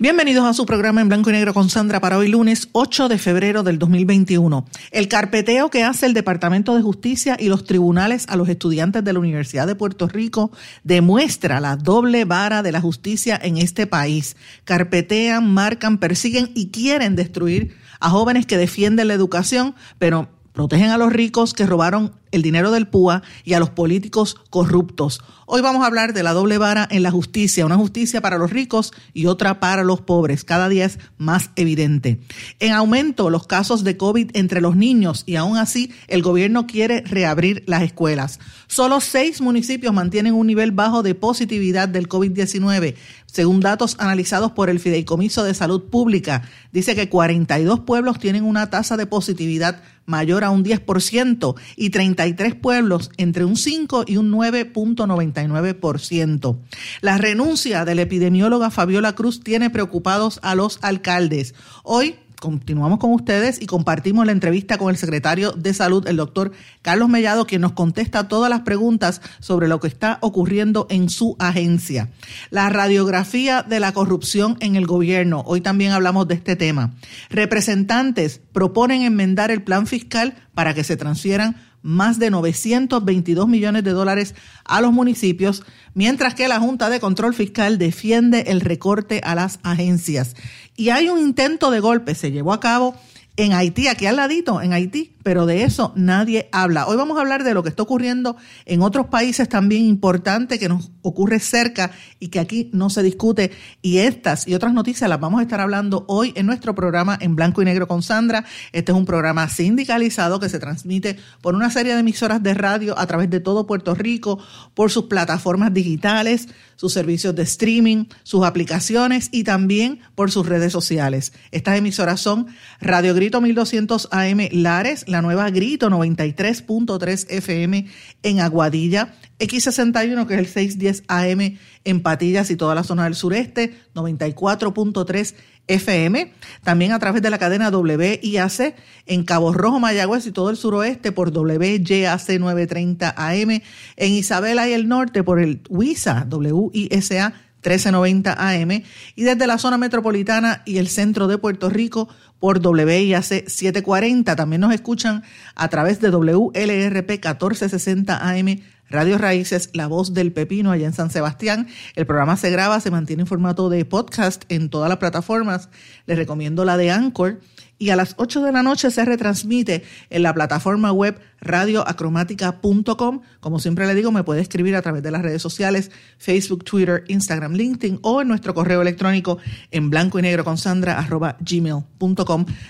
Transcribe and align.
Bienvenidos 0.00 0.44
a 0.44 0.54
su 0.54 0.66
programa 0.66 1.00
en 1.00 1.08
blanco 1.08 1.30
y 1.30 1.34
negro 1.34 1.54
con 1.54 1.70
Sandra 1.70 2.00
para 2.00 2.18
hoy 2.18 2.26
lunes 2.26 2.68
8 2.72 3.08
de 3.08 3.16
febrero 3.16 3.62
del 3.62 3.78
2021. 3.78 4.66
El 4.90 5.06
carpeteo 5.06 5.70
que 5.70 5.84
hace 5.84 6.06
el 6.06 6.14
Departamento 6.14 6.74
de 6.74 6.82
Justicia 6.82 7.36
y 7.38 7.46
los 7.46 7.64
tribunales 7.64 8.26
a 8.28 8.34
los 8.34 8.48
estudiantes 8.48 9.04
de 9.04 9.12
la 9.12 9.20
Universidad 9.20 9.68
de 9.68 9.76
Puerto 9.76 10.08
Rico 10.08 10.50
demuestra 10.82 11.60
la 11.60 11.76
doble 11.76 12.24
vara 12.24 12.64
de 12.64 12.72
la 12.72 12.80
justicia 12.80 13.38
en 13.40 13.56
este 13.56 13.86
país. 13.86 14.36
Carpetean, 14.64 15.54
marcan, 15.54 15.98
persiguen 15.98 16.50
y 16.56 16.70
quieren 16.70 17.14
destruir 17.14 17.76
a 18.00 18.10
jóvenes 18.10 18.46
que 18.46 18.58
defienden 18.58 19.06
la 19.06 19.14
educación, 19.14 19.76
pero 20.00 20.28
protegen 20.54 20.90
a 20.90 20.96
los 20.96 21.12
ricos 21.12 21.52
que 21.52 21.66
robaron 21.66 22.14
el 22.30 22.42
dinero 22.42 22.70
del 22.70 22.88
PUA 22.88 23.22
y 23.44 23.54
a 23.54 23.60
los 23.60 23.70
políticos 23.70 24.36
corruptos. 24.50 25.20
Hoy 25.46 25.60
vamos 25.60 25.82
a 25.82 25.86
hablar 25.86 26.14
de 26.14 26.22
la 26.22 26.32
doble 26.32 26.58
vara 26.58 26.88
en 26.90 27.02
la 27.02 27.10
justicia, 27.10 27.66
una 27.66 27.76
justicia 27.76 28.20
para 28.20 28.38
los 28.38 28.50
ricos 28.50 28.92
y 29.12 29.26
otra 29.26 29.60
para 29.60 29.84
los 29.84 30.00
pobres. 30.00 30.44
Cada 30.44 30.68
día 30.68 30.84
es 30.84 30.98
más 31.18 31.50
evidente. 31.56 32.20
En 32.60 32.72
aumento 32.72 33.30
los 33.30 33.46
casos 33.46 33.84
de 33.84 33.96
COVID 33.96 34.30
entre 34.34 34.60
los 34.60 34.76
niños 34.76 35.24
y 35.26 35.36
aún 35.36 35.58
así 35.58 35.92
el 36.08 36.22
gobierno 36.22 36.66
quiere 36.66 37.02
reabrir 37.02 37.64
las 37.66 37.82
escuelas. 37.82 38.38
Solo 38.68 39.00
seis 39.00 39.40
municipios 39.40 39.92
mantienen 39.92 40.34
un 40.34 40.46
nivel 40.46 40.70
bajo 40.70 41.02
de 41.02 41.14
positividad 41.14 41.88
del 41.88 42.08
COVID-19, 42.08 42.94
según 43.34 43.58
datos 43.58 43.96
analizados 43.98 44.52
por 44.52 44.70
el 44.70 44.78
Fideicomiso 44.78 45.42
de 45.42 45.54
Salud 45.54 45.82
Pública. 45.90 46.42
Dice 46.70 46.94
que 46.94 47.08
42 47.08 47.80
pueblos 47.80 48.20
tienen 48.20 48.44
una 48.44 48.70
tasa 48.70 48.96
de 48.96 49.06
positividad 49.06 49.82
mayor 50.06 50.44
a 50.44 50.50
un 50.50 50.64
10% 50.64 51.56
y 51.74 51.90
33 51.90 52.54
pueblos 52.54 53.10
entre 53.16 53.44
un 53.44 53.56
5 53.56 54.04
y 54.06 54.18
un 54.18 54.30
9.99%. 54.30 56.58
La 57.00 57.18
renuncia 57.18 57.84
de 57.84 57.96
la 57.96 58.02
epidemióloga 58.02 58.70
Fabiola 58.70 59.16
Cruz 59.16 59.40
tiene 59.40 59.68
preocupados 59.68 60.38
a 60.42 60.54
los 60.54 60.78
alcaldes. 60.82 61.56
Hoy 61.82 62.14
continuamos 62.44 62.98
con 62.98 63.10
ustedes 63.12 63.60
y 63.62 63.66
compartimos 63.66 64.26
la 64.26 64.32
entrevista 64.32 64.76
con 64.76 64.90
el 64.90 64.98
secretario 64.98 65.52
de 65.52 65.72
Salud, 65.72 66.06
el 66.06 66.18
doctor 66.18 66.52
Carlos 66.82 67.08
Mellado, 67.08 67.46
quien 67.46 67.62
nos 67.62 67.72
contesta 67.72 68.28
todas 68.28 68.50
las 68.50 68.60
preguntas 68.60 69.22
sobre 69.40 69.66
lo 69.66 69.80
que 69.80 69.88
está 69.88 70.18
ocurriendo 70.20 70.86
en 70.90 71.08
su 71.08 71.36
agencia. 71.38 72.10
La 72.50 72.68
radiografía 72.68 73.62
de 73.62 73.80
la 73.80 73.92
corrupción 73.92 74.58
en 74.60 74.76
el 74.76 74.86
gobierno. 74.86 75.42
Hoy 75.46 75.62
también 75.62 75.92
hablamos 75.92 76.28
de 76.28 76.34
este 76.34 76.54
tema. 76.54 76.92
Representantes 77.30 78.42
proponen 78.52 79.02
enmendar 79.02 79.50
el 79.50 79.62
plan 79.62 79.86
fiscal 79.86 80.34
para 80.54 80.74
que 80.74 80.84
se 80.84 80.98
transfieran 80.98 81.56
más 81.84 82.18
de 82.18 82.30
922 82.30 83.46
millones 83.46 83.84
de 83.84 83.90
dólares 83.90 84.34
a 84.64 84.80
los 84.80 84.90
municipios, 84.90 85.62
mientras 85.92 86.34
que 86.34 86.48
la 86.48 86.58
Junta 86.58 86.88
de 86.88 86.98
Control 86.98 87.34
Fiscal 87.34 87.76
defiende 87.76 88.44
el 88.48 88.62
recorte 88.62 89.20
a 89.22 89.34
las 89.34 89.60
agencias. 89.62 90.34
Y 90.76 90.90
hay 90.90 91.08
un 91.08 91.18
intento 91.18 91.70
de 91.70 91.80
golpe, 91.80 92.14
se 92.14 92.32
llevó 92.32 92.52
a 92.52 92.60
cabo 92.60 92.94
en 93.36 93.52
Haití, 93.52 93.88
aquí 93.88 94.06
al 94.06 94.16
ladito, 94.16 94.62
en 94.62 94.72
Haití, 94.72 95.16
pero 95.24 95.44
de 95.46 95.64
eso 95.64 95.92
nadie 95.96 96.48
habla. 96.52 96.86
Hoy 96.86 96.96
vamos 96.96 97.18
a 97.18 97.22
hablar 97.22 97.42
de 97.42 97.52
lo 97.52 97.64
que 97.64 97.68
está 97.70 97.82
ocurriendo 97.82 98.36
en 98.64 98.82
otros 98.82 99.06
países 99.06 99.48
también 99.48 99.86
importante 99.86 100.58
que 100.58 100.68
nos 100.68 100.92
ocurre 101.02 101.40
cerca 101.40 101.90
y 102.20 102.28
que 102.28 102.38
aquí 102.38 102.70
no 102.72 102.90
se 102.90 103.02
discute. 103.02 103.50
Y 103.82 103.98
estas 103.98 104.46
y 104.46 104.54
otras 104.54 104.72
noticias 104.72 105.10
las 105.10 105.18
vamos 105.18 105.40
a 105.40 105.42
estar 105.42 105.60
hablando 105.60 106.04
hoy 106.06 106.32
en 106.36 106.46
nuestro 106.46 106.74
programa 106.74 107.18
en 107.20 107.34
blanco 107.34 107.60
y 107.60 107.64
negro 107.64 107.88
con 107.88 108.02
Sandra. 108.02 108.44
Este 108.72 108.92
es 108.92 108.98
un 108.98 109.06
programa 109.06 109.48
sindicalizado 109.48 110.38
que 110.38 110.48
se 110.48 110.60
transmite 110.60 111.18
por 111.40 111.54
una 111.56 111.70
serie 111.70 111.94
de 111.94 112.00
emisoras 112.00 112.42
de 112.42 112.54
radio 112.54 112.96
a 112.98 113.06
través 113.06 113.30
de 113.30 113.40
todo 113.40 113.66
Puerto 113.66 113.94
Rico, 113.94 114.38
por 114.74 114.92
sus 114.92 115.04
plataformas 115.04 115.72
digitales, 115.72 116.48
sus 116.76 116.92
servicios 116.92 117.34
de 117.34 117.42
streaming, 117.42 118.04
sus 118.22 118.44
aplicaciones 118.44 119.28
y 119.32 119.44
también 119.44 120.00
por 120.14 120.30
sus 120.30 120.46
redes 120.46 120.72
sociales. 120.72 121.32
Estas 121.50 121.78
emisoras 121.78 122.20
son 122.20 122.46
Radio 122.80 123.14
Grito 123.24 123.40
1200 123.40 124.08
AM 124.10 124.48
Lares, 124.52 125.08
la 125.08 125.22
nueva 125.22 125.48
Grito 125.48 125.88
93.3 125.88 127.24
FM 127.30 127.86
en 128.22 128.40
Aguadilla, 128.40 129.14
X61 129.38 130.26
que 130.26 130.34
es 130.34 130.40
el 130.40 130.46
610 130.46 131.04
AM 131.08 131.56
en 131.84 132.02
Patillas 132.02 132.50
y 132.50 132.56
toda 132.56 132.74
la 132.74 132.84
zona 132.84 133.04
del 133.04 133.14
sureste, 133.14 133.78
94.3 133.94 135.36
FM, 135.66 136.34
también 136.64 136.92
a 136.92 136.98
través 136.98 137.22
de 137.22 137.30
la 137.30 137.38
cadena 137.38 137.70
WIAC 137.70 138.76
en 139.06 139.24
Cabo 139.24 139.54
Rojo, 139.54 139.80
Mayagüez 139.80 140.26
y 140.26 140.32
todo 140.32 140.50
el 140.50 140.58
suroeste 140.58 141.10
por 141.10 141.30
WYAC 141.30 142.28
930 142.28 143.14
AM, 143.16 143.62
en 143.96 144.12
Isabela 144.12 144.68
y 144.68 144.74
el 144.74 144.86
norte 144.86 145.22
por 145.22 145.40
el 145.40 145.62
WISA, 145.70 146.26
WISA 146.30 147.32
1390 147.64 148.36
AM 148.38 148.82
y 149.16 149.22
desde 149.22 149.46
la 149.46 149.58
zona 149.58 149.78
metropolitana 149.78 150.62
y 150.66 150.76
el 150.76 150.88
centro 150.88 151.26
de 151.26 151.38
Puerto 151.38 151.70
Rico 151.70 152.08
por 152.44 152.58
WIAC 152.58 153.48
740. 153.48 154.36
También 154.36 154.60
nos 154.60 154.74
escuchan 154.74 155.22
a 155.54 155.68
través 155.68 156.02
de 156.02 156.10
WLRP 156.10 157.12
1460 157.12 158.18
AM 158.18 158.60
Radio 158.88 159.18
Raíces, 159.18 159.70
La 159.72 159.86
Voz 159.86 160.14
del 160.14 160.32
Pepino, 160.32 160.70
allá 160.70 160.86
en 160.86 160.92
San 160.92 161.10
Sebastián. 161.10 161.66
El 161.94 162.06
programa 162.06 162.36
se 162.36 162.50
graba, 162.50 162.80
se 162.80 162.90
mantiene 162.90 163.22
en 163.22 163.26
formato 163.26 163.68
de 163.68 163.84
podcast 163.84 164.44
en 164.48 164.68
todas 164.68 164.88
las 164.88 164.98
plataformas. 164.98 165.68
Les 166.06 166.16
recomiendo 166.16 166.64
la 166.64 166.76
de 166.76 166.90
Anchor. 166.90 167.40
Y 167.76 167.90
a 167.90 167.96
las 167.96 168.14
8 168.18 168.42
de 168.42 168.52
la 168.52 168.62
noche 168.62 168.90
se 168.92 169.04
retransmite 169.04 169.82
en 170.08 170.22
la 170.22 170.32
plataforma 170.32 170.92
web 170.92 171.18
radioacromática.com. 171.40 173.20
Como 173.40 173.58
siempre 173.58 173.86
le 173.86 173.96
digo, 173.96 174.12
me 174.12 174.22
puede 174.22 174.40
escribir 174.40 174.76
a 174.76 174.82
través 174.82 175.02
de 175.02 175.10
las 175.10 175.22
redes 175.22 175.42
sociales, 175.42 175.90
Facebook, 176.16 176.64
Twitter, 176.64 177.02
Instagram, 177.08 177.54
LinkedIn 177.54 177.98
o 178.02 178.22
en 178.22 178.28
nuestro 178.28 178.54
correo 178.54 178.80
electrónico 178.80 179.38
en 179.72 179.90
blanco 179.90 180.20
y 180.20 180.22
negro 180.22 180.44
con 180.44 180.56
Sandra 180.56 180.98
arroba. 180.98 181.36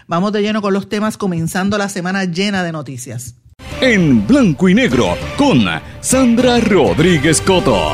Vamos 0.09 0.33
de 0.33 0.43
lleno 0.43 0.63
con 0.63 0.73
los 0.73 0.89
temas 0.89 1.19
comenzando 1.19 1.77
la 1.77 1.91
semana 1.91 2.25
llena 2.25 2.65
de 2.65 2.73
noticias 2.73 3.37
en 3.81 4.27
blanco 4.27 4.69
y 4.69 4.75
negro 4.75 5.17
con 5.37 5.65
Sandra 6.01 6.61
Rodríguez 6.61 7.41
Coto. 7.41 7.91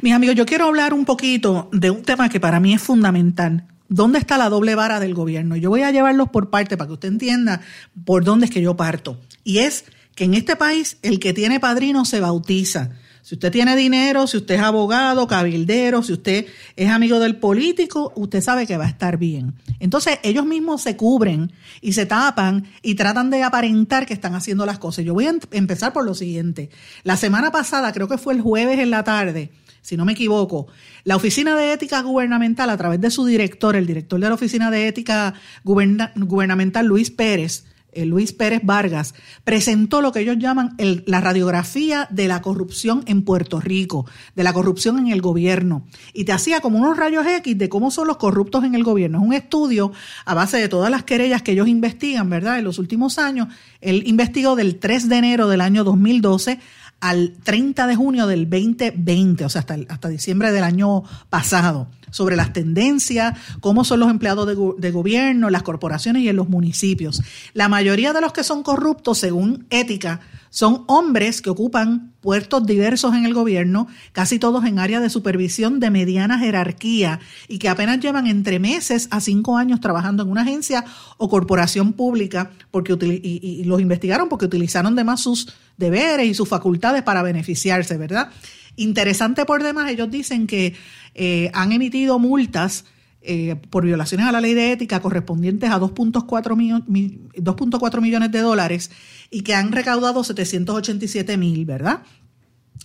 Mis 0.00 0.12
amigos, 0.12 0.34
yo 0.34 0.44
quiero 0.44 0.66
hablar 0.66 0.92
un 0.92 1.04
poquito 1.04 1.68
de 1.72 1.90
un 1.90 2.02
tema 2.02 2.28
que 2.28 2.40
para 2.40 2.58
mí 2.60 2.74
es 2.74 2.82
fundamental. 2.82 3.66
¿Dónde 3.88 4.18
está 4.18 4.36
la 4.36 4.48
doble 4.48 4.74
vara 4.74 5.00
del 5.00 5.14
gobierno? 5.14 5.54
Yo 5.56 5.70
voy 5.70 5.82
a 5.82 5.90
llevarlos 5.90 6.30
por 6.30 6.50
parte 6.50 6.76
para 6.76 6.88
que 6.88 6.94
usted 6.94 7.08
entienda 7.08 7.60
por 8.04 8.24
dónde 8.24 8.46
es 8.46 8.50
que 8.50 8.62
yo 8.62 8.76
parto. 8.76 9.20
Y 9.44 9.58
es 9.58 9.84
que 10.14 10.24
en 10.24 10.34
este 10.34 10.56
país 10.56 10.98
el 11.02 11.20
que 11.20 11.32
tiene 11.32 11.60
padrino 11.60 12.04
se 12.04 12.20
bautiza. 12.20 12.90
Si 13.22 13.36
usted 13.36 13.52
tiene 13.52 13.76
dinero, 13.76 14.26
si 14.26 14.36
usted 14.36 14.56
es 14.56 14.60
abogado, 14.60 15.28
cabildero, 15.28 16.02
si 16.02 16.12
usted 16.12 16.46
es 16.74 16.90
amigo 16.90 17.20
del 17.20 17.36
político, 17.36 18.12
usted 18.16 18.40
sabe 18.40 18.66
que 18.66 18.76
va 18.76 18.84
a 18.84 18.88
estar 18.88 19.16
bien. 19.16 19.54
Entonces 19.78 20.18
ellos 20.24 20.44
mismos 20.44 20.82
se 20.82 20.96
cubren 20.96 21.52
y 21.80 21.92
se 21.92 22.04
tapan 22.04 22.66
y 22.82 22.96
tratan 22.96 23.30
de 23.30 23.44
aparentar 23.44 24.06
que 24.06 24.14
están 24.14 24.34
haciendo 24.34 24.66
las 24.66 24.80
cosas. 24.80 25.04
Yo 25.04 25.14
voy 25.14 25.26
a 25.26 25.30
em-, 25.30 25.40
empezar 25.52 25.92
por 25.92 26.04
lo 26.04 26.14
siguiente. 26.14 26.70
La 27.04 27.16
semana 27.16 27.52
pasada, 27.52 27.92
creo 27.92 28.08
que 28.08 28.18
fue 28.18 28.34
el 28.34 28.40
jueves 28.40 28.80
en 28.80 28.90
la 28.90 29.04
tarde, 29.04 29.52
si 29.82 29.96
no 29.96 30.04
me 30.04 30.12
equivoco, 30.12 30.66
la 31.04 31.14
Oficina 31.14 31.54
de 31.54 31.72
Ética 31.72 32.02
Gubernamental, 32.02 32.70
a 32.70 32.76
través 32.76 33.00
de 33.00 33.10
su 33.12 33.24
director, 33.24 33.76
el 33.76 33.86
director 33.86 34.18
de 34.18 34.28
la 34.28 34.34
Oficina 34.34 34.70
de 34.72 34.88
Ética 34.88 35.34
Gubernamental, 35.62 36.86
Luis 36.86 37.10
Pérez, 37.10 37.66
eh, 37.92 38.06
Luis 38.06 38.32
Pérez 38.32 38.62
Vargas, 38.64 39.14
presentó 39.44 40.00
lo 40.00 40.12
que 40.12 40.20
ellos 40.20 40.38
llaman 40.38 40.76
la 40.78 41.20
radiografía 41.20 42.08
de 42.10 42.28
la 42.28 42.42
corrupción 42.42 43.02
en 43.06 43.22
Puerto 43.22 43.60
Rico, 43.60 44.06
de 44.34 44.42
la 44.44 44.52
corrupción 44.52 44.98
en 44.98 45.08
el 45.08 45.20
gobierno. 45.20 45.86
Y 46.12 46.24
te 46.24 46.32
hacía 46.32 46.60
como 46.60 46.78
unos 46.78 46.96
rayos 46.96 47.26
X 47.26 47.56
de 47.56 47.68
cómo 47.68 47.90
son 47.90 48.08
los 48.08 48.16
corruptos 48.16 48.64
en 48.64 48.74
el 48.74 48.84
gobierno. 48.84 49.18
Es 49.18 49.24
un 49.24 49.32
estudio 49.32 49.92
a 50.24 50.34
base 50.34 50.58
de 50.58 50.68
todas 50.68 50.90
las 50.90 51.04
querellas 51.04 51.42
que 51.42 51.52
ellos 51.52 51.68
investigan, 51.68 52.28
¿verdad? 52.28 52.58
En 52.58 52.64
los 52.64 52.78
últimos 52.78 53.18
años, 53.18 53.48
él 53.80 54.02
investigó 54.06 54.56
del 54.56 54.78
3 54.78 55.08
de 55.08 55.16
enero 55.16 55.48
del 55.48 55.60
año 55.60 55.84
2012 55.84 56.58
al 57.02 57.32
30 57.42 57.88
de 57.88 57.96
junio 57.96 58.28
del 58.28 58.48
2020, 58.48 59.44
o 59.44 59.48
sea, 59.48 59.60
hasta, 59.60 59.76
hasta 59.88 60.08
diciembre 60.08 60.52
del 60.52 60.62
año 60.62 61.02
pasado, 61.30 61.88
sobre 62.10 62.36
las 62.36 62.52
tendencias, 62.52 63.36
cómo 63.58 63.84
son 63.84 63.98
los 63.98 64.08
empleados 64.08 64.46
de, 64.46 64.54
de, 64.78 64.90
gobierno, 64.92 65.50
las 65.50 65.64
corporaciones 65.64 66.22
y 66.22 66.28
en 66.28 66.36
los 66.36 66.48
municipios. 66.48 67.20
La 67.54 67.68
mayoría 67.68 68.12
de 68.12 68.20
los 68.20 68.32
que 68.32 68.44
son 68.44 68.62
corruptos, 68.62 69.18
según 69.18 69.66
ética, 69.70 70.20
Son 70.52 70.84
hombres 70.86 71.40
que 71.40 71.48
ocupan 71.48 72.12
puestos 72.20 72.66
diversos 72.66 73.14
en 73.14 73.24
el 73.24 73.32
gobierno, 73.32 73.88
casi 74.12 74.38
todos 74.38 74.66
en 74.66 74.78
áreas 74.78 75.00
de 75.00 75.08
supervisión 75.08 75.80
de 75.80 75.90
mediana 75.90 76.38
jerarquía 76.38 77.20
y 77.48 77.58
que 77.58 77.70
apenas 77.70 78.00
llevan 78.00 78.26
entre 78.26 78.58
meses 78.58 79.08
a 79.10 79.22
cinco 79.22 79.56
años 79.56 79.80
trabajando 79.80 80.22
en 80.22 80.28
una 80.28 80.42
agencia 80.42 80.84
o 81.16 81.30
corporación 81.30 81.94
pública 81.94 82.50
porque 82.70 82.92
y, 83.00 83.64
los 83.64 83.80
investigaron 83.80 84.28
porque 84.28 84.44
utilizaron 84.44 84.94
de 84.94 85.04
más 85.04 85.22
sus 85.22 85.54
deberes 85.78 86.26
y 86.26 86.34
sus 86.34 86.50
facultades 86.50 87.02
para 87.02 87.22
beneficiarse, 87.22 87.96
¿verdad? 87.96 88.28
Interesante 88.76 89.46
por 89.46 89.62
demás, 89.62 89.90
ellos 89.90 90.10
dicen 90.10 90.46
que 90.46 90.74
eh, 91.14 91.50
han 91.54 91.72
emitido 91.72 92.18
multas 92.18 92.84
eh, 93.24 93.54
por 93.70 93.84
violaciones 93.84 94.26
a 94.26 94.32
la 94.32 94.40
ley 94.40 94.52
de 94.52 94.72
ética 94.72 95.00
correspondientes 95.00 95.70
a 95.70 95.78
2.4 95.78 98.00
millones 98.00 98.32
de 98.32 98.40
dólares 98.40 98.90
y 99.32 99.42
que 99.42 99.54
han 99.54 99.72
recaudado 99.72 100.22
787 100.22 101.36
mil, 101.36 101.64
¿verdad? 101.64 102.02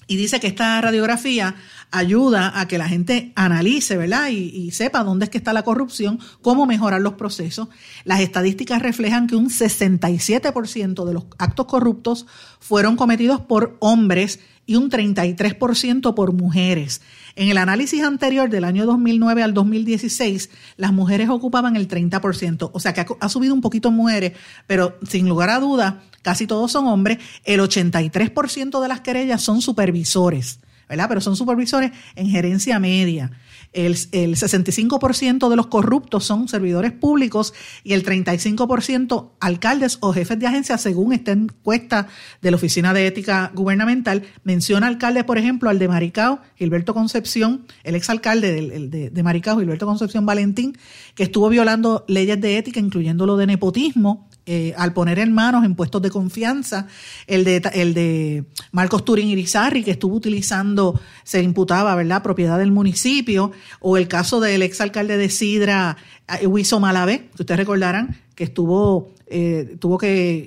Y 0.08 0.16
dice 0.16 0.40
que 0.40 0.48
esta 0.48 0.80
radiografía 0.80 1.56
ayuda 1.92 2.58
a 2.60 2.68
que 2.70 2.78
la 2.78 2.88
gente 2.88 3.34
analice, 3.36 3.98
¿verdad? 3.98 4.30
Y, 4.30 4.72
sepa 4.72 5.04
dónde 5.04 5.26
es 5.26 5.30
que 5.30 5.38
está 5.38 5.52
la 5.52 5.64
corrupción, 5.64 6.20
cómo 6.42 6.66
mejorar 6.66 7.02
los 7.02 7.16
procesos. 7.16 7.68
Las 8.06 8.22
estadísticas 8.22 8.82
reflejan 8.82 9.28
que 9.28 9.36
un 9.36 9.50
67% 9.50 11.04
de 11.04 11.14
los 11.14 11.26
actos 11.38 11.66
corruptos 11.66 12.26
fueron 12.62 12.96
cometidos 12.96 13.42
por 13.42 13.76
hombres 13.82 14.40
y 14.66 14.76
un 14.76 14.90
33% 14.90 16.14
por 16.14 16.32
mujeres. 16.32 17.02
En 17.38 17.50
el 17.50 17.60
análisis 17.60 18.02
anterior 18.02 18.50
del 18.50 18.64
año 18.64 18.88
2009 18.88 19.44
al 19.44 19.54
2016, 19.54 20.50
las 20.76 20.92
mujeres 20.92 21.30
ocupaban 21.30 21.76
el 21.76 21.88
30%, 21.88 22.72
o 22.74 22.80
sea 22.80 22.96
que 22.96 23.06
ha, 23.20 23.30
subido 23.30 23.54
un 23.54 23.62
poquito 23.62 23.92
mujeres, 23.92 24.34
pero 24.66 24.98
sin 25.08 25.30
lugar 25.30 25.52
a 25.52 25.60
duda, 25.60 26.02
casi 26.24 26.48
todos 26.48 26.72
son 26.72 26.88
hombres. 26.88 27.20
El 27.44 27.60
83% 27.60 28.82
de 28.82 28.88
las 28.88 29.02
querellas 29.02 29.44
son 29.44 29.62
supervisores, 29.62 30.62
¿verdad? 30.90 31.08
Pero 31.10 31.22
son 31.22 31.36
supervisores 31.36 31.92
en 32.16 32.28
gerencia 32.28 32.80
media. 32.80 33.30
El, 33.78 33.96
65% 33.96 35.50
de 35.50 35.56
los 35.56 35.68
corruptos 35.68 36.26
son 36.26 36.48
servidores 36.48 36.92
públicos 36.94 37.54
y 37.84 37.94
el 37.94 38.04
35% 38.04 39.30
alcaldes 39.40 40.00
o 40.02 40.14
jefes 40.14 40.40
de 40.40 40.48
agencia, 40.48 40.80
según 40.80 41.14
esta 41.14 41.32
encuesta 41.32 42.08
de 42.42 42.50
la 42.50 42.58
Oficina 42.58 42.92
de 42.96 43.06
Ética 43.06 43.52
Gubernamental. 43.54 44.24
Menciona 44.44 44.88
alcaldes, 44.88 45.26
por 45.26 45.38
ejemplo, 45.38 45.70
al 45.70 45.78
de 45.78 45.88
Maricao, 45.88 46.40
Gilberto 46.56 46.96
Concepción, 46.96 47.68
el 47.84 47.94
exalcalde 47.94 48.52
de, 48.52 49.10
de 49.12 49.24
Maricao, 49.24 49.60
Gilberto 49.60 49.86
Concepción 49.86 50.26
Valentín, 50.26 50.76
que 51.14 51.22
estuvo 51.22 51.48
violando 51.48 52.04
leyes 52.08 52.42
de 52.42 52.58
ética, 52.58 52.80
incluyendo 52.80 53.28
lo 53.28 53.38
de 53.38 53.46
nepotismo, 53.46 54.28
eh, 54.50 54.74
al 54.78 54.94
poner 54.94 55.20
en 55.20 55.34
manos 55.34 55.66
en 55.66 55.76
puestos 55.76 56.02
de 56.02 56.10
confianza, 56.10 56.88
el 57.28 57.44
de, 57.44 57.62
el 57.74 57.94
de 57.94 58.46
Marcos 58.72 59.04
Turín 59.04 59.28
Irizarri, 59.28 59.84
que 59.84 59.92
estuvo 59.92 60.16
utilizando, 60.16 60.98
se 61.26 61.44
imputaba, 61.44 61.94
¿verdad?, 61.96 62.24
propiedad 62.24 62.58
del 62.58 62.72
municipio, 62.72 63.52
o 63.82 63.98
el 63.98 64.08
caso 64.08 64.40
del 64.40 64.62
exalcalde 64.62 65.18
de 65.18 65.30
Sidra, 65.30 65.98
eh, 66.42 66.48
Huizo 66.48 66.80
Malavé, 66.80 67.30
que 67.36 67.44
ustedes 67.44 67.58
recordarán, 67.58 68.16
que 68.36 68.46
estuvo, 68.46 69.10
eh, 69.26 69.76
tuvo 69.80 69.98
que, 69.98 70.46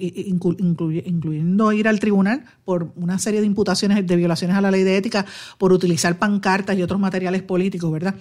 incluyendo 1.04 1.72
ir 1.72 1.86
al 1.86 2.00
tribunal 2.00 2.44
por 2.64 2.92
una 2.96 3.18
serie 3.18 3.40
de 3.40 3.46
imputaciones 3.46 4.06
de 4.06 4.16
violaciones 4.16 4.56
a 4.56 4.62
la 4.62 4.70
ley 4.70 4.82
de 4.82 4.96
ética, 4.96 5.26
por 5.58 5.74
utilizar 5.74 6.18
pancartas 6.18 6.78
y 6.78 6.82
otros 6.82 6.98
materiales 6.98 7.42
políticos, 7.42 7.92
¿verdad? 7.92 8.14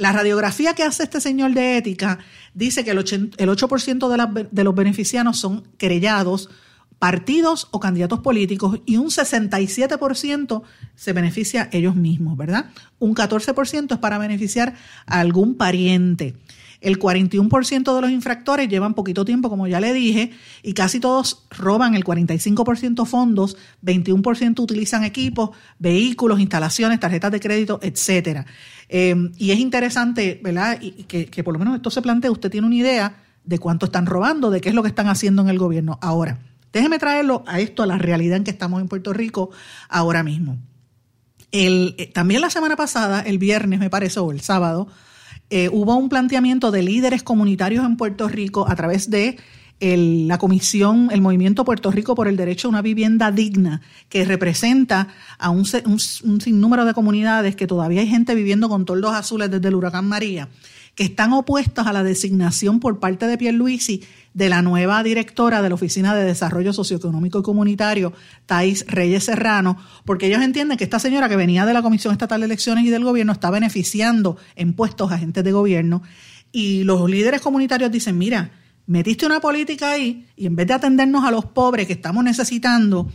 La 0.00 0.12
radiografía 0.12 0.72
que 0.72 0.82
hace 0.82 1.02
este 1.02 1.20
señor 1.20 1.52
de 1.52 1.76
ética 1.76 2.20
dice 2.54 2.84
que 2.84 2.92
el 2.92 2.98
8%, 2.98 4.32
de, 4.32 4.48
de 4.50 4.64
los 4.64 4.74
beneficianos 4.74 5.38
son 5.38 5.62
querellados, 5.76 6.48
partidos 6.98 7.68
o 7.70 7.80
candidatos 7.80 8.20
políticos 8.20 8.80
y 8.86 8.96
un 8.96 9.08
67% 9.08 10.62
se 10.94 11.12
beneficia 11.12 11.68
ellos 11.70 11.96
mismos, 11.96 12.38
¿verdad? 12.38 12.70
Un 12.98 13.14
14% 13.14 13.92
es 13.92 13.98
para 13.98 14.16
beneficiar 14.16 14.74
a 15.04 15.20
algún 15.20 15.56
pariente. 15.56 16.34
El 16.80 16.98
41% 16.98 17.94
de 17.94 18.00
los 18.00 18.10
infractores 18.10 18.68
llevan 18.68 18.94
poquito 18.94 19.24
tiempo, 19.24 19.50
como 19.50 19.66
ya 19.66 19.80
le 19.80 19.92
dije, 19.92 20.32
y 20.62 20.72
casi 20.72 20.98
todos 20.98 21.46
roban 21.50 21.94
el 21.94 22.04
45% 22.04 23.04
fondos, 23.06 23.56
21% 23.84 24.60
utilizan 24.60 25.04
equipos, 25.04 25.50
vehículos, 25.78 26.40
instalaciones, 26.40 27.00
tarjetas 27.00 27.32
de 27.32 27.40
crédito, 27.40 27.80
etcétera. 27.82 28.46
Eh, 28.88 29.14
y 29.36 29.50
es 29.50 29.58
interesante, 29.58 30.40
¿verdad? 30.42 30.78
Y 30.80 31.04
que, 31.04 31.26
que 31.26 31.44
por 31.44 31.52
lo 31.52 31.58
menos 31.58 31.76
esto 31.76 31.90
se 31.90 32.02
plantea, 32.02 32.30
usted 32.30 32.50
tiene 32.50 32.66
una 32.66 32.76
idea 32.76 33.16
de 33.44 33.58
cuánto 33.58 33.86
están 33.86 34.06
robando, 34.06 34.50
de 34.50 34.60
qué 34.60 34.70
es 34.70 34.74
lo 34.74 34.82
que 34.82 34.88
están 34.88 35.08
haciendo 35.08 35.42
en 35.42 35.48
el 35.48 35.58
gobierno. 35.58 35.98
Ahora, 36.00 36.38
déjeme 36.72 36.98
traerlo 36.98 37.44
a 37.46 37.60
esto, 37.60 37.82
a 37.82 37.86
la 37.86 37.98
realidad 37.98 38.36
en 38.36 38.44
que 38.44 38.50
estamos 38.50 38.80
en 38.80 38.88
Puerto 38.88 39.12
Rico 39.12 39.50
ahora 39.88 40.22
mismo. 40.22 40.58
El, 41.52 41.94
eh, 41.98 42.06
también 42.06 42.40
la 42.40 42.50
semana 42.50 42.76
pasada, 42.76 43.20
el 43.22 43.38
viernes 43.38 43.80
me 43.80 43.90
parece, 43.90 44.20
o 44.20 44.30
el 44.30 44.40
sábado, 44.40 44.88
eh, 45.50 45.68
hubo 45.70 45.96
un 45.96 46.08
planteamiento 46.08 46.70
de 46.70 46.82
líderes 46.82 47.22
comunitarios 47.22 47.84
en 47.84 47.96
Puerto 47.96 48.28
Rico 48.28 48.66
a 48.68 48.76
través 48.76 49.10
de 49.10 49.36
la 49.80 50.36
comisión, 50.36 51.08
el 51.10 51.22
movimiento 51.22 51.64
Puerto 51.64 51.90
Rico 51.90 52.14
por 52.14 52.28
el 52.28 52.36
derecho 52.36 52.68
a 52.68 52.70
una 52.70 52.82
vivienda 52.82 53.32
digna, 53.32 53.80
que 54.10 54.26
representa 54.26 55.08
a 55.38 55.48
un, 55.48 55.64
un 55.86 56.40
sinnúmero 56.40 56.84
de 56.84 56.92
comunidades 56.92 57.56
que 57.56 57.66
todavía 57.66 58.02
hay 58.02 58.06
gente 58.06 58.34
viviendo 58.34 58.68
con 58.68 58.84
toldos 58.84 59.14
azules 59.14 59.50
desde 59.50 59.68
el 59.68 59.74
huracán 59.74 60.06
María 60.06 60.48
están 61.04 61.32
opuestas 61.32 61.86
a 61.86 61.94
la 61.94 62.02
designación 62.02 62.78
por 62.78 63.00
parte 63.00 63.26
de 63.26 63.38
Pierluisi 63.38 64.02
de 64.34 64.50
la 64.50 64.60
nueva 64.60 65.02
directora 65.02 65.62
de 65.62 65.70
la 65.70 65.74
Oficina 65.74 66.14
de 66.14 66.24
Desarrollo 66.24 66.74
Socioeconómico 66.74 67.38
y 67.38 67.42
Comunitario, 67.42 68.12
Thais 68.44 68.84
Reyes 68.86 69.24
Serrano, 69.24 69.78
porque 70.04 70.26
ellos 70.26 70.42
entienden 70.42 70.76
que 70.76 70.84
esta 70.84 70.98
señora 70.98 71.30
que 71.30 71.36
venía 71.36 71.64
de 71.64 71.72
la 71.72 71.80
Comisión 71.80 72.12
Estatal 72.12 72.40
de 72.40 72.44
Elecciones 72.44 72.84
y 72.84 72.90
del 72.90 73.02
Gobierno 73.02 73.32
está 73.32 73.50
beneficiando 73.50 74.36
en 74.56 74.74
puestos 74.74 75.10
a 75.10 75.14
agentes 75.14 75.42
de 75.42 75.52
gobierno. 75.52 76.02
Y 76.52 76.84
los 76.84 77.08
líderes 77.08 77.40
comunitarios 77.40 77.90
dicen, 77.90 78.18
mira, 78.18 78.50
metiste 78.86 79.24
una 79.24 79.40
política 79.40 79.92
ahí 79.92 80.26
y 80.36 80.44
en 80.44 80.54
vez 80.54 80.66
de 80.66 80.74
atendernos 80.74 81.24
a 81.24 81.30
los 81.30 81.46
pobres 81.46 81.86
que 81.86 81.94
estamos 81.94 82.22
necesitando, 82.22 83.10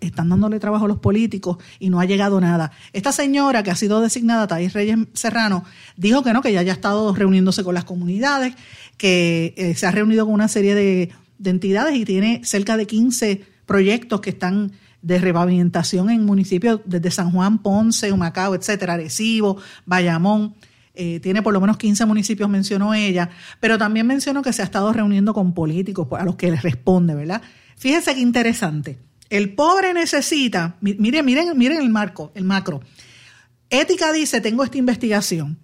están 0.00 0.28
dándole 0.28 0.58
trabajo 0.58 0.84
a 0.86 0.88
los 0.88 0.98
políticos 0.98 1.58
y 1.78 1.90
no 1.90 2.00
ha 2.00 2.04
llegado 2.04 2.40
nada. 2.40 2.72
Esta 2.92 3.12
señora 3.12 3.62
que 3.62 3.70
ha 3.70 3.76
sido 3.76 4.00
designada, 4.00 4.46
Thais 4.46 4.72
Reyes 4.72 4.98
Serrano, 5.12 5.64
dijo 5.96 6.22
que 6.22 6.32
no, 6.32 6.42
que 6.42 6.52
ya 6.52 6.60
haya 6.60 6.72
estado 6.72 7.14
reuniéndose 7.14 7.62
con 7.62 7.74
las 7.74 7.84
comunidades, 7.84 8.54
que 8.96 9.54
eh, 9.56 9.74
se 9.74 9.86
ha 9.86 9.90
reunido 9.90 10.24
con 10.24 10.34
una 10.34 10.48
serie 10.48 10.74
de, 10.74 11.12
entidades 11.44 11.94
y 11.94 12.04
tiene 12.04 12.40
cerca 12.42 12.76
de 12.76 12.86
15 12.86 13.44
proyectos 13.66 14.20
que 14.22 14.30
están 14.30 14.72
de 15.02 15.18
repavimentación 15.18 16.08
en 16.08 16.24
municipios 16.24 16.80
desde 16.86 17.10
San 17.10 17.30
Juan, 17.30 17.58
Ponce, 17.58 18.10
Humacao, 18.12 18.54
etcétera, 18.54 18.94
Arecibo, 18.94 19.58
Bayamón. 19.84 20.54
Eh, 20.94 21.20
tiene 21.20 21.42
por 21.42 21.52
lo 21.52 21.60
menos 21.60 21.76
15 21.76 22.06
municipios, 22.06 22.48
mencionó 22.48 22.94
ella, 22.94 23.28
pero 23.60 23.76
también 23.76 24.06
mencionó 24.06 24.42
que 24.42 24.52
se 24.52 24.62
ha 24.62 24.64
estado 24.64 24.92
reuniendo 24.92 25.34
con 25.34 25.52
políticos 25.52 26.08
a 26.12 26.24
los 26.24 26.36
que 26.36 26.50
les 26.50 26.62
responde, 26.62 27.14
¿verdad? 27.14 27.42
Fíjese 27.76 28.14
qué 28.14 28.20
interesante. 28.20 28.98
El 29.30 29.54
pobre 29.54 29.94
necesita, 29.94 30.76
miren, 30.80 31.24
miren, 31.24 31.56
miren 31.56 31.80
el 31.80 31.90
marco, 31.90 32.30
el 32.34 32.44
macro. 32.44 32.80
Ética 33.70 34.12
dice, 34.12 34.40
tengo 34.40 34.62
esta 34.64 34.78
investigación. 34.78 35.58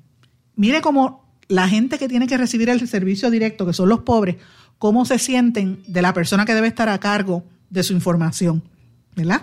Mire 0.56 0.80
cómo 0.80 1.36
la 1.48 1.68
gente 1.68 1.98
que 1.98 2.08
tiene 2.08 2.26
que 2.26 2.36
recibir 2.36 2.68
el 2.70 2.86
servicio 2.88 3.30
directo, 3.30 3.66
que 3.66 3.72
son 3.72 3.88
los 3.88 4.00
pobres, 4.00 4.36
cómo 4.78 5.04
se 5.04 5.18
sienten 5.18 5.82
de 5.86 6.02
la 6.02 6.14
persona 6.14 6.44
que 6.44 6.54
debe 6.54 6.68
estar 6.68 6.88
a 6.88 6.98
cargo 6.98 7.44
de 7.68 7.82
su 7.82 7.92
información, 7.92 8.62
¿verdad? 9.14 9.42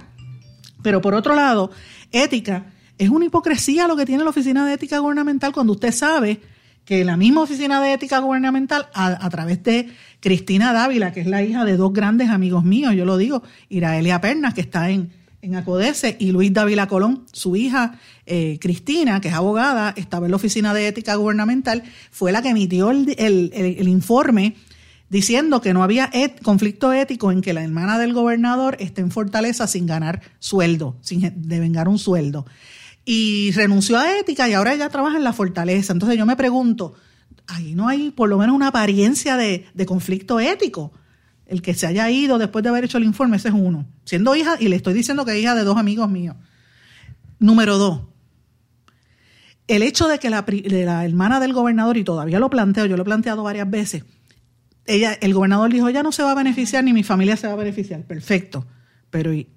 Pero 0.81 1.01
por 1.01 1.13
otro 1.13 1.35
lado, 1.35 1.71
ética 2.11 2.73
es 2.97 3.09
una 3.09 3.25
hipocresía 3.25 3.87
lo 3.87 3.95
que 3.95 4.05
tiene 4.05 4.23
la 4.23 4.31
Oficina 4.31 4.65
de 4.65 4.73
Ética 4.73 4.99
Gubernamental 4.99 5.53
cuando 5.53 5.73
usted 5.73 5.91
sabe 5.91 6.41
que 6.87 7.03
la 7.03 7.17
misma 7.17 7.41
Oficina 7.41 7.81
de 7.81 7.91
Ética 7.91 8.19
Gubernamental, 8.19 8.87
a, 8.93 9.29
través 9.29 9.61
de 9.61 9.89
Cristina 10.21 10.71
Dávila, 10.71 11.11
que 11.11 11.19
es 11.19 11.27
la 11.27 11.43
hija 11.43 11.65
de 11.65 11.75
dos 11.75 11.91
grandes 11.91 12.29
amigos 12.29 12.63
míos, 12.63 12.93
yo 12.95 13.03
lo 13.03 13.17
digo, 13.17 13.43
Iraelia 13.67 14.21
Pernas, 14.21 14.53
que 14.53 14.61
está 14.61 14.89
en, 14.89 15.11
en 15.41 15.57
Acodese, 15.57 16.15
y 16.17 16.31
Luis 16.31 16.53
Dávila 16.53 16.87
Colón, 16.87 17.25
su 17.33 17.57
hija 17.57 17.99
eh, 18.25 18.57
Cristina, 18.61 19.19
que 19.19 19.27
es 19.27 19.33
abogada, 19.33 19.93
estaba 19.97 20.27
en 20.27 20.31
la 20.31 20.37
Oficina 20.37 20.73
de 20.73 20.87
Ética 20.87 21.15
Gubernamental, 21.15 21.83
fue 22.09 22.31
la 22.31 22.41
que 22.41 22.49
emitió 22.49 22.89
el, 22.91 23.87
informe 23.89 24.55
diciendo 25.09 25.59
que 25.59 25.73
no 25.73 25.83
había 25.83 26.09
conflicto 26.41 26.93
ético 26.93 27.33
en 27.33 27.41
que 27.41 27.51
la 27.51 27.65
hermana 27.65 27.99
del 27.99 28.13
gobernador 28.13 28.77
esté 28.79 29.01
en 29.01 29.11
Fortaleza 29.11 29.67
sin 29.67 29.87
ganar 29.87 30.21
sueldo, 30.39 30.95
sin 31.01 31.33
devengar 31.35 31.89
un 31.89 31.99
sueldo 31.99 32.45
y 33.09 33.51
renunció 33.51 33.97
a 33.97 34.19
ética 34.19 34.49
y 34.49 34.53
ahora 34.53 34.73
ella 34.73 34.89
trabaja 34.89 35.15
en 35.15 35.23
la 35.23 35.31
fortaleza. 35.31 35.93
Entonces 35.93 36.17
yo 36.17 36.25
me 36.25 36.35
pregunto, 36.35 36.95
ahí 37.47 37.73
no 37.73 37.87
hay 37.87 38.11
por 38.11 38.27
lo 38.27 38.37
menos 38.37 38.53
una 38.53 38.67
apariencia 38.67 39.37
de, 39.37 39.65
conflicto 39.85 40.41
ético. 40.41 40.91
El 41.45 41.61
que 41.61 41.73
se 41.73 41.87
haya 41.87 42.09
ido 42.11 42.37
después 42.37 42.63
de 42.63 42.69
haber 42.69 42.83
hecho 42.83 42.97
el 42.97 43.05
informe, 43.05 43.37
ese 43.37 43.47
es 43.47 43.53
uno. 43.53 43.85
Siendo 44.03 44.35
hija, 44.35 44.57
y 44.59 44.67
le 44.67 44.75
estoy 44.75 44.93
diciendo 44.93 45.23
que 45.23 45.31
es 45.31 45.41
hija 45.41 45.55
de 45.55 45.63
dos 45.63 45.77
amigos 45.77 46.09
míos. 46.09 46.35
Número 47.39 47.77
dos, 47.77 48.01
el 49.69 49.83
hecho 49.83 50.09
de 50.09 50.19
que 50.19 50.29
la, 50.29 50.43
la, 50.45 51.05
hermana 51.05 51.39
del 51.39 51.53
gobernador, 51.53 51.95
y 51.95 52.03
todavía 52.03 52.39
lo 52.39 52.49
planteo, 52.49 52.87
yo 52.87 52.97
lo 52.97 53.03
he 53.03 53.05
planteado 53.05 53.41
varias 53.41 53.69
veces, 53.69 54.03
ella, 54.85 55.13
el 55.13 55.33
gobernador 55.33 55.71
dijo, 55.71 55.89
ya 55.89 56.03
no 56.03 56.11
se 56.11 56.23
va 56.23 56.31
a 56.31 56.35
beneficiar 56.35 56.83
ni 56.83 56.91
mi 56.91 57.03
familia 57.03 57.37
se 57.37 57.47
va 57.47 57.53
a 57.53 57.57
beneficiar. 57.57 58.01
Perfecto. 58.01 58.67
pero 59.09 59.33
y, 59.33 59.47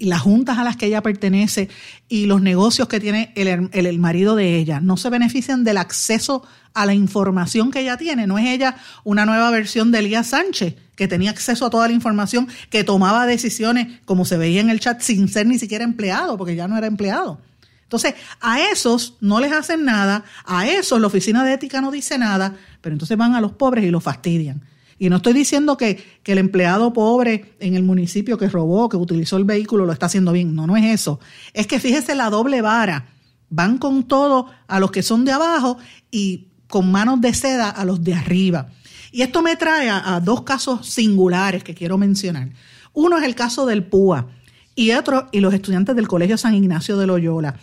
las 0.00 0.20
juntas 0.20 0.58
a 0.58 0.64
las 0.64 0.76
que 0.76 0.86
ella 0.86 1.02
pertenece 1.02 1.68
y 2.08 2.26
los 2.26 2.42
negocios 2.42 2.86
que 2.88 3.00
tiene 3.00 3.32
el, 3.34 3.70
el, 3.72 3.98
marido 3.98 4.36
de 4.36 4.56
ella 4.56 4.80
no 4.80 4.96
se 4.96 5.08
benefician 5.10 5.64
del 5.64 5.78
acceso 5.78 6.42
a 6.74 6.86
la 6.86 6.94
información 6.94 7.70
que 7.70 7.80
ella 7.80 7.96
tiene. 7.96 8.26
No 8.26 8.38
es 8.38 8.46
ella 8.46 8.76
una 9.04 9.24
nueva 9.26 9.50
versión 9.50 9.90
de 9.90 10.00
Elías 10.00 10.28
Sánchez, 10.28 10.76
que 10.96 11.08
tenía 11.08 11.30
acceso 11.30 11.66
a 11.66 11.70
toda 11.70 11.88
la 11.88 11.94
información, 11.94 12.48
que 12.68 12.84
tomaba 12.84 13.26
decisiones, 13.26 14.00
como 14.04 14.24
se 14.24 14.36
veía 14.36 14.60
en 14.60 14.70
el 14.70 14.80
chat, 14.80 15.00
sin 15.00 15.28
ser 15.28 15.46
ni 15.46 15.58
siquiera 15.58 15.84
empleado, 15.84 16.36
porque 16.36 16.56
ya 16.56 16.68
no 16.68 16.76
era 16.76 16.86
empleado. 16.86 17.40
Entonces, 17.84 18.14
a 18.40 18.60
esos 18.60 19.16
no 19.20 19.40
les 19.40 19.50
hacen 19.50 19.84
nada, 19.84 20.24
a 20.44 20.68
esos 20.68 21.00
la 21.00 21.08
oficina 21.08 21.42
de 21.42 21.54
ética 21.54 21.80
no 21.80 21.90
dice 21.90 22.18
nada, 22.18 22.54
pero 22.80 22.92
entonces 22.92 23.16
van 23.16 23.34
a 23.34 23.40
los 23.40 23.52
pobres 23.52 23.84
y 23.84 23.90
los 23.90 24.04
fastidian. 24.04 24.62
Y 25.00 25.08
no 25.08 25.16
estoy 25.16 25.32
diciendo 25.32 25.78
que, 25.78 25.96
que, 26.22 26.32
el 26.32 26.38
empleado 26.38 26.92
pobre 26.92 27.54
en 27.58 27.74
el 27.74 27.82
municipio 27.82 28.36
que 28.36 28.50
robó, 28.50 28.90
que 28.90 28.98
utilizó 28.98 29.38
el 29.38 29.44
vehículo, 29.44 29.86
lo 29.86 29.94
está 29.94 30.06
haciendo 30.06 30.30
bien. 30.30 30.54
No, 30.54 30.66
no 30.66 30.76
es 30.76 30.84
eso. 30.84 31.20
Es 31.54 31.66
que 31.66 31.80
fíjese 31.80 32.14
la 32.14 32.28
doble 32.28 32.60
vara. 32.60 33.08
Van 33.48 33.78
con 33.78 34.02
todo 34.04 34.50
a 34.68 34.78
los 34.78 34.90
que 34.90 35.02
son 35.02 35.24
de 35.24 35.32
abajo 35.32 35.78
y 36.10 36.48
con 36.68 36.92
manos 36.92 37.18
de 37.22 37.32
seda 37.32 37.70
a 37.70 37.86
los 37.86 38.04
de 38.04 38.12
arriba. 38.12 38.68
Y 39.10 39.22
esto 39.22 39.40
me 39.40 39.56
trae 39.56 39.88
a, 39.88 40.20
dos 40.20 40.42
casos 40.42 40.86
singulares 40.86 41.64
que 41.64 41.74
quiero 41.74 41.96
mencionar. 41.96 42.50
Uno 42.92 43.16
es 43.16 43.24
el 43.24 43.34
caso 43.34 43.64
del 43.64 43.84
PUA 43.84 44.28
y 44.74 44.92
otro, 44.92 45.28
y 45.32 45.40
los 45.40 45.54
estudiantes 45.54 45.96
del 45.96 46.08
Colegio 46.08 46.36
San 46.36 46.54
Ignacio 46.54 46.98
de 46.98 47.06
Loyola. 47.06 47.56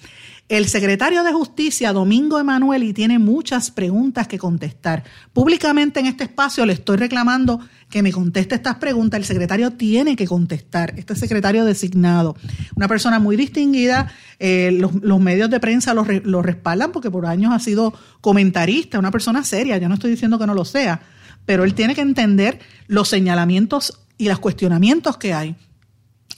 El 0.50 0.70
secretario 0.70 1.25
de 1.25 1.34
Justicia, 1.34 1.92
Domingo 1.92 2.39
Emanueli, 2.39 2.94
tiene 2.94 3.20
muchas 3.20 3.70
preguntas 3.70 4.30
que 4.30 4.38
contestar. 4.38 5.04
Públicamente 5.34 6.00
en 6.00 6.06
este 6.06 6.24
espacio 6.24 6.66
le 6.66 6.72
estoy 6.72 6.96
reclamando 6.96 7.60
que 7.89 8.01
me 8.01 8.13
conteste 8.13 8.56
estas 8.56 8.75
preguntas. 8.75 9.18
El 9.18 9.25
secretario 9.25 9.74
tiene 9.74 10.16
que 10.16 10.25
contestar, 10.25 10.94
este 10.96 11.18
secretario 11.18 11.66
designado. 11.66 12.38
Una 12.77 12.88
persona 12.88 13.20
muy 13.20 13.36
distinguida, 13.36 14.10
eh, 14.39 14.72
los, 14.72 15.20
medios 15.20 15.50
de 15.50 15.60
prensa 15.60 15.94
lo, 15.94 16.06
lo 16.06 16.42
respaldan 16.42 16.94
porque 16.94 17.12
por 17.12 17.25
años 17.25 17.54
ha 17.54 17.60
sido 17.60 17.94
comentarista, 18.22 19.00
una 19.00 19.12
persona 19.12 19.44
seria, 19.44 19.77
yo 19.77 19.89
no 19.89 19.96
estoy 19.96 20.12
diciendo 20.12 20.39
que 20.39 20.48
no 20.48 20.54
lo 20.54 20.63
sea, 20.63 21.01
pero 21.46 21.66
él 21.66 21.74
tiene 21.74 21.94
que 21.94 22.01
entender 22.01 22.60
los 22.88 23.10
señalamientos 23.10 24.00
y 24.18 24.30
los 24.30 24.39
cuestionamientos 24.39 25.18
que 25.18 25.34
hay 25.34 25.58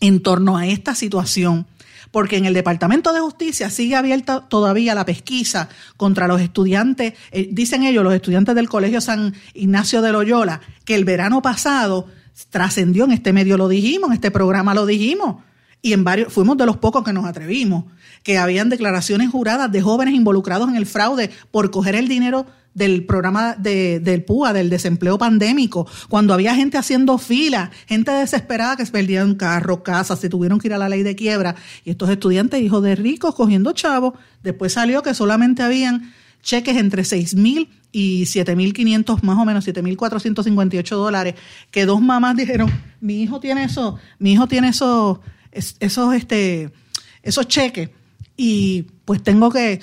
en 0.01 0.21
torno 0.23 0.57
a 0.57 0.65
esta 0.65 0.95
situación 0.95 1.67
porque 2.11 2.37
en 2.37 2.45
el 2.45 2.53
Departamento 2.53 3.13
de 3.13 3.19
Justicia 3.19 3.69
sigue 3.69 3.95
abierta 3.95 4.47
todavía 4.47 4.95
la 4.95 5.05
pesquisa 5.05 5.69
contra 5.97 6.27
los 6.27 6.41
estudiantes, 6.41 7.13
eh, 7.31 7.49
dicen 7.51 7.83
ellos, 7.83 8.03
los 8.03 8.13
estudiantes 8.13 8.55
del 8.55 8.69
Colegio 8.69 9.01
San 9.01 9.33
Ignacio 9.53 10.01
de 10.01 10.11
Loyola, 10.11 10.61
que 10.85 10.95
el 10.95 11.05
verano 11.05 11.41
pasado 11.41 12.07
trascendió 12.49 13.05
en 13.05 13.11
este 13.11 13.33
medio, 13.33 13.57
lo 13.57 13.67
dijimos, 13.67 14.09
en 14.09 14.13
este 14.13 14.31
programa 14.31 14.73
lo 14.73 14.85
dijimos, 14.85 15.43
y 15.81 15.93
en 15.93 16.03
varios, 16.03 16.31
fuimos 16.33 16.57
de 16.57 16.65
los 16.65 16.77
pocos 16.77 17.03
que 17.03 17.13
nos 17.13 17.25
atrevimos, 17.25 17.85
que 18.23 18.37
habían 18.37 18.69
declaraciones 18.69 19.29
juradas 19.29 19.71
de 19.71 19.81
jóvenes 19.81 20.13
involucrados 20.13 20.69
en 20.69 20.75
el 20.75 20.85
fraude 20.85 21.29
por 21.51 21.71
coger 21.71 21.95
el 21.95 22.07
dinero 22.07 22.45
del 22.73 23.05
programa 23.05 23.55
de, 23.55 23.99
del 23.99 24.23
PUA, 24.23 24.53
del 24.53 24.69
desempleo 24.69 25.17
pandémico, 25.17 25.87
cuando 26.07 26.33
había 26.33 26.55
gente 26.55 26.77
haciendo 26.77 27.17
fila, 27.17 27.71
gente 27.87 28.11
desesperada 28.11 28.77
que 28.77 28.85
se 28.85 28.91
perdían 28.91 29.35
carro, 29.35 29.83
casas, 29.83 30.19
se 30.19 30.29
tuvieron 30.29 30.59
que 30.59 30.67
ir 30.67 30.73
a 30.73 30.77
la 30.77 30.89
ley 30.89 31.03
de 31.03 31.15
quiebra, 31.15 31.55
y 31.83 31.91
estos 31.91 32.09
estudiantes, 32.09 32.61
hijos 32.61 32.83
de 32.83 32.95
ricos, 32.95 33.35
cogiendo 33.35 33.71
chavos, 33.71 34.13
después 34.43 34.73
salió 34.73 35.01
que 35.01 35.13
solamente 35.13 35.63
habían 35.63 36.13
cheques 36.41 36.77
entre 36.77 37.03
seis 37.03 37.35
mil 37.35 37.69
y 37.91 38.27
siete 38.27 38.55
mil 38.55 38.73
quinientos, 38.73 39.23
más 39.23 39.37
o 39.37 39.45
menos 39.45 39.63
siete 39.63 39.81
mil 39.81 39.97
cuatrocientos 39.97 40.45
cincuenta 40.45 40.75
y 40.75 40.79
ocho 40.79 40.95
dólares, 40.95 41.35
que 41.71 41.85
dos 41.85 42.01
mamás 42.01 42.35
dijeron, 42.35 42.71
mi 43.01 43.21
hijo 43.23 43.39
tiene 43.39 43.63
eso, 43.63 43.97
mi 44.19 44.33
hijo 44.33 44.47
tiene 44.47 44.69
esos, 45.51 46.13
este, 46.13 46.71
esos 47.23 47.47
cheques, 47.47 47.89
y 48.41 48.83
pues 49.03 49.21
tengo 49.21 49.51
que, 49.51 49.81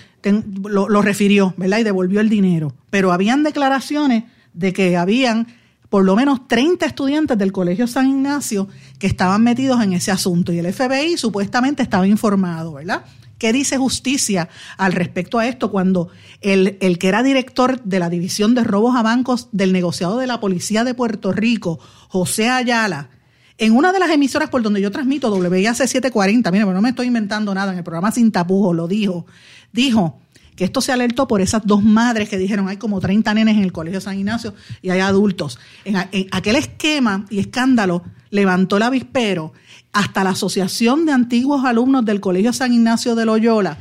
lo, 0.65 1.03
refirió, 1.03 1.53
¿verdad? 1.59 1.81
Y 1.81 1.83
devolvió 1.83 2.21
el 2.21 2.31
dinero. 2.31 2.75
Pero 2.89 3.13
habían 3.13 3.43
declaraciones 3.43 4.25
de 4.55 4.73
que 4.73 4.97
habían 4.97 5.47
por 5.91 6.07
lo 6.07 6.17
menos 6.17 6.49
30 6.49 6.87
estudiantes 6.87 7.37
del 7.37 7.53
Colegio 7.53 7.87
San 7.87 8.09
Ignacio 8.09 8.67
que 8.99 9.07
estaban 9.07 9.43
metidos 9.43 9.83
en 9.83 9.93
ese 9.93 10.11
asunto 10.11 10.55
y 10.55 10.59
el 10.59 10.73
FBI 10.73 11.19
supuestamente 11.19 11.83
estaba 11.83 12.07
informado, 12.07 12.73
¿verdad? 12.73 13.05
¿Qué 13.37 13.53
dice 13.53 13.77
justicia 13.77 14.49
al 14.79 14.93
respecto 14.93 15.39
a 15.39 15.47
esto 15.47 15.71
cuando 15.71 16.09
el, 16.41 16.79
el, 16.81 16.99
que 16.99 17.09
era 17.09 17.23
director 17.23 17.83
de 17.83 17.99
la 17.99 18.09
División 18.09 18.55
de 18.55 18.65
Robos 18.65 18.97
a 18.97 19.03
Bancos 19.03 19.49
del 19.53 19.75
negociado 19.75 20.17
de 20.17 20.27
la 20.27 20.41
Policía 20.41 20.83
de 20.83 20.95
Puerto 20.95 21.31
Rico, 21.33 21.79
José 22.09 22.49
Ayala, 22.49 23.11
en 23.59 23.75
una 23.75 23.93
de 23.93 23.99
las 23.99 24.11
emisoras 24.11 24.51
por 24.51 24.63
donde 24.63 24.81
yo 24.81 24.91
transmito, 24.91 25.35
WIAC 25.35 25.75
740, 25.75 26.51
mire, 26.51 26.65
no 26.65 26.83
me 26.83 26.91
estoy 26.91 27.07
inventando 27.07 27.55
nada, 27.55 27.73
en 27.73 27.79
el 27.79 27.85
programa 27.85 28.13
Sin 28.13 28.31
Tapujos 28.31 28.77
lo 28.77 28.87
dijo, 28.87 29.27
dijo 29.73 30.21
que 30.57 30.65
esto 30.65 30.81
se 30.81 30.93
alertó 30.93 31.29
por 31.29 31.41
esas 31.41 31.63
dos 31.65 31.85
madres 31.85 32.29
que 32.29 32.39
dijeron 32.39 32.69
hay 32.69 32.79
como 32.79 32.99
30 32.99 33.35
nenes 33.35 33.57
en 33.57 33.63
el 33.63 33.73
Colegio 33.73 34.01
San 34.01 34.19
Ignacio 34.19 34.55
y 34.83 34.91
hay 34.91 35.01
adultos. 35.01 35.59
En, 35.85 35.97
aquel 35.97 36.57
esquema 36.57 37.27
y 37.31 37.39
escándalo 37.39 38.03
levantó 38.31 38.79
el 38.79 38.83
avispero 38.83 39.53
hasta 39.93 40.25
la 40.25 40.31
Asociación 40.31 41.07
de 41.07 41.13
Antiguos 41.13 41.65
Alumnos 41.65 42.05
del 42.05 42.21
Colegio 42.21 42.53
San 42.53 42.73
Ignacio 42.73 43.15
de 43.15 43.27
Loyola 43.27 43.79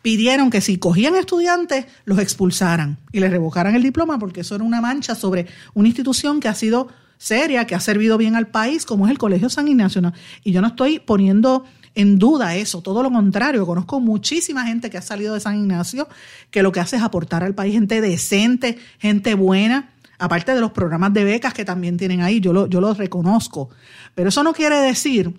pidieron 0.00 0.50
que 0.50 0.60
si 0.60 0.78
cogían 0.78 1.14
estudiantes, 1.14 1.86
los 2.04 2.18
expulsaran 2.18 2.98
y 3.12 3.20
les 3.20 3.30
revocaran 3.30 3.76
el 3.76 3.82
diploma 3.84 4.18
porque 4.18 4.40
eso 4.40 4.56
era 4.56 4.64
una 4.64 4.80
mancha 4.80 5.14
sobre 5.14 5.46
una 5.74 5.88
institución 5.88 6.40
que 6.40 6.48
ha 6.48 6.54
sido 6.54 6.88
seria, 7.22 7.66
que 7.66 7.76
ha 7.76 7.80
servido 7.80 8.18
bien 8.18 8.34
al 8.34 8.48
país, 8.48 8.84
como 8.84 9.06
es 9.06 9.12
el 9.12 9.18
Colegio 9.18 9.48
San 9.48 9.68
Ignacio. 9.68 10.02
Y 10.42 10.50
yo 10.50 10.60
no 10.60 10.66
estoy 10.66 10.98
poniendo 10.98 11.64
en 11.94 12.18
duda 12.18 12.56
eso, 12.56 12.82
todo 12.82 13.02
lo 13.02 13.12
contrario, 13.12 13.64
conozco 13.64 14.00
muchísima 14.00 14.66
gente 14.66 14.90
que 14.90 14.98
ha 14.98 15.02
salido 15.02 15.34
de 15.34 15.40
San 15.40 15.56
Ignacio 15.56 16.08
que 16.50 16.62
lo 16.62 16.72
que 16.72 16.80
hace 16.80 16.96
es 16.96 17.02
aportar 17.02 17.44
al 17.44 17.54
país 17.54 17.74
gente 17.74 18.00
decente, 18.00 18.78
gente 18.98 19.34
buena, 19.34 19.90
aparte 20.18 20.54
de 20.54 20.60
los 20.60 20.72
programas 20.72 21.12
de 21.12 21.24
becas 21.24 21.54
que 21.54 21.64
también 21.64 21.96
tienen 21.96 22.22
ahí, 22.22 22.40
yo, 22.40 22.66
yo 22.66 22.80
los 22.80 22.98
reconozco. 22.98 23.68
Pero 24.14 24.30
eso 24.30 24.42
no 24.42 24.52
quiere 24.52 24.78
decir 24.80 25.32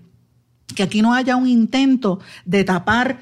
que 0.76 0.84
aquí 0.84 1.02
no 1.02 1.14
haya 1.14 1.36
un 1.36 1.48
intento 1.48 2.20
de 2.46 2.64
tapar 2.64 3.20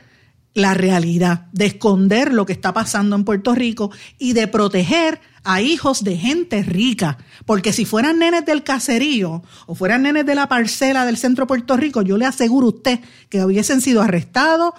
la 0.53 0.73
realidad, 0.73 1.47
de 1.53 1.65
esconder 1.65 2.33
lo 2.33 2.45
que 2.45 2.53
está 2.53 2.73
pasando 2.73 3.15
en 3.15 3.23
Puerto 3.23 3.55
Rico 3.55 3.91
y 4.19 4.33
de 4.33 4.47
proteger 4.47 5.19
a 5.43 5.61
hijos 5.61 6.03
de 6.03 6.17
gente 6.17 6.63
rica. 6.63 7.17
Porque 7.45 7.73
si 7.73 7.85
fueran 7.85 8.19
nenes 8.19 8.45
del 8.45 8.63
caserío 8.63 9.43
o 9.65 9.75
fueran 9.75 10.03
nenes 10.03 10.25
de 10.25 10.35
la 10.35 10.47
parcela 10.47 11.05
del 11.05 11.17
centro 11.17 11.45
de 11.45 11.47
Puerto 11.47 11.77
Rico, 11.77 12.01
yo 12.01 12.17
le 12.17 12.25
aseguro 12.25 12.67
a 12.67 12.69
usted 12.69 12.99
que 13.29 13.43
hubiesen 13.43 13.81
sido 13.81 14.01
arrestados, 14.01 14.73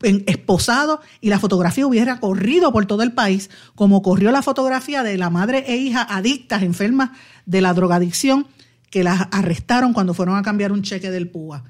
esposados 0.00 1.00
y 1.20 1.28
la 1.28 1.38
fotografía 1.38 1.86
hubiera 1.86 2.20
corrido 2.20 2.72
por 2.72 2.86
todo 2.86 3.02
el 3.02 3.12
país, 3.12 3.50
como 3.74 4.02
corrió 4.02 4.30
la 4.30 4.42
fotografía 4.42 5.02
de 5.02 5.16
la 5.18 5.30
madre 5.30 5.64
e 5.66 5.76
hija 5.76 6.02
adictas, 6.02 6.62
enfermas 6.62 7.10
de 7.46 7.60
la 7.60 7.74
drogadicción, 7.74 8.46
que 8.90 9.04
las 9.04 9.28
arrestaron 9.32 9.92
cuando 9.92 10.14
fueron 10.14 10.36
a 10.36 10.42
cambiar 10.42 10.72
un 10.72 10.82
cheque 10.82 11.10
del 11.10 11.28
PUA. 11.28 11.64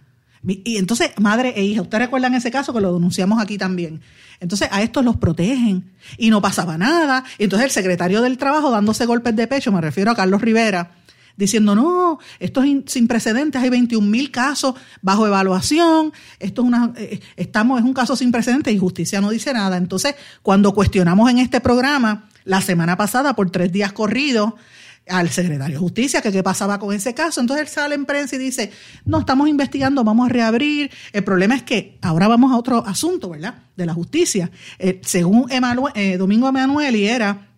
Y 0.47 0.77
entonces, 0.77 1.11
madre 1.19 1.55
e 1.57 1.65
hija, 1.65 1.83
¿ustedes 1.83 2.05
recuerdan 2.05 2.35
ese 2.35 2.51
caso 2.51 2.73
que 2.73 2.81
lo 2.81 2.95
denunciamos 2.95 3.43
aquí 3.43 3.59
también? 3.59 4.01
Entonces, 4.41 4.69
a 4.71 4.83
estos 4.83 5.05
los 5.05 5.17
protegen 5.17 5.93
y 6.17 6.31
no 6.31 6.41
pasaba 6.41 6.79
nada. 6.79 7.25
Y 7.39 7.45
entonces 7.45 7.67
el 7.67 7.71
secretario 7.73 8.23
del 8.23 8.39
Trabajo 8.39 8.71
dándose 8.71 9.07
golpes 9.07 9.35
de 9.35 9.47
pecho, 9.47 9.73
me 9.73 9.81
refiero 9.81 10.11
a 10.11 10.15
Carlos 10.15 10.41
Rivera, 10.41 10.93
diciendo, 11.37 11.75
no, 11.75 12.19
esto 12.41 12.63
es 12.63 12.83
sin 12.87 13.07
precedentes, 13.07 13.63
hay 13.63 13.71
21 13.71 14.05
mil 14.07 14.31
casos 14.33 14.75
bajo 15.03 15.27
evaluación, 15.27 16.13
esto 16.41 16.63
es, 16.63 16.69
una, 16.69 16.93
eh, 16.97 17.21
estamos, 17.37 17.79
es 17.79 17.85
un 17.85 17.95
caso 17.95 18.17
sin 18.17 18.33
precedentes 18.33 18.75
y 18.75 18.79
justicia 18.79 19.21
no 19.21 19.31
dice 19.31 19.53
nada. 19.53 19.77
Entonces, 19.77 20.17
cuando 20.43 20.75
cuestionamos 20.75 21.31
en 21.31 21.39
este 21.39 21.61
programa, 21.61 22.29
la 22.45 22.61
semana 22.61 22.97
pasada, 22.97 23.35
por 23.37 23.51
tres 23.51 23.71
días 23.71 23.93
corridos, 23.93 24.55
al 25.09 25.31
secretario 25.31 25.75
de 25.75 25.81
Justicia 25.81 26.23
que 26.23 26.33
qué 26.33 26.43
pasaba 26.43 26.79
con 26.79 26.95
ese 26.95 27.15
caso. 27.15 27.41
Entonces 27.41 27.67
él 27.67 27.73
sale 27.73 27.95
en 27.95 28.05
prensa 28.05 28.37
y 28.37 28.39
dice, 28.39 28.71
no, 29.05 29.21
estamos 29.21 29.49
investigando, 29.49 30.05
vamos 30.05 30.29
a 30.29 30.33
reabrir. 30.33 30.91
El 31.13 31.25
problema 31.25 31.55
es 31.55 31.63
que 31.63 31.99
ahora 32.03 32.29
vamos 32.29 32.53
a 32.53 32.57
otro 32.57 32.85
asunto, 32.87 33.31
¿verdad? 33.31 33.63
De 33.77 33.87
la 33.87 33.95
justicia. 33.95 34.51
Eh, 34.79 35.01
según 35.05 35.47
eh, 35.51 36.17
Domingo 36.17 36.49
Emanuel, 36.49 36.95
era 36.97 37.49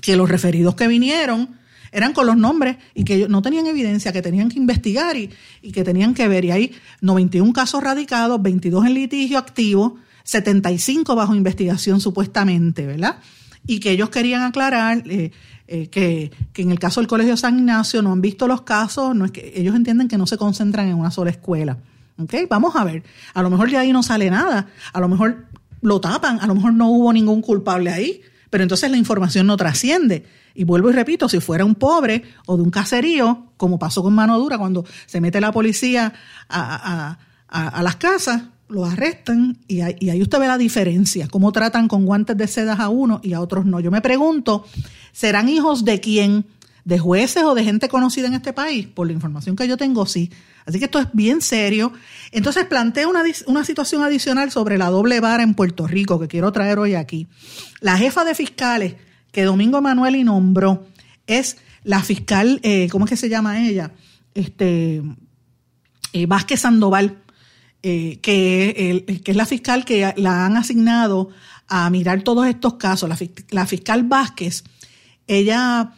que 0.00 0.16
los 0.16 0.28
referidos 0.28 0.74
que 0.74 0.88
vinieron 0.88 1.58
eran 1.90 2.12
con 2.12 2.26
los 2.26 2.36
nombres 2.36 2.76
y 2.94 3.04
que 3.04 3.28
no 3.28 3.42
tenían 3.42 3.66
evidencia, 3.66 4.12
que 4.12 4.22
tenían 4.22 4.50
que 4.50 4.58
investigar 4.58 5.16
y, 5.16 5.30
y 5.62 5.72
que 5.72 5.84
tenían 5.84 6.14
que 6.14 6.28
ver. 6.28 6.44
Y 6.44 6.50
hay 6.50 6.74
91 7.00 7.52
casos 7.52 7.82
radicados, 7.82 8.42
22 8.42 8.86
en 8.86 8.94
litigio 8.94 9.38
activo, 9.38 9.98
75 10.24 11.14
bajo 11.14 11.34
investigación 11.34 12.00
supuestamente, 12.00 12.86
¿verdad? 12.86 13.18
Y 13.66 13.80
que 13.80 13.92
ellos 13.92 14.10
querían 14.10 14.42
aclarar 14.42 15.02
eh, 15.06 15.30
eh, 15.70 15.88
que, 15.88 16.32
en 16.56 16.70
el 16.70 16.78
caso 16.78 17.00
del 17.00 17.08
Colegio 17.08 17.36
San 17.36 17.58
Ignacio 17.58 18.00
no 18.00 18.12
han 18.12 18.22
visto 18.22 18.48
los 18.48 18.62
casos, 18.62 19.14
no 19.14 19.26
es 19.26 19.30
que 19.30 19.52
ellos 19.54 19.76
entienden 19.76 20.08
que 20.08 20.16
no 20.16 20.26
se 20.26 20.38
concentran 20.38 20.88
en 20.88 20.94
una 20.94 21.10
sola 21.10 21.30
escuela. 21.30 21.76
¿Okay? 22.18 22.46
Vamos 22.46 22.74
a 22.74 22.84
ver, 22.84 23.04
a 23.34 23.42
lo 23.42 23.50
mejor 23.50 23.70
de 23.70 23.76
ahí 23.76 23.92
no 23.92 24.02
sale 24.02 24.30
nada, 24.30 24.66
a 24.92 25.00
lo 25.00 25.08
mejor 25.08 25.44
lo 25.82 26.00
tapan, 26.00 26.40
a 26.40 26.46
lo 26.46 26.54
mejor 26.54 26.72
no 26.72 26.88
hubo 26.88 27.12
ningún 27.12 27.42
culpable 27.42 27.90
ahí, 27.90 28.22
pero 28.50 28.62
entonces 28.62 28.90
la 28.90 28.96
información 28.96 29.46
no 29.46 29.56
trasciende. 29.58 30.24
Y 30.54 30.64
vuelvo 30.64 30.90
y 30.90 30.94
repito, 30.94 31.28
si 31.28 31.38
fuera 31.38 31.64
un 31.64 31.74
pobre 31.74 32.24
o 32.46 32.56
de 32.56 32.62
un 32.62 32.70
caserío, 32.70 33.52
como 33.56 33.78
pasó 33.78 34.02
con 34.02 34.14
mano 34.14 34.38
dura, 34.38 34.58
cuando 34.58 34.84
se 35.06 35.20
mete 35.20 35.40
la 35.40 35.52
policía 35.52 36.14
a, 36.48 37.18
las 37.82 37.96
casas, 37.96 38.42
lo 38.68 38.84
arrestan 38.84 39.58
y, 39.68 39.80
ahí 39.80 40.20
usted 40.20 40.38
ve 40.38 40.46
la 40.46 40.58
diferencia, 40.58 41.28
cómo 41.28 41.52
tratan 41.52 41.88
con 41.88 42.04
guantes 42.04 42.36
de 42.36 42.46
sedas 42.46 42.80
a 42.80 42.88
uno 42.88 43.20
y 43.22 43.34
a 43.34 43.40
otros 43.40 43.66
no. 43.66 43.80
Yo 43.80 43.90
me 43.90 44.00
pregunto, 44.00 44.64
¿serán 45.18 45.48
hijos 45.48 45.84
de 45.84 45.98
quién? 45.98 46.46
¿De 46.84 46.98
jueces 46.98 47.42
o 47.42 47.54
de 47.54 47.64
gente 47.64 47.88
conocida 47.88 48.28
en 48.28 48.34
este 48.34 48.52
país? 48.52 48.86
Por 48.86 49.08
la 49.08 49.12
información 49.12 49.56
que 49.56 49.66
yo 49.66 49.76
tengo, 49.76 50.06
sí. 50.06 50.30
Así 50.64 50.78
que 50.78 50.84
esto 50.84 51.00
es 51.00 51.08
bien 51.12 51.42
serio. 51.42 51.92
Entonces 52.30 52.66
planteo 52.66 53.10
una, 53.10 53.24
una 53.46 53.64
situación 53.64 54.04
adicional 54.04 54.52
sobre 54.52 54.78
la 54.78 54.90
doble 54.90 55.18
vara 55.18 55.42
en 55.42 55.54
Puerto 55.54 55.88
Rico 55.88 56.20
que 56.20 56.28
quiero 56.28 56.52
traer 56.52 56.78
hoy 56.78 56.94
aquí. 56.94 57.26
La 57.80 57.98
jefa 57.98 58.24
de 58.24 58.36
fiscales 58.36 58.94
que 59.32 59.42
Domingo 59.42 59.82
Manuel 59.82 60.24
nombró 60.24 60.86
es 61.26 61.56
la 61.82 62.02
fiscal, 62.02 62.60
eh, 62.62 62.88
¿cómo 62.88 63.06
es 63.06 63.10
que 63.10 63.16
se 63.16 63.28
llama 63.28 63.66
ella? 63.66 63.92
Este, 64.34 65.02
eh, 66.12 66.26
Vázquez 66.26 66.60
Sandoval, 66.60 67.22
eh, 67.82 68.20
que, 68.20 69.04
es 69.24 69.36
la 69.36 69.46
fiscal 69.46 69.84
que 69.84 70.14
la 70.16 70.46
han 70.46 70.56
asignado 70.56 71.30
a 71.68 71.88
mirar 71.90 72.22
todos 72.22 72.46
estos 72.46 72.74
casos. 72.74 73.08
La, 73.50 73.66
fiscal 73.66 74.04
Vázquez, 74.04 74.64
ella, 75.28 75.92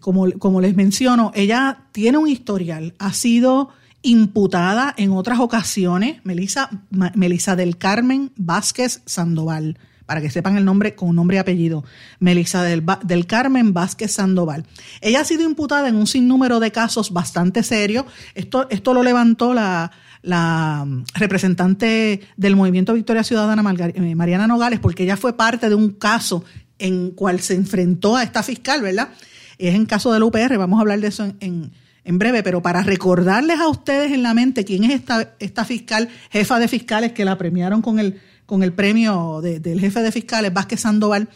como, 0.00 0.30
como 0.38 0.60
les 0.60 0.76
menciono, 0.76 1.32
ella 1.34 1.84
tiene 1.92 2.18
un 2.18 2.28
historial, 2.28 2.94
ha 2.98 3.12
sido 3.12 3.70
imputada 4.02 4.94
en 4.96 5.12
otras 5.12 5.40
ocasiones, 5.40 6.20
Melisa, 6.24 6.70
Melisa 7.14 7.56
del 7.56 7.76
Carmen 7.76 8.32
Vázquez 8.36 9.02
Sandoval, 9.04 9.78
para 10.06 10.20
que 10.20 10.30
sepan 10.30 10.56
el 10.56 10.64
nombre 10.64 10.94
con 10.94 11.14
nombre 11.14 11.36
y 11.36 11.38
apellido, 11.38 11.84
Melisa 12.18 12.62
del, 12.62 12.84
del, 13.04 13.26
Carmen 13.26 13.72
Vázquez 13.72 14.12
Sandoval. 14.12 14.66
Ella 15.00 15.20
ha 15.20 15.24
sido 15.24 15.44
imputada 15.44 15.88
en 15.88 15.96
un 15.96 16.06
sinnúmero 16.06 16.58
de 16.58 16.72
casos 16.72 17.12
bastante 17.12 17.62
serios. 17.62 18.06
Esto, 18.34 18.66
esto 18.70 18.92
lo 18.92 19.02
levantó 19.02 19.54
la, 19.54 19.92
la 20.22 20.86
representante 21.14 22.22
del 22.36 22.56
Movimiento 22.56 22.94
Victoria 22.94 23.22
Ciudadana, 23.22 23.62
eh, 23.94 24.14
Mariana 24.14 24.46
Nogales, 24.46 24.80
porque 24.80 25.04
ella 25.04 25.16
fue 25.16 25.36
parte 25.36 25.68
de 25.68 25.74
un 25.74 25.90
caso 25.90 26.44
en 26.80 27.12
cual 27.12 27.40
se 27.40 27.54
enfrentó 27.54 28.16
a 28.16 28.24
esta 28.24 28.42
fiscal, 28.42 28.82
¿verdad? 28.82 29.10
Es 29.58 29.74
en 29.74 29.86
caso 29.86 30.12
del 30.12 30.24
UPR, 30.24 30.58
vamos 30.58 30.78
a 30.78 30.80
hablar 30.80 31.00
de 31.00 31.08
eso 31.08 31.32
en 31.38 31.70
en 32.04 32.18
breve, 32.18 32.42
pero 32.42 32.62
para 32.62 32.82
recordarles 32.82 33.60
a 33.60 33.68
ustedes 33.68 34.12
en 34.12 34.22
la 34.22 34.34
mente 34.34 34.64
quién 34.64 34.84
es 34.84 34.92
esta, 34.92 35.34
esta 35.38 35.64
fiscal, 35.64 36.08
jefa 36.30 36.58
de 36.58 36.68
fiscales 36.68 37.12
que 37.12 37.24
la 37.24 37.38
premiaron 37.38 37.82
con 37.82 37.98
el, 37.98 38.20
con 38.46 38.62
el 38.62 38.72
premio 38.72 39.40
del 39.42 39.80
jefe 39.80 40.00
de 40.00 40.12
fiscales, 40.12 40.52
Vázquez 40.52 40.80
Sandoval, 40.80 41.28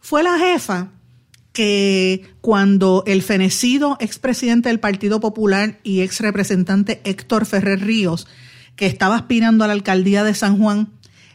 fue 0.00 0.22
la 0.22 0.38
jefa 0.38 0.88
que 1.52 2.30
cuando 2.40 3.02
el 3.06 3.22
fenecido 3.22 3.96
expresidente 4.00 4.68
del 4.68 4.80
Partido 4.80 5.20
Popular 5.20 5.78
y 5.82 6.00
ex 6.00 6.20
representante 6.20 7.00
Héctor 7.04 7.44
Ferrer 7.44 7.80
Ríos, 7.80 8.26
que 8.76 8.86
estaba 8.86 9.16
aspirando 9.16 9.64
a 9.64 9.66
la 9.66 9.74
alcaldía 9.74 10.24
de 10.24 10.34
San 10.34 10.58
Juan, 10.58 10.88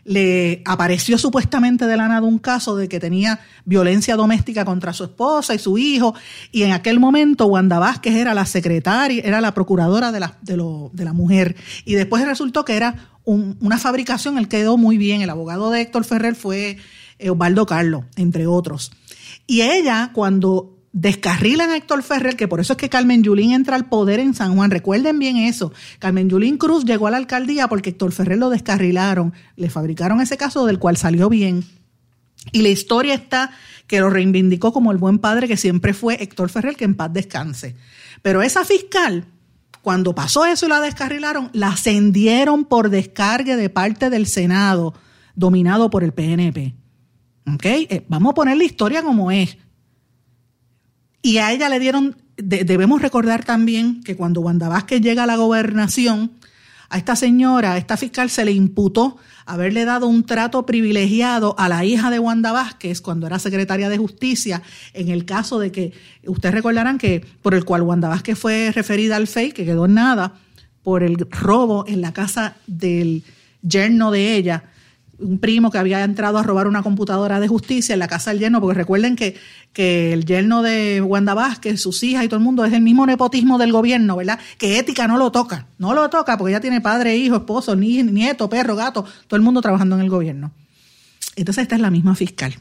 le 0.06 0.62
apareció 0.66 1.18
supuestamente 1.18 1.88
de 1.88 1.98
la 1.98 2.08
nada 2.08 2.22
un 2.22 2.38
caso 2.38 2.78
de 2.78 2.88
que 2.88 3.00
tenía 3.00 3.40
violencia 3.66 4.16
doméstica 4.16 4.64
contra 4.64 4.94
su 4.94 5.04
esposa 5.04 5.56
y 5.56 5.60
su 5.60 5.78
hijo, 5.78 6.14
y 6.52 6.62
en 6.62 6.72
aquel 6.72 7.00
momento 7.00 7.48
Wanda 7.48 7.80
Vázquez 7.80 8.14
era 8.14 8.34
la 8.34 8.46
secretaria, 8.46 9.24
era 9.26 9.42
la 9.42 9.54
procuradora 9.54 10.12
de 10.12 10.20
la, 10.20 10.38
de, 10.42 11.04
la 11.04 11.14
mujer, 11.14 11.56
y 11.84 11.96
después 11.96 12.24
resultó 12.26 12.64
que 12.64 12.76
era 12.76 13.10
una 13.26 13.80
fabricación, 13.80 14.38
él 14.38 14.48
quedó 14.48 14.78
muy 14.78 14.98
bien, 14.98 15.22
el 15.22 15.32
abogado 15.32 15.72
de 15.72 15.82
Héctor 15.82 16.06
Ferrer 16.06 16.36
fue 16.36 16.78
eh, 17.18 17.30
Osvaldo 17.32 17.66
Carlos, 17.66 18.06
entre 18.16 18.46
otros. 18.46 18.92
Y 19.48 19.62
ella, 19.62 20.12
cuando 20.14 20.75
descarrilan 20.96 21.72
a 21.72 21.76
Héctor 21.76 22.04
Ferrer, 22.04 22.38
que 22.38 22.48
por 22.48 22.62
eso 22.62 22.72
es 22.72 22.78
que 22.78 22.88
Carmen 22.88 23.22
Yulín 23.22 23.52
entra 23.52 23.76
al 23.76 23.90
poder 23.90 24.22
en 24.22 24.34
San 24.34 24.56
Juan. 24.56 24.72
Recuerden 24.72 25.20
bien 25.20 25.36
eso. 25.36 25.74
Carmen 26.00 26.30
Yulín 26.30 26.58
Cruz 26.58 26.86
llegó 26.86 27.08
a 27.08 27.12
la 27.12 27.18
alcaldía 27.18 27.68
porque 27.68 27.90
Héctor 27.90 28.14
Ferrer 28.14 28.38
lo 28.38 28.50
descarrilaron, 28.50 29.34
le 29.58 29.70
fabricaron 29.70 30.22
ese 30.22 30.38
caso 30.38 30.66
del 30.66 30.80
cual 30.80 30.96
salió 30.96 31.28
bien. 31.28 31.66
Y 32.54 32.62
la 32.62 32.70
historia 32.70 33.14
está 33.14 33.52
que 33.88 34.00
lo 34.00 34.10
reivindicó 34.10 34.72
como 34.72 34.94
el 34.94 34.98
buen 34.98 35.20
padre 35.20 35.50
que 35.50 35.58
siempre 35.58 35.94
fue 35.94 36.16
Héctor 36.24 36.50
Ferrer, 36.50 36.78
que 36.78 36.86
en 36.86 36.96
paz 36.96 37.12
descanse. 37.12 37.76
Pero 38.22 38.42
esa 38.42 38.64
fiscal, 38.64 39.26
cuando 39.82 40.16
pasó 40.16 40.46
eso 40.46 40.66
y 40.66 40.70
la 40.70 40.80
descarrilaron, 40.80 41.50
la 41.52 41.70
ascendieron 41.70 42.64
por 42.64 42.90
descargue 42.90 43.58
de 43.58 43.70
parte 43.70 44.10
del 44.10 44.28
Senado, 44.28 44.94
dominado 45.36 45.90
por 45.90 46.06
el 46.06 46.14
PNP. 46.14 46.74
¿Ok? 47.54 47.66
Eh, 47.66 48.06
vamos 48.08 48.32
a 48.32 48.36
poner 48.36 48.56
la 48.56 48.64
historia 48.64 49.04
como 49.04 49.30
es. 49.30 49.58
Y 51.26 51.40
a 51.40 51.52
ella 51.52 51.70
le 51.70 51.80
dieron, 51.80 52.16
debemos 52.38 53.02
recordar 53.02 53.44
también 53.44 54.04
que 54.04 54.16
cuando 54.16 54.42
Wanda 54.42 54.70
Vázquez 54.70 55.02
llega 55.02 55.24
a 55.24 55.26
la 55.26 55.38
gobernación, 55.38 56.34
a 56.88 57.00
esta 57.00 57.16
señora, 57.16 57.74
a 57.74 57.78
esta 57.80 57.98
fiscal, 57.98 58.30
se 58.30 58.46
le 58.46 58.52
imputó 58.52 59.18
haberle 59.48 59.86
dado 59.86 60.06
un 60.06 60.24
trato 60.24 60.68
privilegiado 60.68 61.56
a 61.58 61.68
la 61.68 61.84
hija 61.84 62.12
de 62.12 62.20
Wanda 62.20 62.52
Vázquez 62.52 63.02
cuando 63.02 63.26
era 63.26 63.40
secretaria 63.40 63.90
de 63.90 63.98
Justicia, 63.98 64.62
en 64.94 65.10
el 65.10 65.26
caso 65.26 65.58
de 65.58 65.72
que, 65.72 65.94
ustedes 66.28 66.54
recordarán 66.54 67.00
que 67.00 67.26
por 67.42 67.56
el 67.56 67.66
cual 67.66 67.82
Wanda 67.82 68.08
Vázquez 68.08 68.38
fue 68.38 68.72
referida 68.72 69.16
al 69.16 69.26
FEI, 69.26 69.52
que 69.52 69.66
quedó 69.66 69.86
en 69.86 69.96
nada, 69.96 70.34
por 70.84 71.02
el 71.02 71.18
robo 71.32 71.86
en 71.88 72.02
la 72.02 72.14
casa 72.14 72.56
del 72.68 73.24
yerno 73.64 74.12
de 74.12 74.36
ella, 74.36 74.66
un 75.20 75.40
primo 75.40 75.72
que 75.72 75.78
había 75.78 76.04
entrado 76.04 76.38
a 76.38 76.44
robar 76.44 76.68
una 76.68 76.84
computadora 76.84 77.40
de 77.40 77.48
justicia 77.48 77.94
en 77.94 78.00
la 78.00 78.08
casa 78.08 78.32
del 78.32 78.40
yerno, 78.40 78.60
porque 78.62 78.78
recuerden 78.78 79.16
que, 79.16 79.36
que 79.74 80.14
el 80.14 80.26
yerno 80.26 80.62
de 80.62 81.02
Wanda 81.02 81.34
Vázquez, 81.34 81.82
sus 81.82 82.04
hijas 82.04 82.24
y 82.26 82.28
todo 82.28 82.38
el 82.38 82.44
mundo 82.44 82.66
es 82.66 82.74
el 82.74 82.82
mismo 82.82 83.06
nepotismo 83.06 83.58
del 83.58 83.72
gobierno, 83.72 84.16
¿verdad? 84.16 84.40
Que 84.58 84.78
ética 84.80 85.08
no 85.08 85.18
lo 85.18 85.32
toca, 85.32 85.68
no 85.78 85.94
lo 85.94 86.10
toca 86.10 86.38
porque 86.38 86.52
ella 86.52 86.62
tiene 86.62 86.82
padre, 86.82 87.16
hijo, 87.16 87.38
esposo, 87.38 87.76
nieto, 87.76 88.50
perro, 88.50 88.76
gato, 88.76 89.06
todo 89.28 89.38
el 89.38 89.42
mundo 89.42 89.62
trabajando 89.62 89.96
en 89.96 90.02
el 90.02 90.10
gobierno. 90.10 90.52
Entonces 91.36 91.64
esta 91.64 91.76
es 91.76 91.82
la 91.82 91.92
misma 91.92 92.16
fiscal. 92.16 92.56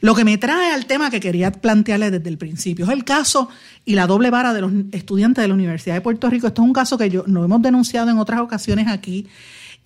Lo 0.00 0.14
que 0.14 0.24
me 0.24 0.36
trae 0.36 0.72
al 0.72 0.86
tema 0.86 1.10
que 1.10 1.20
quería 1.20 1.52
plantearles 1.52 2.10
desde 2.10 2.28
el 2.28 2.38
principio 2.38 2.86
es 2.86 2.90
el 2.90 3.04
caso 3.04 3.48
y 3.84 3.94
la 3.94 4.06
doble 4.06 4.30
vara 4.30 4.52
de 4.52 4.60
los 4.60 4.72
estudiantes 4.92 5.42
de 5.42 5.48
la 5.48 5.54
Universidad 5.54 5.94
de 5.94 6.00
Puerto 6.00 6.28
Rico. 6.28 6.48
Esto 6.48 6.62
es 6.62 6.66
un 6.66 6.72
caso 6.72 6.98
que 6.98 7.08
yo 7.08 7.24
lo 7.26 7.44
hemos 7.44 7.62
denunciado 7.62 8.10
en 8.10 8.18
otras 8.18 8.40
ocasiones 8.40 8.88
aquí 8.88 9.26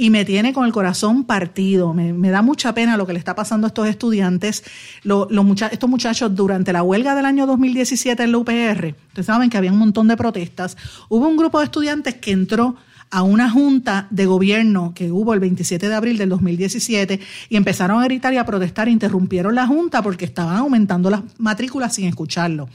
y 0.00 0.08
me 0.08 0.24
tiene 0.24 0.54
con 0.54 0.64
el 0.64 0.72
corazón 0.72 1.24
partido. 1.24 1.92
Me, 1.92 2.30
da 2.30 2.40
mucha 2.40 2.72
pena 2.72 2.96
lo 2.96 3.06
que 3.06 3.12
le 3.12 3.18
está 3.18 3.34
pasando 3.34 3.66
a 3.66 3.68
estos 3.68 3.86
estudiantes. 3.86 4.64
los 5.02 5.28
estos 5.70 5.90
muchachos 5.90 6.34
durante 6.34 6.72
la 6.72 6.82
huelga 6.82 7.14
del 7.14 7.26
año 7.26 7.46
2017 7.46 8.22
en 8.22 8.32
la 8.32 8.38
UPR, 8.38 8.94
ustedes 9.08 9.26
saben 9.26 9.50
que 9.50 9.58
había 9.58 9.70
un 9.70 9.78
montón 9.78 10.08
de 10.08 10.16
protestas, 10.16 10.78
hubo 11.10 11.28
un 11.28 11.36
grupo 11.36 11.58
de 11.58 11.66
estudiantes 11.66 12.14
que 12.14 12.30
entró 12.30 12.76
a 13.10 13.20
una 13.20 13.50
junta 13.50 14.06
de 14.08 14.24
gobierno 14.24 14.94
que 14.94 15.12
hubo 15.12 15.34
el 15.34 15.40
27 15.40 15.90
de 15.90 15.94
abril 15.94 16.16
del 16.16 16.30
2017 16.30 17.20
y 17.50 17.56
empezaron 17.56 18.00
a 18.00 18.04
gritar 18.04 18.32
y 18.32 18.38
a 18.38 18.46
protestar, 18.46 18.88
interrumpieron 18.88 19.54
la 19.54 19.66
junta 19.66 20.00
porque 20.00 20.24
estaban 20.24 20.56
aumentando 20.56 21.10
las 21.10 21.20
matrículas 21.36 21.94
sin 21.94 22.06
escucharlo. 22.06 22.70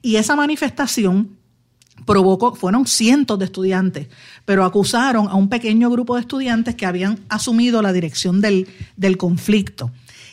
Y 0.00 0.14
esa 0.14 0.36
manifestación 0.36 1.41
provocó, 2.06 2.54
fueron 2.54 2.86
cientos 2.86 3.38
de 3.38 3.46
estudiantes, 3.46 4.08
pero 4.44 4.64
acusaron 4.64 5.28
a 5.28 5.34
un 5.34 5.48
pequeño 5.48 5.90
grupo 5.90 6.14
de 6.14 6.22
estudiantes 6.22 6.74
que 6.74 6.86
habían 6.86 7.20
asumido 7.28 7.82
la 7.82 7.92
dirección 7.92 8.40
del, 8.40 8.68
del 8.96 9.16
conflicto. 9.16 9.90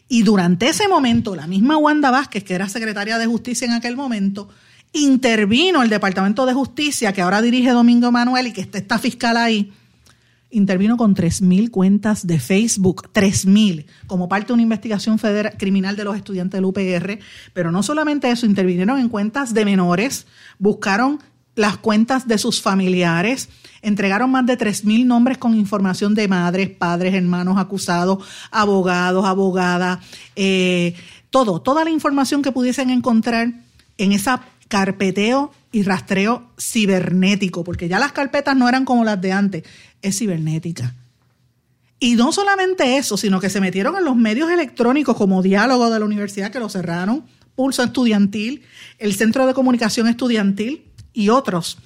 Y 0.08 0.24
durante 0.24 0.68
ese 0.68 0.88
momento, 0.88 1.36
la 1.36 1.48
misma 1.48 1.78
Wanda 1.78 2.10
Vázquez, 2.10 2.44
que 2.44 2.56
era 2.56 2.68
secretaria 2.68 3.18
de 3.18 3.28
Justicia 3.28 3.66
en 3.66 3.74
aquel 3.74 3.96
momento, 3.96 4.50
intervino 4.92 5.84
el 5.84 5.90
Departamento 5.90 6.46
de 6.46 6.54
Justicia, 6.54 7.14
que 7.14 7.22
ahora 7.22 7.42
dirige 7.42 7.70
Domingo 7.70 8.12
Manuel 8.12 8.48
y 8.48 8.54
que 8.54 8.62
está 8.62 8.80
esta 8.80 8.98
fiscal 8.98 9.38
ahí, 9.38 9.72
intervino 10.52 10.98
con 10.98 11.16
3.000 11.16 11.70
cuentas 11.70 12.26
de 12.26 12.40
Facebook, 12.40 13.12
3.000, 13.14 13.86
como 14.08 14.28
parte 14.28 14.48
de 14.48 14.54
una 14.54 14.64
investigación 14.64 15.20
federal, 15.20 15.54
criminal 15.58 15.96
de 15.96 16.04
los 16.04 16.16
estudiantes 16.16 16.58
del 16.58 16.66
UPR. 16.66 17.20
Pero 17.54 17.72
no 17.72 17.84
solamente 17.84 18.32
eso, 18.32 18.46
intervinieron 18.46 19.00
en 19.00 19.10
cuentas 19.10 19.54
de 19.54 19.66
menores, 19.66 20.26
buscaron 20.58 21.20
las 21.60 21.78
cuentas 21.78 22.26
de 22.26 22.38
sus 22.38 22.62
familiares, 22.62 23.50
entregaron 23.82 24.32
más 24.32 24.46
de 24.46 24.58
3.000 24.58 25.06
nombres 25.06 25.38
con 25.38 25.54
información 25.56 26.16
de 26.16 26.30
madres, 26.30 26.70
padres, 26.70 27.14
hermanos 27.14 27.58
acusados, 27.58 28.26
abogados, 28.50 29.26
abogadas, 29.26 30.00
eh, 30.38 30.96
todo, 31.30 31.62
toda 31.62 31.84
la 31.84 31.90
información 31.90 32.42
que 32.42 32.54
pudiesen 32.54 32.90
encontrar 32.90 33.52
en 33.98 34.12
esa 34.14 34.42
carpeteo 34.70 35.52
y 35.74 35.84
rastreo 35.84 36.50
cibernético, 36.58 37.66
porque 37.66 37.90
ya 37.90 38.00
las 38.00 38.14
carpetas 38.14 38.56
no 38.56 38.70
eran 38.70 38.86
como 38.86 39.04
las 39.04 39.20
de 39.20 39.34
antes, 39.34 39.64
es 40.02 40.18
cibernética. 40.18 40.96
Y 42.00 42.16
no 42.16 42.32
solamente 42.32 42.96
eso, 42.96 43.18
sino 43.18 43.42
que 43.42 43.50
se 43.50 43.60
metieron 43.60 43.98
en 43.98 44.06
los 44.06 44.16
medios 44.16 44.50
electrónicos 44.50 45.18
como 45.18 45.42
Diálogo 45.42 45.90
de 45.90 46.00
la 46.00 46.06
Universidad, 46.06 46.52
que 46.52 46.60
lo 46.60 46.70
cerraron, 46.70 47.26
Pulso 47.56 47.84
Estudiantil, 47.84 48.64
el 48.98 49.14
Centro 49.14 49.46
de 49.46 49.54
Comunicación 49.54 50.08
Estudiantil, 50.08 50.86
y 51.20 51.28
otros 51.28 51.78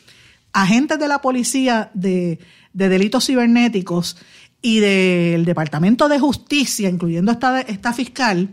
agentes 0.54 1.00
de 1.00 1.08
la 1.08 1.22
policía 1.22 1.89
de, 1.96 2.38
delitos 2.72 3.26
cibernéticos 3.26 4.15
y 4.62 4.80
del 4.80 5.43
Departamento 5.43 6.08
de 6.08 6.19
Justicia, 6.19 6.88
incluyendo 6.88 7.32
esta, 7.32 7.62
esta 7.62 7.93
fiscal, 7.93 8.50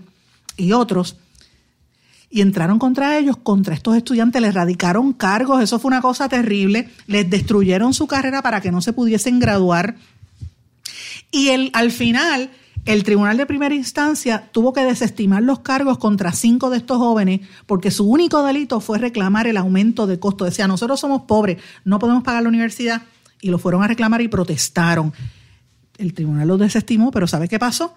y 0.57 0.73
otros, 0.73 1.17
y 2.31 2.41
entraron 2.41 2.79
contra 2.79 3.19
ellos, 3.19 3.37
contra 3.37 3.75
estos 3.75 3.95
estudiantes, 3.95 4.41
les 4.41 4.55
radicaron 4.55 5.13
cargos, 5.13 5.63
eso 5.63 5.79
fue 5.79 5.91
una 5.91 6.01
cosa 6.01 6.31
terrible, 6.31 6.89
les 7.07 7.29
destruyeron 7.29 7.93
su 7.93 8.07
carrera 8.07 8.41
para 8.41 8.63
que 8.63 8.73
no 8.73 8.81
se 8.81 8.95
pudiesen 8.95 9.39
graduar. 9.39 9.97
Y 11.31 11.49
el, 11.49 11.71
al 11.75 11.91
final, 11.91 12.51
el 12.85 13.05
tribunal 13.05 13.37
de 13.37 13.47
primera 13.47 13.75
instancia 13.75 14.49
tuvo 14.53 14.73
que 14.73 14.85
desestimar 14.85 15.43
los 15.43 15.61
cargos 15.61 15.99
contra 15.99 16.33
cinco 16.33 16.71
de 16.71 16.79
estos 16.79 16.99
jóvenes 16.99 17.41
porque 17.67 17.91
su 17.91 18.09
único 18.09 18.43
delito 18.43 18.81
fue 18.81 18.99
reclamar 18.99 19.47
el 19.47 19.57
aumento 19.57 20.07
de 20.07 20.19
costo. 20.19 20.45
Decía, 20.45 20.67
nosotros 20.67 20.99
somos 20.99 21.23
pobres, 21.23 21.59
no 21.85 21.99
podemos 21.99 22.23
pagar 22.23 22.43
la 22.43 22.49
universidad. 22.49 23.03
Y 23.43 23.51
lo 23.51 23.59
fueron 23.59 23.83
a 23.83 23.87
reclamar 23.87 24.21
y 24.21 24.29
protestaron. 24.29 25.13
El 25.97 26.13
tribunal 26.13 26.49
los 26.49 26.59
desestimó, 26.59 27.11
pero 27.11 27.27
¿sabe 27.27 27.49
qué 27.49 27.59
pasó? 27.59 27.97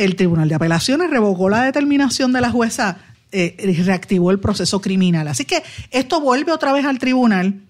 el 0.00 0.16
Tribunal 0.16 0.48
de 0.48 0.54
Apelaciones 0.54 1.10
revocó 1.10 1.50
la 1.50 1.62
determinación 1.62 2.32
de 2.32 2.40
la 2.40 2.50
jueza 2.50 2.96
eh, 3.32 3.54
reactivó 3.84 4.30
el 4.30 4.40
proceso 4.40 4.80
criminal. 4.80 5.28
Así 5.28 5.44
que 5.44 5.62
esto 5.90 6.20
vuelve 6.20 6.52
otra 6.52 6.72
vez 6.72 6.86
al 6.86 6.98
tribunal. 6.98 7.60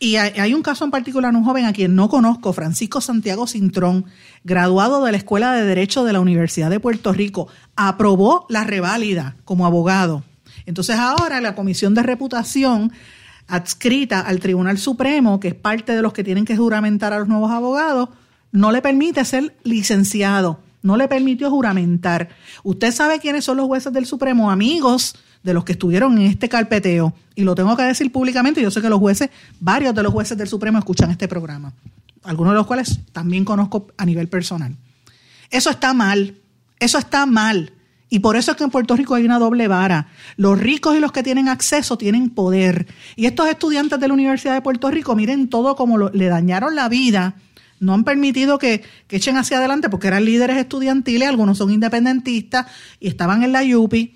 Y 0.00 0.14
hay, 0.16 0.54
un 0.54 0.62
caso 0.62 0.84
en 0.84 0.92
particular, 0.92 1.34
un 1.34 1.42
joven 1.42 1.64
a 1.64 1.72
quien 1.72 1.96
no 1.96 2.08
conozco, 2.08 2.52
Francisco 2.52 3.00
Santiago 3.00 3.48
Cintrón, 3.48 4.04
graduado 4.44 5.04
de 5.04 5.10
la 5.10 5.18
Escuela 5.18 5.52
de 5.52 5.64
Derecho 5.64 6.04
de 6.04 6.12
la 6.12 6.20
Universidad 6.20 6.70
de 6.70 6.78
Puerto 6.78 7.12
Rico, 7.12 7.48
aprobó 7.74 8.46
la 8.48 8.62
reválida 8.62 9.36
como 9.44 9.66
abogado. 9.66 10.22
Entonces 10.66 10.96
ahora 10.96 11.40
la 11.40 11.56
Comisión 11.56 11.94
de 11.94 12.04
Reputación 12.04 12.92
adscrita 13.48 14.20
al 14.20 14.38
Tribunal 14.38 14.78
Supremo, 14.78 15.40
que 15.40 15.48
es 15.48 15.54
parte 15.54 15.96
de 15.96 16.02
los 16.02 16.12
que 16.12 16.22
tienen 16.22 16.44
que 16.44 16.56
juramentar 16.56 17.12
a 17.12 17.18
los 17.18 17.26
nuevos 17.26 17.50
abogados, 17.50 18.10
no 18.52 18.70
le 18.70 18.82
permite 18.82 19.24
ser 19.24 19.56
licenciado 19.64 20.60
no 20.80 20.96
le 20.96 21.08
permitió 21.08 21.50
juramentar. 21.50 22.28
Usted 22.62 22.92
sabe 22.92 23.18
quiénes 23.18 23.44
son 23.44 23.56
los 23.56 23.66
jueces 23.66 23.92
del 23.92 24.06
Supremo, 24.06 24.50
amigos 24.50 25.16
de 25.42 25.54
los 25.54 25.64
que 25.64 25.72
estuvieron 25.72 26.18
en 26.18 26.26
este 26.26 26.48
carpeteo. 26.48 27.14
Y 27.34 27.42
lo 27.42 27.54
tengo 27.54 27.76
que 27.76 27.82
decir 27.82 28.10
públicamente, 28.12 28.62
yo 28.62 28.70
sé 28.70 28.80
que 28.80 28.88
los 28.88 28.98
jueces, 28.98 29.30
varios 29.60 29.94
de 29.94 30.02
los 30.02 30.12
jueces 30.12 30.36
del 30.36 30.48
Supremo 30.48 30.78
escuchan 30.78 31.10
este 31.10 31.28
programa, 31.28 31.72
algunos 32.24 32.52
de 32.52 32.56
los 32.56 32.66
cuales 32.66 33.00
también 33.12 33.44
conozco 33.44 33.88
a 33.96 34.04
nivel 34.04 34.28
personal. 34.28 34.76
Eso 35.50 35.70
está 35.70 35.94
mal, 35.94 36.36
eso 36.78 36.98
está 36.98 37.26
mal. 37.26 37.72
Y 38.10 38.20
por 38.20 38.36
eso 38.36 38.52
es 38.52 38.56
que 38.56 38.64
en 38.64 38.70
Puerto 38.70 38.96
Rico 38.96 39.14
hay 39.14 39.24
una 39.24 39.38
doble 39.38 39.68
vara. 39.68 40.08
Los 40.36 40.58
ricos 40.58 40.96
y 40.96 41.00
los 41.00 41.12
que 41.12 41.22
tienen 41.22 41.48
acceso 41.48 41.98
tienen 41.98 42.30
poder. 42.30 42.86
Y 43.16 43.26
estos 43.26 43.48
estudiantes 43.48 44.00
de 44.00 44.08
la 44.08 44.14
Universidad 44.14 44.54
de 44.54 44.62
Puerto 44.62 44.90
Rico, 44.90 45.14
miren 45.14 45.48
todo 45.48 45.76
como 45.76 46.08
le 46.08 46.26
dañaron 46.26 46.74
la 46.74 46.88
vida 46.88 47.34
no 47.80 47.94
han 47.94 48.04
permitido 48.04 48.58
que, 48.58 48.82
echen 49.08 49.36
hacia 49.36 49.58
adelante 49.58 49.88
porque 49.88 50.08
eran 50.08 50.24
líderes 50.24 50.56
estudiantiles, 50.56 51.28
algunos 51.28 51.58
son 51.58 51.70
independentistas 51.70 52.66
y 53.00 53.08
estaban 53.08 53.42
en 53.42 53.52
la 53.52 53.62
YUPI 53.62 54.14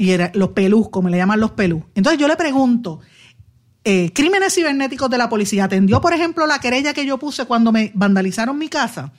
y 0.00 0.12
eran 0.12 0.30
los 0.32 0.52
pelús, 0.52 0.88
como 0.88 1.10
le 1.10 1.18
llaman 1.18 1.40
los 1.40 1.50
pelús. 1.50 1.82
Entonces 1.94 2.18
yo 2.18 2.26
le 2.26 2.34
pregunto, 2.34 3.00
eh, 3.84 4.10
crímenes 4.14 4.54
cibernéticos 4.54 5.10
de 5.10 5.18
la 5.18 5.28
policía, 5.28 5.64
¿atendió 5.64 6.00
por 6.00 6.14
ejemplo 6.14 6.46
la 6.46 6.58
querella 6.58 6.94
que 6.94 7.04
yo 7.04 7.18
puse 7.18 7.44
cuando 7.44 7.70
me 7.70 7.92
vandalizaron 7.94 8.56
mi 8.56 8.70
casa? 8.70 9.12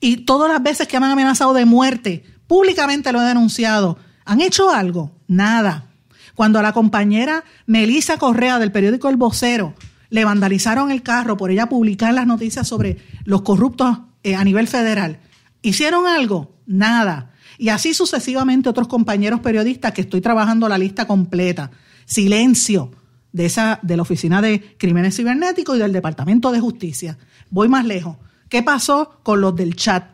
Y 0.00 0.24
todas 0.24 0.50
las 0.50 0.60
veces 0.64 0.88
que 0.88 0.98
me 0.98 1.06
han 1.06 1.12
amenazado 1.12 1.54
de 1.54 1.64
muerte, 1.64 2.24
públicamente 2.48 3.12
lo 3.12 3.22
he 3.22 3.24
denunciado. 3.24 3.98
¿Han 4.24 4.40
hecho 4.40 4.68
algo? 4.68 5.12
Nada. 5.28 5.92
Cuando 6.34 6.58
a 6.58 6.62
la 6.62 6.72
compañera 6.72 7.44
Melisa 7.66 8.18
Correa 8.18 8.58
del 8.58 8.72
periódico 8.72 9.10
El 9.10 9.16
Vocero 9.16 9.76
le 10.10 10.24
vandalizaron 10.24 10.90
el 10.90 11.04
carro 11.04 11.36
por 11.36 11.52
ella 11.52 11.68
publicar 11.68 12.12
las 12.14 12.26
noticias 12.26 12.66
sobre 12.66 12.96
los 13.24 13.42
corruptos 13.42 14.00
eh, 14.24 14.34
a 14.34 14.42
nivel 14.42 14.66
federal. 14.66 15.20
¿Hicieron 15.62 16.08
algo? 16.08 16.56
Nada. 16.66 17.31
Y 17.62 17.68
así 17.68 17.94
sucesivamente 17.94 18.68
otros 18.68 18.88
compañeros 18.88 19.38
periodistas 19.38 19.92
que 19.92 20.00
estoy 20.00 20.20
trabajando 20.20 20.68
la 20.68 20.78
lista 20.78 21.06
completa. 21.06 21.70
Silencio 22.06 22.90
de 23.30 23.46
esa 23.46 23.78
de 23.82 23.96
la 23.96 24.02
Oficina 24.02 24.42
de 24.42 24.74
Crímenes 24.78 25.14
Cibernéticos 25.14 25.76
y 25.76 25.78
del 25.78 25.92
Departamento 25.92 26.50
de 26.50 26.58
Justicia. 26.58 27.18
Voy 27.50 27.68
más 27.68 27.84
lejos. 27.84 28.16
¿Qué 28.48 28.64
pasó 28.64 29.20
con 29.22 29.40
los 29.40 29.54
del 29.54 29.76
chat? 29.76 30.06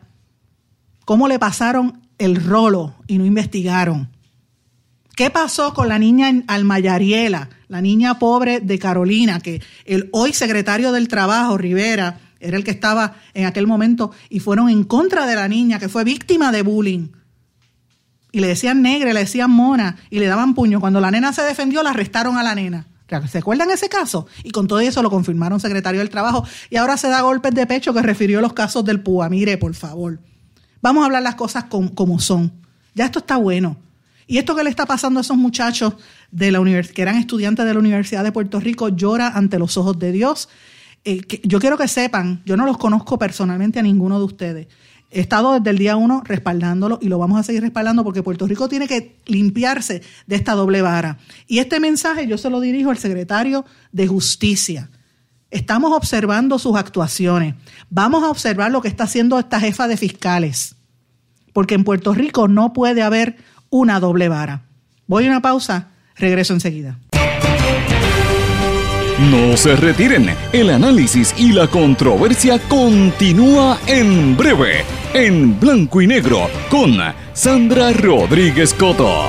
¿Cómo 1.05 1.27
le 1.27 1.39
pasaron 1.39 2.07
el 2.19 2.35
rolo 2.35 2.93
y 3.07 3.17
no 3.17 3.25
investigaron? 3.25 4.11
¿Qué 5.15 5.31
pasó 5.31 5.73
con 5.73 5.87
la 5.87 5.97
niña 5.97 6.31
Almayariela, 6.45 7.49
la 7.67 7.81
niña 7.81 8.19
pobre 8.19 8.59
de 8.59 8.77
Carolina, 8.77 9.39
que 9.39 9.59
el 9.85 10.07
hoy 10.11 10.33
secretario 10.33 10.91
del 10.91 11.07
Trabajo, 11.07 11.57
Rivera, 11.57 12.19
era 12.39 12.57
el 12.57 12.63
que 12.63 12.69
estaba 12.69 13.15
en 13.33 13.47
aquel 13.47 13.65
momento, 13.65 14.11
y 14.29 14.39
fueron 14.39 14.69
en 14.69 14.83
contra 14.83 15.25
de 15.25 15.33
la 15.33 15.47
niña, 15.47 15.79
que 15.79 15.89
fue 15.89 16.03
víctima 16.03 16.51
de 16.51 16.61
bullying? 16.61 17.07
Y 18.31 18.39
le 18.39 18.47
decían 18.47 18.81
negra, 18.81 19.11
le 19.13 19.21
decían 19.21 19.49
mona, 19.49 19.97
y 20.09 20.19
le 20.19 20.27
daban 20.27 20.53
puño. 20.53 20.79
Cuando 20.79 21.01
la 21.01 21.11
nena 21.11 21.33
se 21.33 21.41
defendió, 21.41 21.81
la 21.83 21.91
arrestaron 21.91 22.37
a 22.37 22.43
la 22.43 22.55
nena. 22.55 22.87
¿Se 23.27 23.39
acuerdan 23.39 23.71
ese 23.71 23.89
caso? 23.89 24.27
Y 24.43 24.51
con 24.51 24.67
todo 24.67 24.79
eso 24.79 25.01
lo 25.01 25.09
confirmaron 25.09 25.59
secretario 25.59 25.99
del 25.99 26.09
Trabajo. 26.09 26.45
Y 26.69 26.75
ahora 26.75 26.95
se 26.95 27.09
da 27.09 27.21
golpes 27.21 27.53
de 27.55 27.65
pecho 27.65 27.93
que 27.93 28.03
refirió 28.03 28.39
los 28.39 28.53
casos 28.53 28.85
del 28.85 29.01
PUA. 29.01 29.29
Mire, 29.29 29.57
por 29.57 29.73
favor. 29.73 30.19
Vamos 30.81 31.01
a 31.01 31.05
hablar 31.07 31.23
las 31.23 31.35
cosas 31.35 31.65
como 31.65 32.19
son. 32.19 32.53
Ya 32.93 33.05
esto 33.05 33.19
está 33.19 33.37
bueno. 33.37 33.77
Y 34.27 34.37
esto 34.37 34.55
que 34.55 34.63
le 34.63 34.69
está 34.69 34.85
pasando 34.85 35.19
a 35.19 35.21
esos 35.21 35.37
muchachos 35.37 35.95
de 36.29 36.51
la 36.51 36.61
que 36.83 37.01
eran 37.01 37.15
estudiantes 37.15 37.65
de 37.65 37.73
la 37.73 37.79
Universidad 37.79 38.23
de 38.23 38.31
Puerto 38.31 38.59
Rico 38.59 38.89
llora 38.89 39.29
ante 39.29 39.57
los 39.57 39.75
ojos 39.75 39.97
de 39.97 40.11
Dios. 40.11 40.49
Eh, 41.03 41.21
yo 41.43 41.59
quiero 41.59 41.79
que 41.79 41.87
sepan, 41.87 42.43
yo 42.45 42.55
no 42.55 42.67
los 42.67 42.77
conozco 42.77 43.17
personalmente 43.17 43.79
a 43.79 43.81
ninguno 43.81 44.19
de 44.19 44.25
ustedes. 44.25 44.67
He 45.11 45.19
estado 45.19 45.53
desde 45.53 45.71
el 45.71 45.77
día 45.77 45.95
uno 45.95 46.21
respaldándolo 46.23 46.99
y 47.01 47.07
lo 47.07 47.17
vamos 47.17 47.39
a 47.39 47.43
seguir 47.43 47.61
respaldando 47.61 48.03
porque 48.03 48.21
Puerto 48.21 48.45
Rico 48.45 48.69
tiene 48.69 48.87
que 48.87 49.17
limpiarse 49.25 50.03
de 50.27 50.35
esta 50.35 50.53
doble 50.53 50.81
vara. 50.81 51.17
Y 51.47 51.59
este 51.59 51.79
mensaje 51.79 52.27
yo 52.27 52.37
se 52.37 52.49
lo 52.49 52.59
dirijo 52.59 52.91
al 52.91 52.97
secretario 52.97 53.65
de 53.91 54.07
Justicia. 54.07 54.89
Estamos 55.49 55.93
observando 55.93 56.59
sus 56.59 56.77
actuaciones. 56.77 57.55
Vamos 57.89 58.23
a 58.23 58.29
observar 58.29 58.71
lo 58.71 58.81
que 58.81 58.87
está 58.87 59.05
haciendo 59.05 59.39
esta 59.39 59.59
jefa 59.59 59.87
de 59.87 59.97
fiscales. 59.97 60.75
Porque 61.53 61.73
en 61.73 61.83
Puerto 61.83 62.13
Rico 62.13 62.47
no 62.47 62.71
puede 62.73 63.01
haber 63.01 63.37
una 63.71 63.99
doble 63.99 64.29
vara. 64.29 64.61
Voy 65.07 65.25
a 65.25 65.29
una 65.29 65.41
pausa, 65.41 65.87
regreso 66.15 66.53
enseguida. 66.53 66.99
No 69.19 69.57
se 69.57 69.75
retiren, 69.75 70.29
el 70.53 70.69
análisis 70.69 71.35
y 71.37 71.51
la 71.51 71.67
controversia 71.67 72.57
continúa 72.69 73.77
en 73.85 74.37
breve, 74.37 74.85
en 75.13 75.59
blanco 75.59 76.01
y 76.01 76.07
negro, 76.07 76.47
con 76.69 76.97
Sandra 77.33 77.91
Rodríguez 77.93 78.73
Coto. 78.73 79.25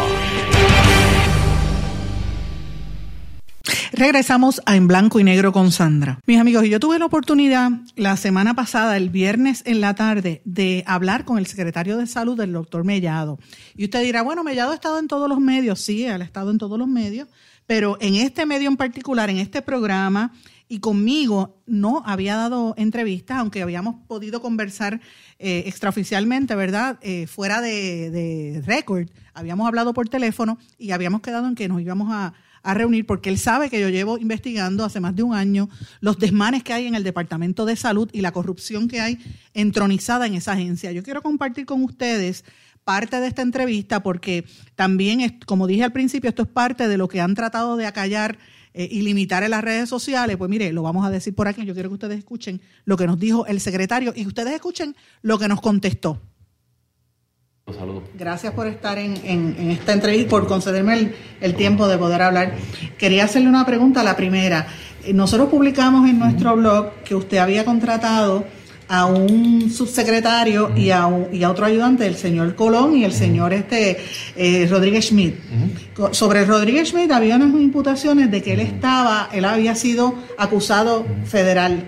Regresamos 3.92 4.62
a 4.64 4.76
En 4.76 4.88
Blanco 4.88 5.20
y 5.20 5.24
Negro 5.24 5.52
con 5.52 5.72
Sandra. 5.72 6.20
Mis 6.26 6.38
amigos, 6.38 6.64
yo 6.64 6.80
tuve 6.80 6.98
la 6.98 7.04
oportunidad 7.06 7.70
la 7.96 8.16
semana 8.16 8.54
pasada, 8.54 8.96
el 8.96 9.10
viernes 9.10 9.62
en 9.66 9.80
la 9.80 9.94
tarde, 9.94 10.40
de 10.44 10.84
hablar 10.86 11.24
con 11.24 11.38
el 11.38 11.46
secretario 11.46 11.98
de 11.98 12.06
salud 12.06 12.36
del 12.36 12.52
doctor 12.52 12.84
Mellado. 12.84 13.38
Y 13.76 13.84
usted 13.84 14.02
dirá, 14.02 14.22
bueno, 14.22 14.42
Mellado 14.44 14.72
ha 14.72 14.74
estado 14.74 14.98
en 14.98 15.08
todos 15.08 15.28
los 15.28 15.40
medios. 15.40 15.80
Sí, 15.80 16.04
él 16.04 16.22
ha 16.22 16.24
estado 16.24 16.50
en 16.50 16.58
todos 16.58 16.78
los 16.78 16.88
medios, 16.88 17.28
pero 17.70 17.96
en 18.00 18.16
este 18.16 18.46
medio 18.46 18.68
en 18.68 18.76
particular, 18.76 19.30
en 19.30 19.38
este 19.38 19.62
programa, 19.62 20.32
y 20.66 20.80
conmigo 20.80 21.62
no 21.66 22.02
había 22.04 22.34
dado 22.34 22.74
entrevistas, 22.76 23.38
aunque 23.38 23.62
habíamos 23.62 23.94
podido 24.08 24.42
conversar 24.42 25.00
eh, 25.38 25.62
extraoficialmente, 25.66 26.56
¿verdad? 26.56 26.98
Eh, 27.00 27.28
fuera 27.28 27.60
de, 27.60 28.10
de 28.10 28.60
récord. 28.66 29.08
Habíamos 29.34 29.68
hablado 29.68 29.94
por 29.94 30.08
teléfono 30.08 30.58
y 30.78 30.90
habíamos 30.90 31.20
quedado 31.20 31.46
en 31.46 31.54
que 31.54 31.68
nos 31.68 31.80
íbamos 31.80 32.08
a 32.10 32.34
a 32.62 32.74
reunir 32.74 33.06
porque 33.06 33.30
él 33.30 33.38
sabe 33.38 33.70
que 33.70 33.80
yo 33.80 33.88
llevo 33.88 34.18
investigando 34.18 34.84
hace 34.84 35.00
más 35.00 35.16
de 35.16 35.22
un 35.22 35.34
año 35.34 35.68
los 36.00 36.18
desmanes 36.18 36.62
que 36.62 36.72
hay 36.72 36.86
en 36.86 36.94
el 36.94 37.04
Departamento 37.04 37.64
de 37.64 37.76
Salud 37.76 38.08
y 38.12 38.20
la 38.20 38.32
corrupción 38.32 38.88
que 38.88 39.00
hay 39.00 39.18
entronizada 39.54 40.26
en 40.26 40.34
esa 40.34 40.52
agencia. 40.52 40.92
Yo 40.92 41.02
quiero 41.02 41.22
compartir 41.22 41.64
con 41.66 41.82
ustedes 41.82 42.44
parte 42.84 43.20
de 43.20 43.26
esta 43.26 43.42
entrevista 43.42 44.02
porque 44.02 44.44
también, 44.74 45.38
como 45.46 45.66
dije 45.66 45.84
al 45.84 45.92
principio, 45.92 46.30
esto 46.30 46.42
es 46.42 46.48
parte 46.48 46.88
de 46.88 46.96
lo 46.96 47.08
que 47.08 47.20
han 47.20 47.34
tratado 47.34 47.76
de 47.76 47.86
acallar 47.86 48.38
eh, 48.72 48.88
y 48.90 49.02
limitar 49.02 49.42
en 49.42 49.50
las 49.50 49.64
redes 49.64 49.88
sociales. 49.88 50.36
Pues 50.36 50.48
mire, 50.48 50.72
lo 50.72 50.82
vamos 50.82 51.04
a 51.04 51.10
decir 51.10 51.34
por 51.34 51.48
aquí. 51.48 51.64
Yo 51.64 51.74
quiero 51.74 51.88
que 51.88 51.94
ustedes 51.94 52.18
escuchen 52.18 52.60
lo 52.84 52.96
que 52.96 53.06
nos 53.06 53.18
dijo 53.18 53.46
el 53.46 53.60
secretario 53.60 54.12
y 54.14 54.26
ustedes 54.26 54.54
escuchen 54.54 54.94
lo 55.22 55.38
que 55.38 55.48
nos 55.48 55.60
contestó. 55.60 56.20
Gracias 58.14 58.52
por 58.52 58.66
estar 58.66 58.98
en, 58.98 59.70
esta 59.70 59.92
entrevista, 59.92 60.30
por 60.30 60.46
concederme 60.46 61.12
el, 61.40 61.54
tiempo 61.54 61.86
de 61.86 61.98
poder 61.98 62.22
hablar. 62.22 62.54
Quería 62.98 63.24
hacerle 63.24 63.48
una 63.48 63.64
pregunta, 63.64 64.02
la 64.02 64.16
primera. 64.16 64.66
Eh, 65.04 65.12
nosotros 65.12 65.48
publicamos 65.48 66.08
en 66.08 66.18
nuestro 66.18 66.56
blog 66.56 66.94
que 67.04 67.14
usted 67.14 67.38
había 67.38 67.64
contratado 67.64 68.44
a 68.90 69.06
un 69.06 69.70
subsecretario 69.70 70.76
y, 70.76 70.90
a 70.90 71.08
y 71.32 71.44
a 71.44 71.50
otro 71.50 71.64
ayudante, 71.64 72.08
el 72.08 72.16
señor 72.16 72.56
Colón 72.56 72.96
y 72.96 73.04
el 73.04 73.12
señor 73.12 73.52
este 73.52 73.98
eh, 74.34 74.66
Rodríguez 74.68 75.06
Schmidt. 75.06 75.36
Sobre 76.10 76.44
Rodríguez 76.44 76.88
Schmidt 76.88 77.12
había 77.12 77.36
unas 77.36 77.54
imputaciones 77.54 78.32
de 78.32 78.42
que 78.42 78.54
él 78.54 78.60
estaba, 78.60 79.28
él 79.32 79.44
había 79.44 79.76
sido 79.76 80.16
acusado 80.36 81.06
federal. 81.24 81.84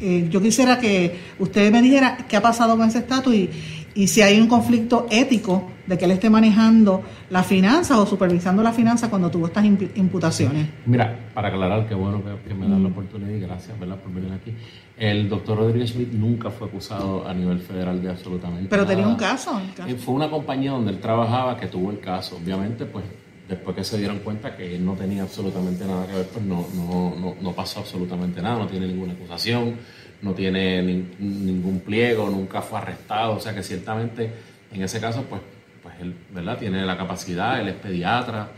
Eh, 0.00 0.28
yo 0.30 0.40
quisiera 0.40 0.78
que 0.78 1.18
usted 1.40 1.72
me 1.72 1.82
dijera 1.82 2.18
qué 2.28 2.36
ha 2.36 2.42
pasado 2.42 2.76
con 2.76 2.88
ese 2.88 2.98
estatus 2.98 3.34
y, 3.34 3.50
y 3.96 4.06
si 4.06 4.22
hay 4.22 4.40
un 4.40 4.46
conflicto 4.46 5.08
ético 5.10 5.70
de 5.86 5.98
que 5.98 6.04
él 6.04 6.12
esté 6.12 6.30
manejando 6.30 7.02
las 7.30 7.46
finanzas 7.46 7.98
o 7.98 8.06
supervisando 8.06 8.62
las 8.62 8.74
finanzas 8.74 9.08
cuando 9.08 9.30
tuvo 9.30 9.46
estas 9.46 9.64
imputaciones. 9.64 10.68
Mira, 10.86 11.18
para 11.34 11.48
aclarar, 11.48 11.88
qué 11.88 11.94
bueno 11.94 12.22
que, 12.22 12.54
me 12.54 12.68
dan 12.68 12.82
la 12.82 12.88
oportunidad 12.88 13.30
y 13.30 13.40
gracias 13.40 13.78
¿verdad? 13.78 13.96
por 13.96 14.12
venir 14.12 14.32
aquí. 14.32 14.52
El 14.96 15.28
doctor 15.28 15.58
Rodríguez 15.58 15.90
Schmidt 15.90 16.12
nunca 16.12 16.50
fue 16.50 16.68
acusado 16.68 17.26
a 17.26 17.34
nivel 17.34 17.58
federal 17.60 18.00
de 18.00 18.10
absolutamente 18.10 18.68
Pero 18.68 18.86
tenía 18.86 19.08
un 19.08 19.16
caso, 19.16 19.60
eh, 19.86 19.94
Fue 19.96 20.14
una 20.14 20.30
compañía 20.30 20.70
donde 20.70 20.92
él 20.92 21.00
trabajaba 21.00 21.56
que 21.56 21.66
tuvo 21.66 21.90
el 21.90 21.98
caso. 21.98 22.36
Obviamente, 22.36 22.84
pues 22.84 23.04
después 23.48 23.76
que 23.76 23.82
se 23.82 23.98
dieron 23.98 24.20
cuenta 24.20 24.56
que 24.56 24.76
él 24.76 24.84
no 24.84 24.94
tenía 24.94 25.22
absolutamente 25.22 25.84
nada 25.84 26.06
que 26.06 26.12
ver, 26.14 26.26
pues 26.28 26.44
no, 26.44 26.66
no, 26.74 27.14
no, 27.18 27.34
no 27.40 27.52
pasó 27.52 27.80
absolutamente 27.80 28.40
nada, 28.40 28.60
no 28.60 28.66
tiene 28.68 28.86
ninguna 28.86 29.14
acusación, 29.14 29.74
no 30.22 30.32
tiene 30.32 30.80
ningún 30.82 31.80
pliego, 31.80 32.30
nunca 32.30 32.62
fue 32.62 32.78
arrestado. 32.78 33.34
O 33.34 33.40
sea 33.40 33.52
que 33.52 33.64
ciertamente 33.64 34.30
en 34.72 34.82
ese 34.82 35.00
caso, 35.00 35.24
pues 35.28 35.40
pues 35.84 35.94
él, 36.00 36.14
¿verdad? 36.32 36.58
Tiene 36.58 36.84
la 36.86 36.96
capacidad, 36.96 37.60
él 37.60 37.68
es 37.68 37.74
pediatra, 37.74 38.48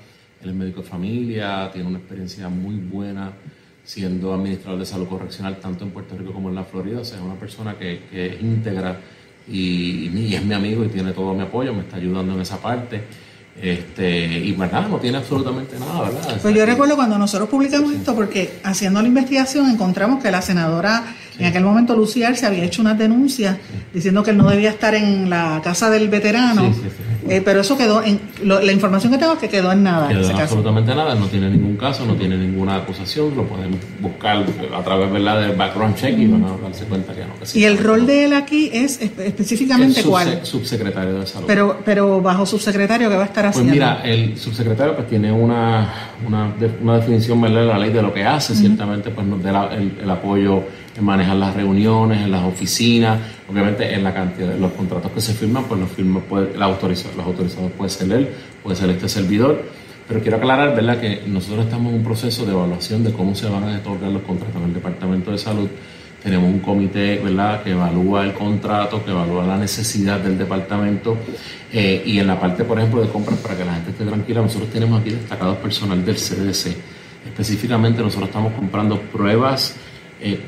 él 0.40 0.50
es 0.50 0.54
médico 0.54 0.80
de 0.80 0.88
familia, 0.88 1.68
tiene 1.72 1.88
una 1.88 1.98
experiencia 1.98 2.48
muy 2.48 2.76
buena 2.76 3.32
siendo 3.86 4.34
administrador 4.34 4.80
de 4.80 4.84
salud 4.84 5.06
correccional 5.06 5.58
tanto 5.60 5.84
en 5.84 5.90
Puerto 5.90 6.18
Rico 6.18 6.32
como 6.32 6.48
en 6.48 6.56
la 6.56 6.64
Florida, 6.64 7.00
o 7.00 7.04
sea, 7.04 7.18
es 7.18 7.24
una 7.24 7.36
persona 7.36 7.78
que, 7.78 8.00
es 8.12 8.42
íntegra 8.42 9.00
y, 9.48 10.08
y, 10.08 10.34
es 10.34 10.44
mi 10.44 10.54
amigo 10.54 10.84
y 10.84 10.88
tiene 10.88 11.12
todo 11.12 11.32
mi 11.32 11.42
apoyo, 11.42 11.72
me 11.72 11.80
está 11.80 11.96
ayudando 11.96 12.34
en 12.34 12.40
esa 12.40 12.60
parte. 12.60 13.04
Este, 13.60 14.38
y 14.38 14.52
verdad, 14.52 14.86
no 14.86 14.98
tiene 14.98 15.16
absolutamente 15.16 15.78
nada, 15.78 16.10
¿verdad? 16.10 16.38
Pues 16.42 16.54
yo 16.54 16.66
recuerdo 16.66 16.94
cuando 16.94 17.16
nosotros 17.16 17.48
publicamos 17.48 17.92
esto, 17.92 18.14
porque 18.14 18.58
haciendo 18.62 19.00
la 19.00 19.08
investigación 19.08 19.70
encontramos 19.70 20.22
que 20.22 20.30
la 20.30 20.42
senadora, 20.42 21.04
en 21.38 21.46
aquel 21.46 21.64
momento 21.64 21.96
Lucía 21.96 22.34
se 22.34 22.44
había 22.44 22.64
hecho 22.64 22.82
unas 22.82 22.98
denuncias 22.98 23.56
diciendo 23.94 24.22
que 24.22 24.32
él 24.32 24.36
no 24.36 24.50
debía 24.50 24.70
estar 24.70 24.94
en 24.94 25.30
la 25.30 25.62
casa 25.64 25.88
del 25.88 26.08
veterano. 26.08 26.70
Eh, 27.28 27.42
pero 27.44 27.60
eso 27.60 27.76
quedó 27.76 28.02
en. 28.02 28.20
la 28.42 28.72
información 28.72 29.12
que 29.12 29.18
tengo 29.18 29.32
es 29.34 29.38
que 29.38 29.48
quedó 29.48 29.72
en 29.72 29.82
nada. 29.82 30.08
Quedó 30.08 30.30
en 30.30 30.36
absolutamente 30.36 30.94
nada, 30.94 31.14
no 31.14 31.26
tiene 31.26 31.50
ningún 31.50 31.76
caso, 31.76 32.04
no 32.06 32.14
tiene 32.14 32.36
ninguna 32.36 32.76
acusación, 32.76 33.36
lo 33.36 33.44
pueden 33.44 33.78
buscar 34.00 34.44
a 34.74 34.82
través 34.82 35.10
¿verdad? 35.10 35.40
del 35.40 35.56
background 35.56 35.96
check 35.96 36.18
y 36.18 36.26
van 36.26 36.44
a 36.44 36.56
darse 36.62 36.84
cuenta 36.84 37.12
que 37.14 37.20
no. 37.20 37.34
¿Y 37.54 37.64
el 37.64 37.78
rol 37.78 38.06
de 38.06 38.24
él 38.24 38.32
aquí 38.34 38.70
es 38.72 39.00
específicamente 39.00 40.02
cuál? 40.02 40.40
Subsecretario 40.44 41.20
de 41.20 41.26
salud. 41.26 41.46
Pero, 41.46 41.78
pero 41.84 42.20
bajo 42.20 42.46
subsecretario, 42.46 43.08
¿qué 43.08 43.16
va 43.16 43.22
a 43.22 43.26
estar 43.26 43.46
haciendo? 43.46 43.70
Pues 43.70 43.80
mira, 43.80 44.02
el 44.04 44.38
subsecretario 44.38 44.94
pues 44.94 45.08
tiene 45.08 45.32
una, 45.32 45.92
una, 46.26 46.52
una 46.82 46.96
definición 46.96 47.40
¿verdad? 47.40 47.60
de 47.60 47.66
la 47.66 47.78
ley 47.78 47.90
de 47.90 48.02
lo 48.02 48.12
que 48.12 48.24
hace, 48.24 48.54
ciertamente 48.54 49.10
pues 49.10 49.26
nos 49.26 49.42
da 49.42 49.70
el, 49.74 49.98
el 50.02 50.10
apoyo 50.10 50.62
en 50.96 51.04
manejar 51.04 51.36
las 51.36 51.54
reuniones, 51.54 52.22
en 52.22 52.30
las 52.30 52.44
oficinas, 52.44 53.18
obviamente 53.48 53.94
en 53.94 54.02
la 54.02 54.12
cantidad 54.12 54.48
de 54.48 54.58
los 54.58 54.72
contratos 54.72 55.10
que 55.12 55.20
se 55.20 55.32
firman, 55.32 55.64
pues 55.64 55.80
los 55.80 55.90
firma 55.90 56.20
puede, 56.20 56.56
la 56.56 56.66
autorizados 56.66 57.72
puede 57.76 57.90
ser 57.90 58.12
él, 58.12 58.28
puede 58.62 58.76
ser 58.76 58.90
este 58.90 59.08
servidor, 59.08 59.62
pero 60.08 60.20
quiero 60.20 60.36
aclarar, 60.36 60.74
¿verdad?, 60.74 61.00
que 61.00 61.22
nosotros 61.26 61.64
estamos 61.64 61.92
en 61.92 61.98
un 61.98 62.04
proceso 62.04 62.44
de 62.44 62.52
evaluación 62.52 63.02
de 63.02 63.12
cómo 63.12 63.34
se 63.34 63.48
van 63.48 63.64
a 63.64 63.78
otorgar 63.78 64.10
los 64.10 64.22
contratos 64.22 64.56
en 64.56 64.68
el 64.68 64.74
Departamento 64.74 65.32
de 65.32 65.38
Salud. 65.38 65.68
Tenemos 66.22 66.48
un 66.48 66.60
comité, 66.60 67.18
¿verdad?, 67.18 67.62
que 67.62 67.70
evalúa 67.70 68.24
el 68.24 68.32
contrato, 68.32 69.04
que 69.04 69.10
evalúa 69.10 69.46
la 69.46 69.56
necesidad 69.56 70.20
del 70.20 70.38
departamento 70.38 71.16
eh, 71.72 72.02
y 72.06 72.18
en 72.18 72.26
la 72.26 72.38
parte, 72.38 72.64
por 72.64 72.78
ejemplo, 72.78 73.02
de 73.02 73.08
compras, 73.08 73.38
para 73.38 73.56
que 73.56 73.64
la 73.64 73.74
gente 73.74 73.90
esté 73.90 74.04
tranquila, 74.04 74.42
nosotros 74.42 74.70
tenemos 74.70 75.00
aquí 75.00 75.10
destacados 75.10 75.56
personal 75.58 76.04
del 76.04 76.16
CDC. 76.16 76.76
Específicamente 77.26 78.02
nosotros 78.02 78.28
estamos 78.28 78.52
comprando 78.54 79.00
pruebas 79.00 79.74
eh, 80.20 80.38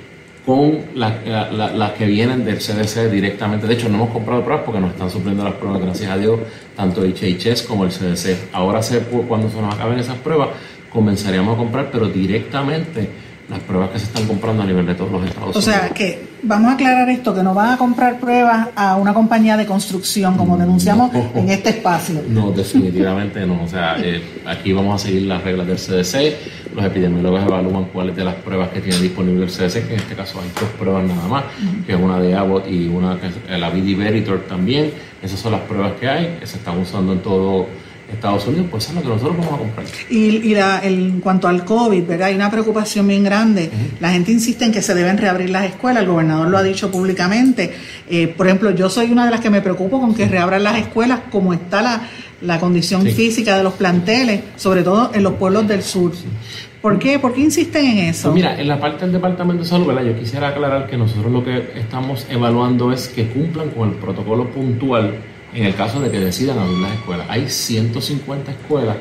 con 0.48 0.78
las 0.94 1.92
que 1.92 2.06
vienen 2.06 2.42
del 2.42 2.56
CDC 2.56 3.10
directamente. 3.10 3.66
De 3.66 3.74
hecho, 3.74 3.90
no 3.90 3.96
hemos 3.96 4.10
comprado 4.10 4.42
pruebas 4.42 4.64
porque 4.64 4.80
nos 4.80 4.92
están 4.92 5.10
supliendo 5.10 5.44
las 5.44 5.52
pruebas, 5.52 5.82
gracias 5.82 6.10
a 6.10 6.16
Dios, 6.16 6.40
tanto 6.74 7.02
HHS 7.02 7.64
como 7.64 7.84
el 7.84 7.90
CDC. 7.90 8.48
Ahora, 8.54 8.80
cuando 9.28 9.50
se 9.50 9.60
nos 9.60 9.74
acaben 9.74 9.98
esas 9.98 10.16
pruebas, 10.16 10.48
comenzaríamos 10.90 11.54
a 11.54 11.58
comprar, 11.58 11.90
pero 11.92 12.08
directamente 12.08 13.10
las 13.48 13.60
pruebas 13.60 13.90
que 13.90 13.98
se 13.98 14.04
están 14.06 14.26
comprando 14.26 14.62
a 14.62 14.66
nivel 14.66 14.86
de 14.86 14.94
todos 14.94 15.10
los 15.10 15.24
Estados 15.24 15.56
Unidos. 15.56 15.66
O 15.66 15.70
sea, 15.70 15.88
que 15.90 16.28
vamos 16.42 16.70
a 16.70 16.74
aclarar 16.74 17.08
esto, 17.08 17.34
que 17.34 17.42
no 17.42 17.54
van 17.54 17.70
a 17.70 17.78
comprar 17.78 18.20
pruebas 18.20 18.68
a 18.76 18.96
una 18.96 19.14
compañía 19.14 19.56
de 19.56 19.64
construcción, 19.64 20.36
como 20.36 20.56
denunciamos 20.58 21.10
en 21.34 21.48
este 21.48 21.70
espacio. 21.70 22.22
No, 22.28 22.50
definitivamente 22.50 23.46
no. 23.46 23.62
O 23.62 23.68
sea, 23.68 23.96
eh, 23.98 24.22
aquí 24.46 24.72
vamos 24.72 25.02
a 25.02 25.06
seguir 25.06 25.22
las 25.22 25.42
reglas 25.42 25.66
del 25.66 25.78
CDC. 25.78 26.74
Los 26.74 26.84
epidemiólogos 26.84 27.42
evalúan 27.42 27.86
cuáles 27.86 28.14
de 28.14 28.24
las 28.24 28.34
pruebas 28.34 28.68
que 28.68 28.80
tiene 28.80 28.98
disponible 28.98 29.44
el 29.44 29.50
CDC, 29.50 29.86
que 29.86 29.94
en 29.94 30.00
este 30.00 30.14
caso 30.14 30.40
hay 30.40 30.50
dos 30.60 30.68
pruebas 30.78 31.04
nada 31.04 31.26
más, 31.26 31.44
que 31.86 31.94
es 31.94 31.98
una 31.98 32.20
de 32.20 32.34
Abbott 32.34 32.68
y 32.68 32.86
una 32.88 33.18
que 33.18 33.28
es 33.28 33.60
la 33.60 33.70
BD 33.70 33.96
Veritor 33.96 34.44
también. 34.46 34.92
Esas 35.22 35.40
son 35.40 35.52
las 35.52 35.62
pruebas 35.62 35.92
que 35.98 36.08
hay, 36.08 36.36
que 36.38 36.46
se 36.46 36.58
están 36.58 36.78
usando 36.78 37.14
en 37.14 37.20
todo 37.20 37.66
Estados 38.12 38.46
Unidos, 38.46 38.66
pues 38.70 38.88
es 38.88 38.94
lo 38.94 39.02
que 39.02 39.08
nosotros 39.08 39.36
vamos 39.36 39.54
a 39.54 39.58
comprar. 39.58 39.86
Y, 40.10 40.54
en 40.54 41.20
cuanto 41.20 41.48
al 41.48 41.64
COVID, 41.64 42.04
¿verdad? 42.04 42.28
Hay 42.28 42.34
una 42.34 42.50
preocupación 42.50 43.06
bien 43.06 43.22
grande. 43.22 43.70
La 44.00 44.10
gente 44.10 44.32
insiste 44.32 44.64
en 44.64 44.72
que 44.72 44.82
se 44.82 44.94
deben 44.94 45.18
reabrir 45.18 45.50
las 45.50 45.64
escuelas, 45.64 46.02
el 46.02 46.08
gobernador 46.08 46.48
lo 46.48 46.58
ha 46.58 46.62
dicho 46.62 46.90
públicamente. 46.90 47.72
Eh, 48.08 48.28
por 48.28 48.46
ejemplo, 48.46 48.70
yo 48.70 48.88
soy 48.88 49.12
una 49.12 49.26
de 49.26 49.30
las 49.30 49.40
que 49.40 49.50
me 49.50 49.60
preocupo 49.60 50.00
con 50.00 50.14
que 50.14 50.26
reabran 50.26 50.62
las 50.62 50.78
escuelas, 50.78 51.20
como 51.30 51.52
está 51.52 51.82
la, 51.82 52.08
la 52.40 52.58
condición 52.58 53.02
física 53.02 53.56
de 53.56 53.62
los 53.62 53.74
planteles, 53.74 54.40
sobre 54.56 54.82
todo 54.82 55.10
en 55.12 55.22
los 55.22 55.34
pueblos 55.34 55.66
del 55.68 55.82
sur. 55.82 56.12
¿Por 56.80 56.98
qué? 56.98 57.18
¿Por 57.18 57.34
qué 57.34 57.40
insisten 57.40 57.84
en 57.86 57.98
eso? 57.98 58.30
Pues 58.30 58.36
mira, 58.36 58.58
en 58.58 58.68
la 58.68 58.78
parte 58.78 59.04
del 59.04 59.12
Departamento 59.12 59.64
de 59.64 59.68
Salud, 59.68 59.86
¿verdad? 59.86 60.02
yo 60.02 60.16
quisiera 60.16 60.48
aclarar 60.48 60.86
que 60.86 60.96
nosotros 60.96 61.32
lo 61.32 61.44
que 61.44 61.72
estamos 61.74 62.24
evaluando 62.30 62.92
es 62.92 63.08
que 63.08 63.26
cumplan 63.26 63.70
con 63.70 63.88
el 63.88 63.94
protocolo 63.96 64.48
puntual 64.48 65.14
en 65.54 65.64
el 65.64 65.74
caso 65.74 66.00
de 66.00 66.10
que 66.10 66.20
decidan 66.20 66.58
abrir 66.58 66.78
las 66.78 66.92
escuelas. 66.92 67.26
Hay 67.28 67.48
150 67.48 68.50
escuelas 68.50 68.96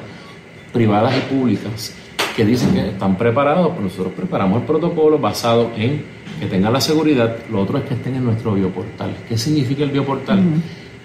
privadas 0.73 1.15
y 1.17 1.33
públicas 1.33 1.93
que 2.35 2.45
dicen 2.45 2.73
que 2.73 2.89
están 2.89 3.17
preparados, 3.17 3.69
pues 3.69 3.81
nosotros 3.81 4.13
preparamos 4.15 4.61
el 4.61 4.67
protocolo 4.67 5.17
basado 5.17 5.71
en 5.75 6.03
que 6.39 6.45
tengan 6.45 6.71
la 6.71 6.81
seguridad, 6.81 7.35
lo 7.51 7.61
otro 7.61 7.79
es 7.79 7.85
que 7.85 7.95
estén 7.95 8.15
en 8.15 8.25
nuestro 8.25 8.53
bioportal. 8.53 9.15
¿Qué 9.27 9.37
significa 9.37 9.83
el 9.83 9.89
bioportal? 9.89 10.43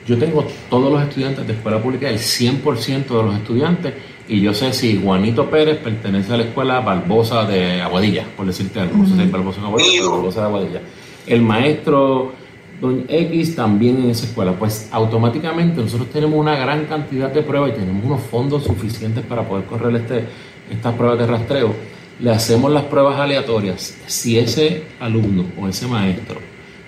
Yo 0.06 0.18
tengo 0.18 0.44
todos 0.68 0.92
los 0.92 1.00
estudiantes 1.00 1.46
de 1.46 1.54
escuela 1.54 1.80
pública, 1.80 2.08
el 2.08 2.18
100% 2.18 3.06
de 3.06 3.22
los 3.22 3.34
estudiantes, 3.36 3.94
y 4.28 4.40
yo 4.40 4.52
sé 4.52 4.72
si 4.72 5.00
Juanito 5.02 5.48
Pérez 5.48 5.78
pertenece 5.78 6.34
a 6.34 6.36
la 6.36 6.42
escuela 6.44 6.80
Barbosa 6.80 7.44
de 7.44 7.80
Aguadilla, 7.80 8.26
por 8.36 8.46
decirte 8.46 8.80
algo, 8.80 8.98
no 8.98 9.06
sé 9.06 9.14
si 9.14 9.22
es 9.22 9.30
Barbosa 9.30 9.60
de 9.60 9.66
Aguadilla, 9.68 10.00
pero 10.00 10.10
Barbosa 10.10 10.40
de 10.40 10.46
Aguadilla. 10.46 10.80
El 11.26 11.42
maestro 11.42 12.32
Don 12.82 13.04
X 13.08 13.54
también 13.54 13.98
en 14.02 14.10
esa 14.10 14.26
escuela. 14.26 14.58
Pues 14.58 14.88
automáticamente 14.90 15.80
nosotros 15.80 16.10
tenemos 16.10 16.36
una 16.36 16.56
gran 16.56 16.86
cantidad 16.86 17.30
de 17.30 17.42
pruebas 17.42 17.70
y 17.70 17.74
tenemos 17.74 18.04
unos 18.04 18.20
fondos 18.22 18.64
suficientes 18.64 19.24
para 19.24 19.46
poder 19.46 19.66
correr 19.66 19.94
este, 19.94 20.24
estas 20.68 20.92
pruebas 20.96 21.16
de 21.20 21.26
rastreo. 21.28 21.72
Le 22.18 22.32
hacemos 22.32 22.72
las 22.72 22.82
pruebas 22.82 23.20
aleatorias. 23.20 23.96
Si 24.08 24.36
ese 24.36 24.82
alumno 24.98 25.44
o 25.60 25.68
ese 25.68 25.86
maestro 25.86 26.40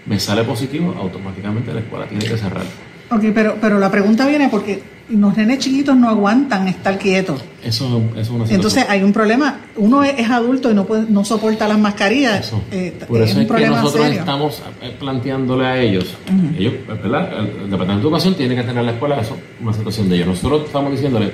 me 0.04 0.18
sale 0.18 0.42
positivo, 0.42 0.96
automáticamente 0.98 1.72
la 1.72 1.78
escuela 1.78 2.06
tiene 2.06 2.24
que 2.24 2.38
cerrar. 2.38 2.64
Ok, 3.10 3.24
pero, 3.34 3.56
pero 3.60 3.78
la 3.78 3.90
pregunta 3.90 4.26
viene 4.26 4.48
porque 4.48 4.82
los 5.10 5.36
nenes 5.36 5.58
chiquitos 5.58 5.96
no 5.96 6.08
aguantan 6.08 6.66
estar 6.68 6.98
quietos. 6.98 7.42
Eso, 7.62 8.02
es 8.16 8.28
una 8.30 8.46
Entonces 8.48 8.86
hay 8.88 9.02
un 9.02 9.12
problema. 9.12 9.60
Uno 9.76 10.02
es, 10.02 10.30
adulto 10.30 10.70
y 10.70 10.74
no 10.74 10.84
puede, 10.86 11.06
no 11.08 11.24
soporta 11.24 11.68
las 11.68 11.78
mascarillas. 11.78 12.52
Eh, 12.70 12.92
Por 13.06 13.20
eso 13.20 13.40
es, 13.40 13.46
que 13.50 13.66
nosotros 13.66 14.06
estamos 14.06 14.62
eh, 14.80 14.94
planteándole 14.98 15.66
a 15.66 15.78
ellos, 15.80 16.14
ellos, 16.58 16.74
¿verdad? 16.86 17.38
El 17.38 17.70
Departamento 17.70 17.94
de 17.94 18.00
Educación 18.02 18.34
tiene 18.34 18.56
que 18.56 18.62
tener 18.62 18.84
la 18.84 18.92
escuela, 18.92 19.20
eso 19.20 19.36
una 19.60 19.72
situación 19.72 20.08
de 20.08 20.16
ellos. 20.16 20.28
Nosotros 20.28 20.64
estamos 20.66 20.92
diciéndole, 20.92 21.32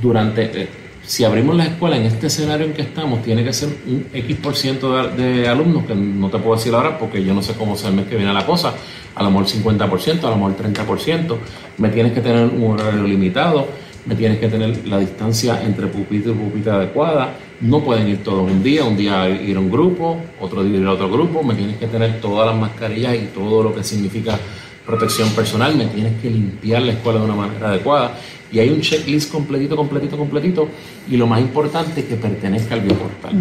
durante, 0.00 0.62
eh, 0.62 0.68
si 1.06 1.24
abrimos 1.24 1.56
la 1.56 1.64
escuela 1.64 1.96
en 1.96 2.04
este 2.04 2.28
escenario 2.28 2.66
en 2.66 2.72
que 2.72 2.82
estamos, 2.82 3.22
tiene 3.22 3.42
que 3.44 3.52
ser 3.52 3.68
un 3.86 4.06
X 4.12 4.36
por 4.36 4.56
ciento 4.56 5.08
de, 5.08 5.48
alumnos, 5.48 5.84
que 5.84 5.94
no 5.94 6.28
te 6.28 6.38
puedo 6.38 6.56
decir 6.56 6.74
ahora 6.74 6.98
porque 6.98 7.24
yo 7.24 7.34
no 7.34 7.42
sé 7.42 7.54
cómo 7.54 7.76
sea 7.76 7.90
el 7.90 7.96
mes 7.96 8.06
que 8.06 8.16
viene 8.16 8.32
la 8.32 8.46
cosa, 8.46 8.74
a 9.14 9.22
lo 9.22 9.30
mejor 9.30 9.46
50%, 9.46 10.24
a 10.24 10.30
lo 10.30 10.36
mejor 10.36 10.56
30%, 10.56 11.36
me 11.78 11.88
tienes 11.88 12.12
que 12.12 12.20
tener 12.20 12.48
un 12.48 12.72
horario 12.72 13.02
limitado, 13.02 13.66
me 14.06 14.14
tienes 14.14 14.38
que 14.38 14.48
tener 14.48 14.86
la 14.86 14.98
distancia 14.98 15.62
entre 15.62 15.86
pupitre 15.88 16.32
y 16.32 16.34
pupitre 16.34 16.72
adecuada, 16.72 17.34
no 17.60 17.82
pueden 17.82 18.08
ir 18.08 18.22
todos 18.22 18.50
un 18.50 18.62
día, 18.62 18.84
un 18.84 18.96
día 18.96 19.28
ir 19.28 19.56
a 19.56 19.60
un 19.60 19.70
grupo, 19.70 20.18
otro 20.40 20.62
día 20.62 20.78
ir 20.78 20.86
a 20.86 20.92
otro 20.92 21.10
grupo, 21.10 21.42
me 21.42 21.54
tienes 21.54 21.76
que 21.76 21.86
tener 21.86 22.20
todas 22.20 22.46
las 22.46 22.56
mascarillas 22.56 23.14
y 23.16 23.26
todo 23.34 23.62
lo 23.62 23.74
que 23.74 23.84
significa 23.84 24.38
protección 24.86 25.28
personal, 25.30 25.76
me 25.76 25.86
tienes 25.86 26.20
que 26.20 26.30
limpiar 26.30 26.82
la 26.82 26.92
escuela 26.92 27.20
de 27.20 27.24
una 27.26 27.34
manera 27.34 27.68
adecuada. 27.68 28.18
Y 28.52 28.58
hay 28.58 28.70
un 28.70 28.80
checklist 28.80 29.30
completito, 29.30 29.76
completito, 29.76 30.16
completito. 30.16 30.68
Y 31.08 31.16
lo 31.16 31.26
más 31.26 31.40
importante 31.40 32.00
es 32.00 32.06
que 32.06 32.16
pertenezca 32.16 32.74
al 32.74 32.80
bioportal. 32.80 33.32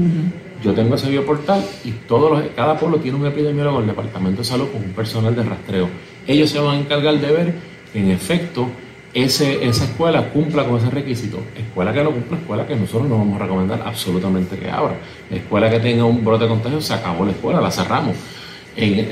Yo 0.63 0.73
tengo 0.73 0.95
ese 0.95 1.09
bioportal 1.09 1.63
y 1.85 1.91
todos 2.07 2.31
los, 2.31 2.51
cada 2.55 2.77
pueblo 2.77 2.97
tiene 2.97 3.17
un 3.17 3.25
epidemiólogo 3.25 3.77
en 3.77 3.83
el 3.83 3.89
departamento 3.89 4.39
de 4.41 4.45
salud 4.45 4.67
con 4.71 4.83
un 4.83 4.91
personal 4.91 5.35
de 5.35 5.43
rastreo. 5.43 5.87
Ellos 6.27 6.49
se 6.49 6.59
van 6.59 6.75
a 6.75 6.79
encargar 6.79 7.17
de 7.19 7.31
ver 7.31 7.55
que 7.93 7.99
en 7.99 8.11
efecto 8.11 8.67
ese, 9.13 9.65
esa 9.67 9.85
escuela 9.85 10.29
cumpla 10.31 10.65
con 10.65 10.77
ese 10.77 10.89
requisito. 10.89 11.39
Escuela 11.57 11.93
que 11.93 12.03
no 12.03 12.11
cumpla, 12.11 12.37
escuela 12.37 12.67
que 12.67 12.75
nosotros 12.75 13.07
no 13.07 13.17
vamos 13.17 13.39
a 13.39 13.43
recomendar 13.43 13.81
absolutamente 13.85 14.57
que 14.57 14.69
abra. 14.69 14.97
Escuela 15.31 15.69
que 15.69 15.79
tenga 15.79 16.03
un 16.05 16.23
brote 16.23 16.43
de 16.43 16.49
contagio, 16.49 16.81
se 16.81 16.93
acabó 16.93 17.25
la 17.25 17.31
escuela, 17.31 17.61
la 17.61 17.71
cerramos. 17.71 18.15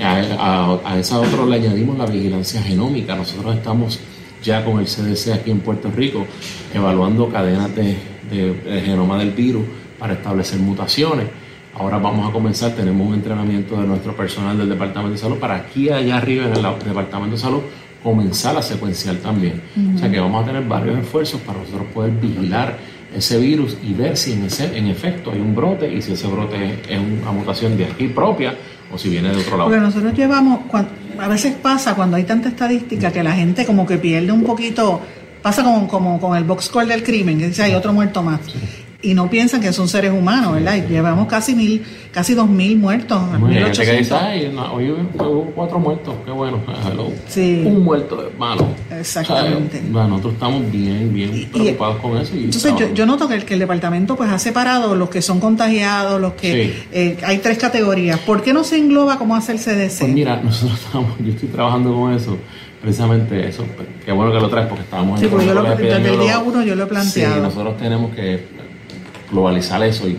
a, 0.04 0.98
esa 1.00 1.20
otra 1.20 1.46
le 1.46 1.56
añadimos 1.56 1.98
la 1.98 2.06
vigilancia 2.06 2.62
genómica. 2.62 3.16
Nosotros 3.16 3.56
estamos 3.56 4.00
ya 4.48 4.64
con 4.64 4.80
el 4.80 4.86
CDC 4.86 5.34
aquí 5.34 5.52
en 5.52 5.60
Puerto 5.60 5.92
Rico 5.92 6.26
evaluando 6.74 7.30
cadenas 7.30 7.70
de, 7.76 7.98
genoma 8.86 9.20
del 9.20 9.32
virus 9.32 9.66
para 10.00 10.14
establecer 10.14 10.60
mutaciones. 10.60 11.28
Ahora 11.76 11.98
vamos 11.98 12.28
a 12.28 12.32
comenzar, 12.32 12.72
tenemos 12.72 13.06
un 13.08 13.14
entrenamiento 13.14 13.80
de 13.80 13.86
nuestro 13.86 14.16
personal 14.16 14.58
del 14.58 14.70
Departamento 14.70 15.14
de 15.14 15.18
Salud 15.20 15.38
para 15.38 15.56
aquí 15.58 15.90
allá 15.90 16.18
arriba 16.18 16.46
en 16.46 16.54
el 16.56 16.64
Departamento 16.64 17.36
de 17.36 17.42
Salud 17.42 17.62
comenzar 18.02 18.56
a 18.58 18.62
secuenciar 18.62 19.18
también. 19.18 19.62
O 19.96 19.98
sea 19.98 20.10
que 20.10 20.20
vamos 20.20 20.44
a 20.44 20.48
tener 20.48 20.64
varios 20.64 20.98
esfuerzos 20.98 21.42
para 21.42 21.60
nosotros 21.60 21.88
poder 21.94 22.12
vigilar 22.12 22.78
ese 23.14 23.38
virus 23.40 23.78
y 23.84 23.94
ver 23.94 24.16
si 24.16 24.34
en, 24.34 24.46
ese, 24.46 24.78
en 24.78 24.88
efecto 24.88 25.32
hay 25.32 25.40
un 25.40 25.54
brote 25.54 25.92
y 25.94 26.02
si 26.02 26.14
ese 26.14 26.28
brote 26.28 26.80
es 26.88 27.00
una 27.00 27.32
mutación 27.32 27.78
de 27.78 27.86
aquí 27.86 28.08
propia 28.08 28.56
o 28.94 28.98
si 28.98 29.10
viene 29.10 29.30
de 29.30 29.38
otro 29.38 29.58
lado. 29.58 29.70
Porque 29.70 29.82
nosotros 29.82 30.14
llevamos, 30.14 30.62
a 31.20 31.28
veces 31.28 31.56
pasa 31.56 31.96
cuando 31.96 32.18
hay 32.18 32.24
tanta 32.24 32.50
estadística 32.50 33.12
que 33.12 33.24
la 33.24 33.34
gente 33.34 33.66
como 33.66 33.86
que 33.86 33.98
pierde 33.98 34.32
un 34.32 34.44
poquito, 34.44 35.02
pasa 35.42 35.64
como, 35.64 35.88
como 35.88 36.20
con 36.20 36.38
el 36.38 36.44
box 36.44 36.66
score 36.66 36.88
del 36.88 37.04
crimen, 37.04 37.38
que 37.38 37.48
dice 37.48 37.64
hay 37.64 37.74
otro 37.74 37.94
muerto 37.94 38.24
más 38.24 38.40
y 39.02 39.14
no 39.14 39.30
piensan 39.30 39.62
que 39.62 39.72
son 39.74 39.88
seres 39.88 40.12
humanos, 40.12 40.54
¿verdad? 40.54 40.76
Y 40.76 40.92
llevamos 40.92 41.28
casi 41.28 41.54
mil, 41.54 41.84
casi 42.12 42.34
dos 42.34 42.50
mil 42.50 42.78
muertos. 42.78 43.22
Muy 43.40 43.52
bien, 43.52 43.66
hoy 44.74 44.92
hubo 44.92 45.52
cuatro 45.56 45.80
muertos, 45.80 46.16
qué 46.26 46.32
bueno, 46.32 46.60
Sí. 47.28 47.64
Un 47.66 47.84
muerto 47.84 48.28
es 48.28 48.38
malo. 48.38 48.68
Exactamente. 48.90 49.82
nosotros 49.82 50.34
estamos 50.34 50.72
bien, 50.72 51.14
bien 51.14 51.50
preocupados 51.52 51.98
con 51.98 52.18
eso. 52.18 52.34
entonces 52.34 52.74
yo, 52.78 52.94
yo, 52.94 53.06
noto 53.06 53.28
que 53.28 53.36
el, 53.36 53.46
que 53.46 53.54
el 53.54 53.60
departamento 53.60 54.16
pues 54.16 54.32
ha 54.32 54.40
separado 54.40 54.96
los 54.96 55.10
que 55.10 55.22
son 55.22 55.40
contagiados, 55.40 56.20
los 56.20 56.34
que 56.34 56.88
eh, 56.92 57.18
hay 57.24 57.38
tres 57.38 57.58
categorías. 57.58 58.20
¿Por 58.20 58.42
qué 58.42 58.54
no 58.54 58.64
se 58.64 58.78
engloba 58.78 59.18
como 59.18 59.36
hace 59.36 59.52
el 59.52 59.60
CDC? 59.60 60.00
Pues 60.00 60.10
mira, 60.10 60.38
nosotros 60.44 60.80
estamos, 60.80 61.12
yo 61.20 61.32
estoy 61.32 61.50
trabajando 61.50 61.94
con 61.94 62.14
eso 62.14 62.38
precisamente 62.82 63.48
eso, 63.48 63.66
qué 64.06 64.12
bueno 64.12 64.32
que 64.32 64.40
lo 64.40 64.50
traes 64.50 64.68
porque 64.68 64.84
estábamos 64.84 65.20
sí, 65.20 65.26
en 65.26 65.34
el 65.34 65.78
desde 65.78 66.14
el 66.14 66.20
día 66.20 66.40
uno 66.40 66.64
yo 66.64 66.76
lo 66.76 66.84
he 66.84 66.88
planteado. 66.88 67.36
Sí, 67.36 67.42
nosotros 67.42 67.78
tenemos 67.78 68.14
que 68.14 68.57
globalizar 69.30 69.84
eso 69.84 70.08
y, 70.08 70.18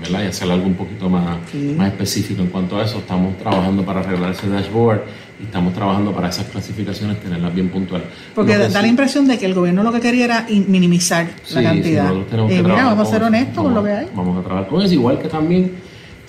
¿verdad? 0.00 0.24
y 0.24 0.26
hacer 0.26 0.50
algo 0.50 0.66
un 0.66 0.74
poquito 0.74 1.08
más, 1.08 1.38
más 1.76 1.88
específico 1.88 2.42
en 2.42 2.48
cuanto 2.48 2.78
a 2.78 2.84
eso. 2.84 2.98
Estamos 2.98 3.36
trabajando 3.38 3.84
para 3.84 4.00
arreglar 4.00 4.32
ese 4.32 4.48
dashboard 4.48 5.02
y 5.40 5.44
estamos 5.44 5.74
trabajando 5.74 6.12
para 6.12 6.28
esas 6.28 6.46
clasificaciones 6.46 7.20
tenerlas 7.20 7.54
bien 7.54 7.68
puntuales. 7.68 8.08
Porque 8.34 8.56
da 8.56 8.80
la 8.80 8.88
impresión 8.88 9.26
de 9.26 9.38
que 9.38 9.46
el 9.46 9.54
gobierno 9.54 9.82
lo 9.82 9.92
que 9.92 10.00
quería 10.00 10.24
era 10.24 10.46
minimizar 10.48 11.28
la 11.50 11.62
cantidad. 11.62 12.12
y 12.12 12.62
mira, 12.62 12.84
vamos 12.86 13.08
a 13.08 13.10
ser 13.10 13.22
honestos 13.22 13.62
con 13.62 13.74
lo 13.74 13.84
que 13.84 13.90
hay. 13.90 14.08
Vamos 14.14 14.38
a 14.38 14.42
trabajar 14.42 14.68
con 14.68 14.82
eso, 14.82 14.94
igual 14.94 15.18
que 15.18 15.28
también 15.28 15.72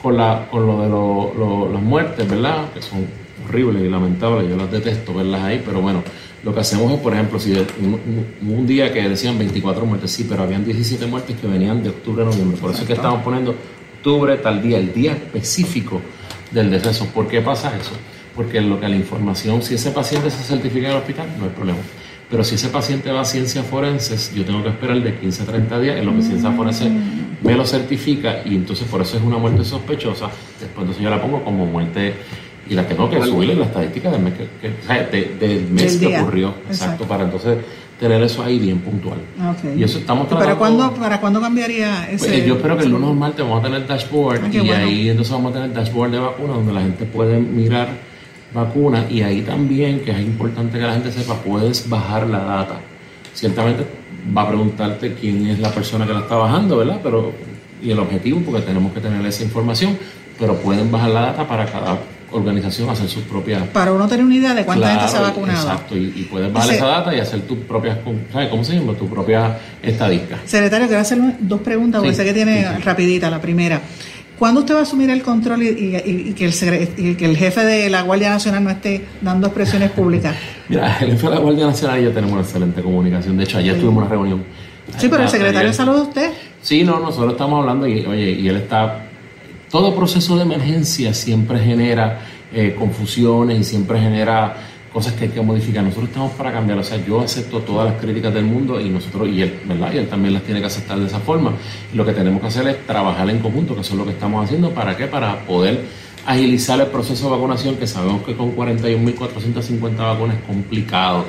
con, 0.01 0.17
la, 0.17 0.47
con 0.51 0.65
lo 0.67 1.67
de 1.67 1.73
las 1.73 1.81
muertes, 1.81 2.29
¿verdad? 2.29 2.65
Que 2.73 2.81
son 2.81 3.05
horribles 3.47 3.83
y 3.83 3.89
lamentables, 3.89 4.49
yo 4.49 4.57
las 4.57 4.69
detesto 4.69 5.13
verlas 5.13 5.41
ahí, 5.41 5.61
pero 5.65 5.81
bueno, 5.81 6.03
lo 6.43 6.53
que 6.53 6.59
hacemos 6.59 6.91
es, 6.91 6.99
por 6.99 7.13
ejemplo, 7.13 7.39
si 7.39 7.53
un, 7.53 8.67
día 8.67 8.93
que 8.93 9.07
decían 9.07 9.37
24 9.37 9.85
muertes, 9.85 10.11
sí, 10.11 10.25
pero 10.29 10.43
habían 10.43 10.63
17 10.63 11.05
muertes 11.07 11.35
que 11.39 11.47
venían 11.47 11.83
de 11.83 11.89
octubre 11.89 12.23
a 12.23 12.25
noviembre. 12.25 12.57
Por 12.57 12.71
eso 12.71 12.81
es 12.81 12.87
que 12.87 12.93
estamos 12.93 13.23
poniendo 13.23 13.55
octubre, 13.97 14.37
tal 14.37 14.61
día, 14.61 14.77
el 14.77 14.93
día 14.93 15.13
específico 15.13 16.01
del 16.51 16.69
deceso. 16.69 17.07
¿Por 17.07 17.27
qué 17.27 17.41
pasa 17.41 17.75
eso? 17.75 17.91
Porque 18.35 18.61
lo 18.61 18.79
que 18.79 18.87
la 18.87 18.95
información, 18.95 19.61
si 19.61 19.73
ese 19.73 19.91
paciente 19.91 20.29
se 20.29 20.43
certifica 20.43 20.87
en 20.87 20.91
el 20.93 20.97
hospital, 20.99 21.27
no 21.39 21.45
hay 21.45 21.51
problema. 21.51 21.79
Pero 22.29 22.43
si 22.43 22.55
ese 22.55 22.69
paciente 22.69 23.11
va 23.11 23.21
a 23.21 23.25
ciencias 23.25 23.65
forenses, 23.65 24.33
yo 24.35 24.45
tengo 24.45 24.61
que 24.61 24.69
esperar 24.69 25.01
de 25.01 25.17
15 25.17 25.43
a 25.43 25.45
30 25.45 25.79
días 25.79 25.97
en 25.97 26.05
lo 26.05 26.15
que 26.15 26.21
ciencias 26.21 26.55
forenses 26.55 26.91
me 27.41 27.55
lo 27.55 27.65
certifica 27.65 28.41
y 28.45 28.55
entonces 28.55 28.87
por 28.87 29.01
eso 29.01 29.17
es 29.17 29.23
una 29.23 29.37
muerte 29.37 29.63
sospechosa. 29.63 30.29
Después 30.59 30.83
entonces 30.83 31.03
yo 31.03 31.09
la 31.09 31.21
pongo 31.21 31.43
como 31.43 31.65
muerte 31.65 32.15
y 32.69 32.73
la 32.73 32.87
tengo 32.87 33.09
que 33.09 33.21
subir 33.23 33.51
en 33.51 33.59
la 33.59 33.65
estadística 33.65 34.11
del 34.11 34.21
mes 34.21 34.33
que, 34.33 35.65
mes 35.71 35.97
que 35.97 36.17
ocurrió. 36.17 36.53
Exacto, 36.69 37.05
para 37.05 37.23
entonces 37.23 37.57
tener 37.99 38.21
eso 38.21 38.43
ahí 38.43 38.59
bien 38.59 38.79
puntual. 38.79 39.19
Y 39.75 39.83
eso 39.83 39.99
estamos 39.99 40.27
trabajando. 40.27 40.59
¿Para 40.59 40.77
cuándo, 40.77 40.99
¿Para 40.99 41.19
cuándo 41.19 41.41
cambiaría 41.41 42.09
ese? 42.09 42.27
Pues, 42.27 42.45
yo 42.45 42.55
espero 42.55 42.77
que 42.77 42.83
el 42.83 42.91
lunes 42.91 43.09
o 43.09 43.13
martes 43.13 43.45
vamos 43.45 43.59
a 43.59 43.63
tener 43.63 43.87
dashboard 43.87 44.43
ah, 44.43 44.49
y 44.51 44.69
ahí 44.69 45.09
entonces 45.09 45.33
vamos 45.33 45.51
a 45.51 45.59
tener 45.59 45.73
dashboard 45.73 46.11
de 46.11 46.19
vacunas 46.19 46.55
donde 46.57 46.73
la 46.73 46.81
gente 46.81 47.05
puede 47.05 47.39
mirar 47.39 47.87
vacunas 48.53 49.09
y 49.11 49.21
ahí 49.21 49.41
también, 49.41 50.01
que 50.01 50.11
es 50.11 50.19
importante 50.19 50.77
que 50.77 50.85
la 50.85 50.93
gente 50.93 51.11
sepa, 51.11 51.35
puedes 51.35 51.89
bajar 51.89 52.27
la 52.27 52.39
data. 52.39 52.79
Ciertamente 53.33 53.85
va 54.35 54.43
a 54.43 54.47
preguntarte 54.47 55.13
quién 55.13 55.47
es 55.47 55.59
la 55.59 55.71
persona 55.71 56.05
que 56.05 56.13
la 56.13 56.19
está 56.19 56.35
bajando, 56.35 56.77
¿verdad? 56.77 56.99
Pero 57.03 57.33
y 57.81 57.91
el 57.91 57.99
objetivo, 57.99 58.41
porque 58.43 58.61
tenemos 58.61 58.91
que 58.93 58.99
tener 58.99 59.23
esa 59.25 59.43
información, 59.43 59.97
pero 60.39 60.55
pueden 60.55 60.91
bajar 60.91 61.09
la 61.09 61.21
data 61.21 61.47
para 61.47 61.65
cada 61.65 61.99
organización 62.37 62.89
hacer 62.89 63.07
sus 63.07 63.23
propias... 63.23 63.63
Para 63.67 63.91
uno 63.91 64.07
tener 64.07 64.25
una 64.25 64.35
idea 64.35 64.53
de 64.53 64.65
cuánta 64.65 64.89
gente 64.89 65.07
se 65.07 65.17
ha 65.17 65.21
vacunado. 65.21 65.59
Exacto, 65.59 65.97
y, 65.97 66.27
puedes 66.29 66.51
bajar 66.51 66.73
esa 66.73 66.85
data 66.85 67.15
y 67.15 67.19
hacer 67.19 67.41
tus 67.41 67.59
propias, 67.59 67.97
¿sabes 68.31 68.49
cómo 68.49 68.63
se 68.63 68.75
llama? 68.75 68.93
Tu 68.93 69.07
propia 69.07 69.57
estadística. 69.81 70.37
Secretario, 70.45 70.87
quiero 70.87 71.01
hacer 71.01 71.19
dos 71.39 71.61
preguntas, 71.61 72.01
porque 72.01 72.15
sé 72.15 72.23
que 72.23 72.33
tiene 72.33 72.79
rapidita. 72.79 73.29
La 73.29 73.41
primera, 73.41 73.81
¿cuándo 74.37 74.61
usted 74.61 74.75
va 74.75 74.79
a 74.79 74.83
asumir 74.83 75.09
el 75.09 75.21
control 75.21 75.63
y, 75.63 76.33
que 76.33 76.45
el, 76.45 77.17
que 77.17 77.25
el 77.25 77.37
jefe 77.37 77.65
de 77.65 77.89
la 77.89 78.01
Guardia 78.03 78.29
Nacional 78.29 78.63
no 78.63 78.69
esté 78.69 79.05
dando 79.21 79.47
expresiones 79.47 79.91
públicas? 79.91 80.35
Mira, 80.69 80.97
el 80.99 81.11
jefe 81.11 81.27
de 81.27 81.35
la 81.35 81.39
Guardia 81.39 81.65
Nacional 81.65 81.99
y 81.99 82.03
yo 82.03 82.11
tenemos 82.11 82.33
una 82.33 82.41
excelente 82.41 82.81
comunicación. 82.81 83.37
De 83.37 83.43
hecho, 83.43 83.57
ayer 83.57 83.75
tuvimos 83.75 84.03
una 84.03 84.09
reunión. 84.09 84.43
Sí, 84.97 85.09
pero 85.09 85.23
el 85.23 85.29
secretario 85.29 85.69
de 85.69 85.73
Salud 85.73 85.95
de 85.95 86.01
usted. 86.01 86.31
Sí, 86.61 86.83
no, 86.83 86.99
nosotros 86.99 87.33
estamos 87.33 87.59
hablando 87.59 87.87
y, 87.87 88.05
oye, 88.05 88.31
y 88.31 88.47
él 88.47 88.57
está 88.57 89.06
todo 89.69 89.95
proceso 89.95 90.35
de 90.35 90.43
emergencia 90.43 91.13
siempre 91.13 91.59
genera 91.59 92.19
eh, 92.53 92.75
confusiones 92.77 93.59
y 93.59 93.63
siempre 93.63 93.99
genera 93.99 94.55
cosas 94.93 95.13
que 95.13 95.25
hay 95.25 95.29
que 95.29 95.41
modificar. 95.41 95.83
Nosotros 95.83 96.09
estamos 96.09 96.31
para 96.33 96.51
cambiar, 96.51 96.79
o 96.79 96.83
sea, 96.83 97.03
yo 97.05 97.21
acepto 97.21 97.59
todas 97.59 97.91
las 97.91 98.01
críticas 98.01 98.33
del 98.33 98.45
mundo 98.45 98.79
y 98.79 98.89
nosotros, 98.89 99.27
y 99.27 99.41
él, 99.41 99.59
¿verdad? 99.65 99.91
Y 99.93 99.97
él 99.97 100.07
también 100.07 100.33
las 100.33 100.43
tiene 100.43 100.59
que 100.59 100.67
aceptar 100.67 100.97
de 100.97 101.05
esa 101.05 101.19
forma. 101.19 101.51
Lo 101.93 102.05
que 102.05 102.13
tenemos 102.13 102.41
que 102.41 102.47
hacer 102.47 102.67
es 102.67 102.87
trabajar 102.87 103.29
en 103.29 103.39
conjunto, 103.39 103.75
que 103.75 103.81
eso 103.81 103.93
es 103.93 103.99
lo 103.99 104.05
que 104.05 104.11
estamos 104.11 104.45
haciendo, 104.45 104.71
¿para 104.71 104.95
qué? 104.95 105.07
Para 105.07 105.45
poder 105.45 105.81
agilizar 106.27 106.79
el 106.81 106.87
proceso 106.87 107.25
de 107.25 107.31
vacunación, 107.31 107.77
que 107.77 107.87
sabemos 107.87 108.21
que 108.23 108.35
con 108.35 108.53
41.450 108.53 109.95
vacunas 109.95 110.35
es 110.35 110.43
complicado, 110.43 111.25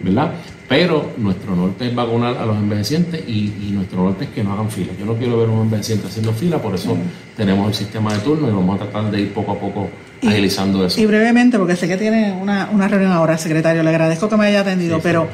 ¿verdad? 0.00 0.32
Pero 0.68 1.12
nuestro 1.18 1.54
norte 1.54 1.86
es 1.86 1.94
vacunar 1.94 2.36
a 2.36 2.44
los 2.46 2.56
envejecientes 2.56 3.22
y, 3.28 3.70
nuestro 3.72 4.02
norte 4.02 4.24
es 4.24 4.30
que 4.30 4.42
no 4.42 4.52
hagan 4.52 4.68
fila. 4.68 4.92
Yo 4.98 5.06
no 5.06 5.14
quiero 5.14 5.38
ver 5.38 5.48
un 5.48 5.62
envejeciente 5.62 6.08
haciendo 6.08 6.32
fila, 6.32 6.58
por 6.58 6.74
eso 6.74 6.96
tenemos 7.36 7.68
el 7.68 7.74
sistema 7.74 8.12
de 8.12 8.18
turno 8.20 8.48
y 8.48 8.50
vamos 8.50 8.74
a 8.74 8.84
tratar 8.84 9.10
de 9.12 9.20
ir 9.20 9.32
poco 9.32 9.52
a 9.52 9.54
poco 9.54 9.88
agilizando 10.26 10.84
eso. 10.84 11.00
Y 11.00 11.06
brevemente, 11.06 11.56
porque 11.56 11.76
sé 11.76 11.86
que 11.86 11.96
tiene 11.96 12.32
una, 12.32 12.66
reunión 12.88 13.12
ahora, 13.12 13.38
secretario, 13.38 13.84
le 13.84 13.90
agradezco 13.90 14.28
que 14.28 14.36
me 14.36 14.46
haya 14.46 14.62
atendido, 14.62 14.98
pero 15.00 15.28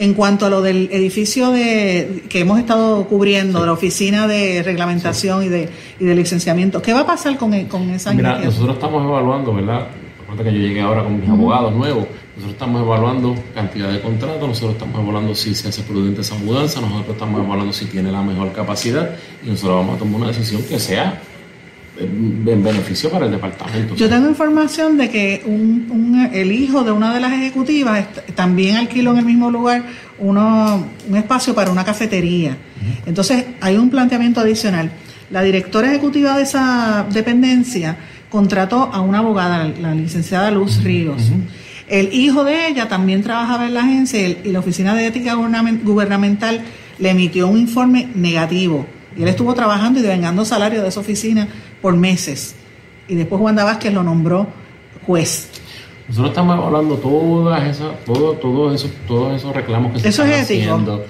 en 0.00 0.14
cuanto 0.14 0.46
a 0.46 0.48
lo 0.48 0.62
del 0.62 0.88
edificio 0.92 1.50
de 1.50 2.24
que 2.30 2.40
hemos 2.40 2.58
estado 2.58 3.04
cubriendo, 3.04 3.60
de 3.60 3.66
la 3.66 3.72
oficina 3.74 4.26
de 4.26 4.62
reglamentación 4.62 5.44
y 5.44 5.50
de, 5.50 5.68
y 6.00 6.04
de 6.06 6.14
licenciamiento, 6.14 6.80
¿qué 6.80 6.94
va 6.94 7.00
a 7.00 7.06
pasar 7.06 7.36
con, 7.36 7.52
con 7.66 7.90
esa 7.90 8.14
Mira, 8.14 8.38
nosotros 8.38 8.76
estamos 8.76 9.04
evaluando, 9.04 9.52
¿verdad? 9.52 9.88
Recuerda 10.20 10.44
que 10.44 10.56
yo 10.56 10.66
llegué 10.66 10.80
ahora 10.80 11.04
con 11.04 11.20
mis 11.20 11.28
abogados 11.28 11.74
nuevos. 11.74 12.06
Nosotros 12.34 12.52
estamos 12.54 12.82
evaluando 12.82 13.34
cantidad 13.54 13.92
de 13.92 14.00
contratos, 14.00 14.48
nosotros 14.48 14.72
estamos 14.72 15.02
evaluando 15.02 15.34
si 15.34 15.54
se 15.54 15.68
hace 15.68 15.82
prudente 15.82 16.22
esa 16.22 16.36
mudanza, 16.36 16.80
nosotros 16.80 17.16
estamos 17.16 17.44
evaluando 17.44 17.74
si 17.74 17.84
tiene 17.84 18.10
la 18.10 18.22
mejor 18.22 18.52
capacidad 18.52 19.10
y 19.44 19.50
nosotros 19.50 19.76
vamos 19.76 19.96
a 19.96 19.98
tomar 19.98 20.22
una 20.22 20.28
decisión 20.28 20.62
que 20.62 20.78
sea 20.78 21.20
en 21.98 22.62
beneficio 22.62 23.10
para 23.10 23.26
el 23.26 23.32
departamento. 23.32 23.94
Yo 23.94 24.08
tengo 24.08 24.28
información 24.28 24.96
de 24.96 25.10
que 25.10 25.42
un, 25.44 26.30
el 26.32 26.52
hijo 26.52 26.82
de 26.82 26.92
una 26.92 27.12
de 27.12 27.20
las 27.20 27.32
ejecutivas 27.32 28.06
también 28.34 28.76
alquiló 28.76 29.12
en 29.12 29.18
el 29.18 29.24
mismo 29.24 29.50
lugar 29.50 29.84
uno, 30.18 30.86
un 31.08 31.16
espacio 31.16 31.54
para 31.54 31.70
una 31.70 31.84
cafetería. 31.84 32.56
Entonces 33.06 33.44
hay 33.60 33.76
un 33.76 33.90
planteamiento 33.90 34.40
adicional. 34.40 34.90
La 35.30 35.42
directora 35.42 35.88
ejecutiva 35.88 36.36
de 36.36 36.42
esa 36.42 37.06
dependencia 37.10 37.96
contrató 38.30 38.90
a 38.92 39.00
una 39.00 39.18
abogada, 39.18 39.70
la 39.80 39.94
licenciada 39.94 40.50
Luz 40.50 40.82
Ríos. 40.82 41.30
El 41.88 42.14
hijo 42.14 42.44
de 42.44 42.68
ella 42.68 42.88
también 42.88 43.22
trabajaba 43.22 43.66
en 43.66 43.74
la 43.74 43.80
agencia 43.80 44.28
y 44.28 44.50
la 44.50 44.60
Oficina 44.60 44.94
de 44.94 45.06
Ética 45.06 45.34
Gubernamental 45.34 46.62
le 46.98 47.10
emitió 47.10 47.48
un 47.48 47.58
informe 47.58 48.08
negativo. 48.14 48.86
Y 49.16 49.22
él 49.22 49.28
estuvo 49.28 49.52
trabajando 49.54 49.98
y 49.98 50.02
devengando 50.02 50.44
salario 50.44 50.82
de 50.82 50.88
esa 50.88 51.00
oficina 51.00 51.48
por 51.80 51.96
meses. 51.96 52.54
Y 53.08 53.14
después 53.14 53.40
Juan 53.40 53.56
Vázquez 53.56 53.92
lo 53.92 54.02
nombró 54.02 54.46
juez. 55.06 55.48
Nosotros 56.08 56.30
estamos 56.30 56.64
hablando 56.64 56.96
todas 56.96 57.62
esas, 57.68 58.04
todo, 58.04 58.32
todos 58.34 58.74
esos, 58.74 58.90
todos 59.06 59.36
esos 59.36 59.54
reclamos 59.54 59.92
que 59.92 60.00
se 60.00 60.08
¿Eso 60.08 60.24
están 60.24 60.40
es 60.40 60.50
ético? 60.50 60.72
haciendo. 60.72 61.04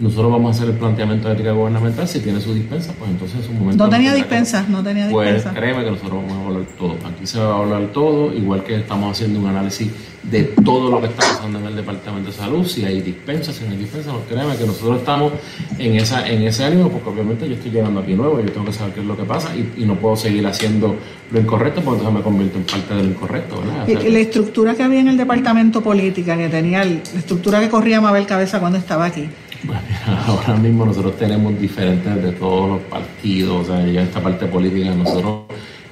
Nosotros 0.00 0.32
vamos 0.32 0.52
a 0.52 0.56
hacer 0.56 0.74
el 0.74 0.78
planteamiento 0.78 1.28
de 1.28 1.34
ética 1.34 1.52
gubernamental. 1.52 2.08
Si 2.08 2.20
tiene 2.20 2.40
su 2.40 2.54
dispensa, 2.54 2.94
pues 2.98 3.10
entonces 3.10 3.40
es 3.40 3.48
un 3.50 3.58
momento. 3.58 3.84
No 3.84 3.90
tenía 3.90 4.14
dispensa, 4.14 4.64
no 4.68 4.82
tenía 4.82 5.06
dispensa. 5.06 5.50
Pues 5.50 5.60
créeme 5.60 5.84
que 5.84 5.90
nosotros 5.90 6.22
vamos 6.22 6.32
a 6.32 6.46
hablar 6.46 6.62
todo. 6.78 6.96
Aquí 7.04 7.26
se 7.26 7.38
va 7.38 7.52
a 7.52 7.58
hablar 7.58 7.86
todo, 7.92 8.34
igual 8.34 8.64
que 8.64 8.76
estamos 8.76 9.12
haciendo 9.12 9.40
un 9.40 9.46
análisis 9.46 9.90
de 10.22 10.44
todo 10.64 10.90
lo 10.90 11.00
que 11.00 11.06
está 11.06 11.22
pasando 11.22 11.58
en 11.58 11.66
el 11.66 11.76
Departamento 11.76 12.30
de 12.30 12.36
Salud, 12.36 12.66
si 12.66 12.84
hay 12.84 13.00
dispensas, 13.00 13.56
si 13.56 13.64
no 13.64 13.70
hay 13.70 13.78
dispensas, 13.78 14.12
no 14.12 14.20
créeme 14.20 14.54
que 14.56 14.66
nosotros 14.66 14.98
estamos 14.98 15.32
en 15.78 15.96
esa 15.96 16.28
en 16.28 16.42
ese 16.42 16.64
ánimo, 16.64 16.90
porque 16.90 17.08
obviamente 17.08 17.48
yo 17.48 17.54
estoy 17.54 17.70
llegando 17.70 18.00
aquí 18.00 18.12
nuevo, 18.14 18.38
yo 18.40 18.52
tengo 18.52 18.66
que 18.66 18.72
saber 18.72 18.94
qué 18.94 19.00
es 19.00 19.06
lo 19.06 19.16
que 19.16 19.24
pasa 19.24 19.50
y, 19.56 19.84
no 19.84 19.96
puedo 19.96 20.14
seguir 20.14 20.46
haciendo 20.46 20.94
lo 21.32 21.40
incorrecto, 21.40 21.80
porque 21.80 21.98
entonces 21.98 22.18
me 22.18 22.22
convierto 22.22 22.58
en 22.58 22.64
parte 22.64 22.94
de 22.94 23.02
lo 23.02 23.08
incorrecto. 23.08 23.60
¿verdad? 23.60 24.10
la 24.10 24.18
estructura 24.18 24.74
que 24.74 24.82
había 24.82 25.00
en 25.00 25.08
el 25.08 25.16
Departamento 25.16 25.80
Política, 25.80 26.36
que 26.36 26.48
tenía 26.48 26.84
la 26.84 27.00
estructura 27.16 27.58
que 27.60 27.68
corría 27.68 28.00
Mabel 28.00 28.26
Cabeza 28.26 28.60
cuando 28.60 28.78
estaba 28.78 29.06
aquí, 29.06 29.28
ahora 30.26 30.56
mismo 30.56 30.84
nosotros 30.86 31.16
tenemos 31.16 31.58
diferentes 31.58 32.22
de 32.22 32.32
todos 32.32 32.70
los 32.70 32.80
partidos, 32.82 33.68
o 33.68 33.72
sea, 33.72 33.86
ya 33.86 34.02
esta 34.02 34.20
parte 34.20 34.46
política, 34.46 34.90
nosotros, 34.94 35.42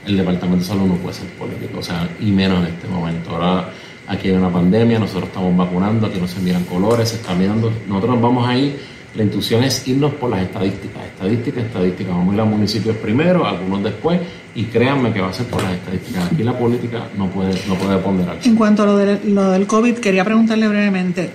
el 0.06 0.16
Departamento 0.16 0.60
de 0.60 0.64
Salud 0.64 0.86
no 0.86 0.94
puede 0.94 1.14
ser 1.14 1.28
político, 1.30 1.80
o 1.80 1.82
sea, 1.82 2.08
y 2.20 2.30
menos 2.30 2.66
en 2.66 2.74
este 2.74 2.88
momento. 2.88 3.30
Ahora 3.30 3.68
aquí 4.06 4.28
hay 4.28 4.34
una 4.34 4.50
pandemia, 4.50 4.98
nosotros 4.98 5.24
estamos 5.28 5.56
vacunando, 5.56 6.06
aquí 6.06 6.18
no 6.18 6.28
se 6.28 6.40
miran 6.40 6.64
colores, 6.64 7.10
se 7.10 7.16
está 7.16 7.34
mirando, 7.34 7.70
nosotros 7.86 8.20
vamos 8.20 8.48
ahí 8.48 8.76
la 9.14 9.22
intuición 9.24 9.64
es 9.64 9.88
irnos 9.88 10.12
por 10.14 10.30
las 10.30 10.42
estadísticas, 10.42 11.04
estadísticas, 11.06 11.64
estadísticas. 11.64 12.14
Vamos 12.14 12.32
a 12.32 12.34
ir 12.34 12.40
a 12.40 12.44
municipios 12.44 12.96
primero, 12.98 13.46
algunos 13.46 13.82
después, 13.82 14.20
y 14.54 14.64
créanme 14.64 15.12
que 15.12 15.20
va 15.20 15.28
a 15.28 15.32
ser 15.32 15.46
por 15.46 15.62
las 15.62 15.72
estadísticas. 15.74 16.32
Aquí 16.32 16.42
la 16.42 16.58
política 16.58 17.08
no 17.16 17.28
puede, 17.28 17.60
no 17.68 17.74
puede 17.74 17.98
ponderar. 17.98 18.38
En 18.44 18.56
cuanto 18.56 18.82
a 18.82 18.86
lo, 18.86 18.96
de, 18.96 19.20
lo 19.26 19.50
del 19.50 19.66
COVID, 19.66 19.94
quería 19.96 20.24
preguntarle 20.24 20.68
brevemente, 20.68 21.30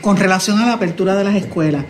con 0.00 0.16
relación 0.16 0.58
a 0.58 0.66
la 0.66 0.74
apertura 0.74 1.14
de 1.14 1.24
las 1.24 1.34
escuelas. 1.34 1.84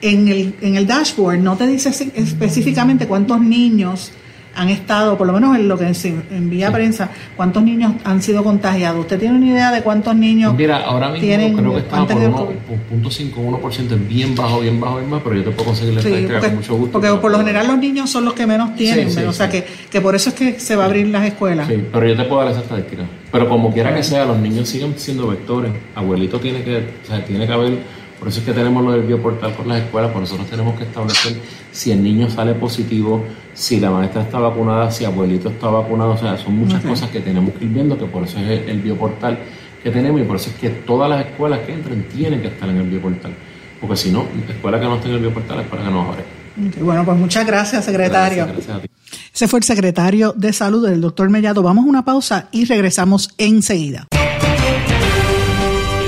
En 0.00 0.28
el, 0.28 0.54
en 0.60 0.76
el 0.76 0.86
dashboard 0.86 1.38
no 1.38 1.56
te 1.56 1.66
dice 1.66 1.90
específicamente 2.14 3.06
cuántos 3.06 3.40
niños 3.40 4.10
han 4.54 4.68
estado, 4.68 5.16
por 5.16 5.26
lo 5.26 5.32
menos 5.32 5.56
en 5.56 5.68
lo 5.68 5.78
que 5.78 5.90
envía 6.30 6.70
prensa, 6.70 7.10
cuántos 7.36 7.62
niños 7.62 7.92
han 8.04 8.22
sido 8.22 8.44
contagiados. 8.44 9.00
¿Usted 9.00 9.18
tiene 9.18 9.36
una 9.36 9.46
idea 9.46 9.70
de 9.70 9.82
cuántos 9.82 10.14
niños 10.14 10.54
Mira, 10.54 10.78
ahora 10.78 11.08
mismo 11.08 11.24
tienen 11.26 11.56
creo 11.56 11.72
que 11.72 11.80
está 11.80 12.06
por 12.06 12.16
1.51%, 13.02 13.92
es 13.92 14.08
bien 14.08 14.34
bajo, 14.34 14.60
bien 14.60 14.80
bajo, 14.80 14.96
bien 14.96 15.10
más, 15.10 15.22
pero 15.22 15.36
yo 15.36 15.44
te 15.44 15.50
puedo 15.50 15.66
conseguir 15.66 15.94
la 15.94 16.00
estadística 16.00 16.40
con 16.40 16.54
mucho 16.56 16.74
gusto. 16.76 16.92
Porque 16.92 17.14
por 17.20 17.30
lo 17.30 17.38
general 17.38 17.66
los 17.66 17.78
niños 17.78 18.10
son 18.10 18.24
los 18.24 18.34
que 18.34 18.46
menos 18.46 18.74
tienen, 18.74 19.08
o 19.26 19.32
sea 19.32 19.48
que, 19.48 19.64
que 19.90 20.00
por 20.00 20.14
eso 20.14 20.30
es 20.30 20.34
que 20.34 20.60
se 20.60 20.76
va 20.76 20.84
a 20.84 20.86
abrir 20.86 21.08
las 21.08 21.24
escuelas. 21.24 21.66
Sí, 21.68 21.84
pero 21.92 22.06
yo 22.06 22.16
te 22.16 22.24
puedo 22.24 22.42
dar 22.42 22.52
esa 22.52 22.60
estadística. 22.60 23.02
Pero 23.30 23.48
como 23.48 23.72
quiera 23.72 23.94
que 23.94 24.02
sea, 24.02 24.26
los 24.26 24.38
niños 24.38 24.68
siguen 24.68 24.94
siendo 24.96 25.28
vectores. 25.28 25.72
Abuelito 25.94 26.38
tiene 26.38 26.62
que, 26.62 26.76
o 26.76 27.06
sea, 27.06 27.24
tiene 27.24 27.46
que 27.46 27.52
haber 27.52 27.78
por 28.22 28.28
eso 28.28 28.38
es 28.38 28.46
que 28.46 28.52
tenemos 28.52 28.84
lo 28.84 28.92
del 28.92 29.02
bioportal 29.02 29.52
con 29.56 29.66
las 29.66 29.82
escuelas, 29.82 30.12
por 30.12 30.20
nosotros 30.20 30.48
tenemos 30.48 30.78
que 30.78 30.84
establecer 30.84 31.40
si 31.72 31.90
el 31.90 32.04
niño 32.04 32.30
sale 32.30 32.54
positivo, 32.54 33.24
si 33.52 33.80
la 33.80 33.90
maestra 33.90 34.22
está 34.22 34.38
vacunada, 34.38 34.92
si 34.92 35.04
abuelito 35.04 35.48
está 35.48 35.66
vacunado, 35.66 36.12
o 36.12 36.16
sea, 36.16 36.38
son 36.38 36.56
muchas 36.56 36.84
cosas 36.84 37.10
que 37.10 37.18
tenemos 37.18 37.52
que 37.54 37.64
ir 37.64 37.72
viendo, 37.72 37.98
que 37.98 38.04
por 38.04 38.22
eso 38.22 38.38
es 38.38 38.68
el, 38.68 38.80
bioportal 38.80 39.40
que 39.82 39.90
tenemos 39.90 40.20
y 40.20 40.22
por 40.22 40.36
eso 40.36 40.50
es 40.50 40.56
que 40.56 40.70
todas 40.70 41.10
las 41.10 41.26
escuelas 41.26 41.66
que 41.66 41.72
entren 41.72 42.06
tienen 42.14 42.40
que 42.40 42.46
estar 42.46 42.68
en 42.68 42.76
el 42.76 42.88
bioportal, 42.88 43.34
porque 43.80 43.96
si 43.96 44.12
no, 44.12 44.24
escuela 44.48 44.78
que 44.78 44.86
no 44.86 44.94
esté 44.94 45.08
en 45.08 45.14
el 45.14 45.20
bioportal, 45.22 45.56
la 45.56 45.62
escuela 45.64 45.84
que 45.84 45.90
no 45.90 46.02
abre. 46.02 46.24
Bueno, 46.80 47.04
pues 47.04 47.18
muchas 47.18 47.44
gracias, 47.44 47.84
secretario. 47.84 48.46
Ese 49.34 49.48
fue 49.48 49.58
el 49.58 49.64
secretario 49.64 50.32
de 50.36 50.52
Salud, 50.52 50.86
el 50.86 51.00
doctor 51.00 51.28
Mellado. 51.28 51.60
Vamos 51.64 51.86
a 51.86 51.88
una 51.88 52.04
pausa 52.04 52.46
y 52.52 52.66
regresamos 52.66 53.30
enseguida. 53.36 54.06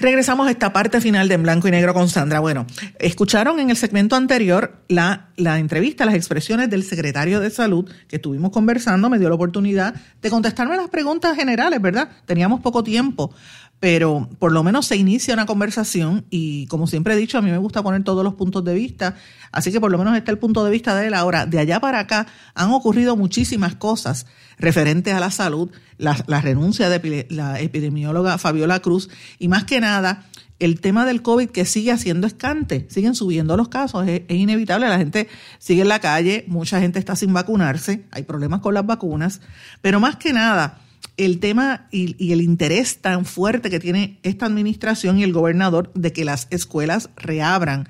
Regresamos 0.00 0.46
a 0.46 0.52
esta 0.52 0.72
parte 0.72 1.00
final 1.00 1.26
de 1.26 1.34
En 1.34 1.42
Blanco 1.42 1.66
y 1.66 1.72
Negro 1.72 1.92
con 1.92 2.08
Sandra. 2.08 2.38
Bueno, 2.38 2.66
escucharon 3.00 3.58
en 3.58 3.70
el 3.70 3.76
segmento 3.76 4.14
anterior 4.14 4.84
la, 4.86 5.30
la 5.36 5.58
entrevista, 5.58 6.06
las 6.06 6.14
expresiones 6.14 6.70
del 6.70 6.84
secretario 6.84 7.40
de 7.40 7.50
Salud 7.50 7.90
que 8.06 8.16
estuvimos 8.16 8.52
conversando, 8.52 9.10
me 9.10 9.18
dio 9.18 9.28
la 9.28 9.34
oportunidad 9.34 9.96
de 10.22 10.30
contestarme 10.30 10.76
las 10.76 10.88
preguntas 10.88 11.34
generales, 11.34 11.82
¿verdad? 11.82 12.10
Teníamos 12.26 12.60
poco 12.60 12.84
tiempo, 12.84 13.32
pero 13.80 14.28
por 14.38 14.52
lo 14.52 14.62
menos 14.62 14.86
se 14.86 14.94
inicia 14.94 15.34
una 15.34 15.46
conversación 15.46 16.26
y 16.30 16.68
como 16.68 16.86
siempre 16.86 17.14
he 17.14 17.16
dicho, 17.16 17.36
a 17.36 17.42
mí 17.42 17.50
me 17.50 17.58
gusta 17.58 17.82
poner 17.82 18.04
todos 18.04 18.22
los 18.22 18.34
puntos 18.34 18.64
de 18.64 18.74
vista, 18.74 19.16
así 19.50 19.72
que 19.72 19.80
por 19.80 19.90
lo 19.90 19.98
menos 19.98 20.16
está 20.16 20.30
el 20.30 20.38
punto 20.38 20.64
de 20.64 20.70
vista 20.70 20.94
de 20.94 21.08
él. 21.08 21.14
Ahora, 21.14 21.44
de 21.44 21.58
allá 21.58 21.80
para 21.80 21.98
acá 21.98 22.28
han 22.54 22.70
ocurrido 22.70 23.16
muchísimas 23.16 23.74
cosas 23.74 24.26
referentes 24.58 25.14
a 25.14 25.20
la 25.20 25.30
salud, 25.30 25.70
la, 25.98 26.14
renuncia 26.40 26.88
de 26.88 27.26
la 27.30 27.60
epidemióloga 27.60 28.38
Fabiola 28.38 28.80
Cruz 28.80 29.08
y 29.38 29.48
más 29.48 29.64
que 29.64 29.80
nada 29.80 30.26
el 30.58 30.80
tema 30.80 31.06
del 31.06 31.22
COVID 31.22 31.50
que 31.50 31.64
sigue 31.64 31.92
haciendo 31.92 32.26
escante, 32.26 32.86
siguen 32.90 33.14
subiendo 33.14 33.56
los 33.56 33.68
casos, 33.68 34.06
es, 34.08 34.22
inevitable, 34.28 34.88
la 34.88 34.98
gente 34.98 35.28
sigue 35.58 35.82
en 35.82 35.88
la 35.88 36.00
calle, 36.00 36.44
mucha 36.48 36.80
gente 36.80 36.98
está 36.98 37.14
sin 37.14 37.32
vacunarse, 37.32 38.04
hay 38.10 38.24
problemas 38.24 38.60
con 38.60 38.74
las 38.74 38.84
vacunas, 38.84 39.40
pero 39.82 40.00
más 40.00 40.16
que 40.16 40.32
nada 40.32 40.80
el 41.16 41.38
tema 41.40 41.86
y, 41.90 42.32
el 42.32 42.40
interés 42.40 42.98
tan 42.98 43.24
fuerte 43.24 43.70
que 43.70 43.80
tiene 43.80 44.18
esta 44.22 44.46
administración 44.46 45.18
y 45.18 45.24
el 45.24 45.32
gobernador 45.32 45.92
de 45.94 46.12
que 46.12 46.24
las 46.24 46.46
escuelas 46.50 47.10
reabran 47.16 47.88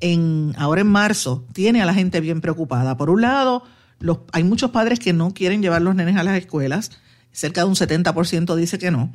en 0.00 0.54
ahora 0.56 0.80
en 0.80 0.86
marzo 0.86 1.46
tiene 1.52 1.82
a 1.82 1.84
la 1.84 1.92
gente 1.92 2.20
bien 2.20 2.40
preocupada. 2.40 2.96
Por 2.96 3.10
un 3.10 3.20
lado, 3.20 3.64
los, 4.00 4.18
hay 4.32 4.42
muchos 4.42 4.70
padres 4.70 4.98
que 4.98 5.12
no 5.12 5.32
quieren 5.32 5.62
llevar 5.62 5.82
los 5.82 5.94
nenes 5.94 6.16
a 6.16 6.24
las 6.24 6.36
escuelas, 6.36 6.90
cerca 7.32 7.62
de 7.62 7.68
un 7.68 7.76
70% 7.76 8.56
dice 8.56 8.78
que 8.78 8.90
no. 8.90 9.12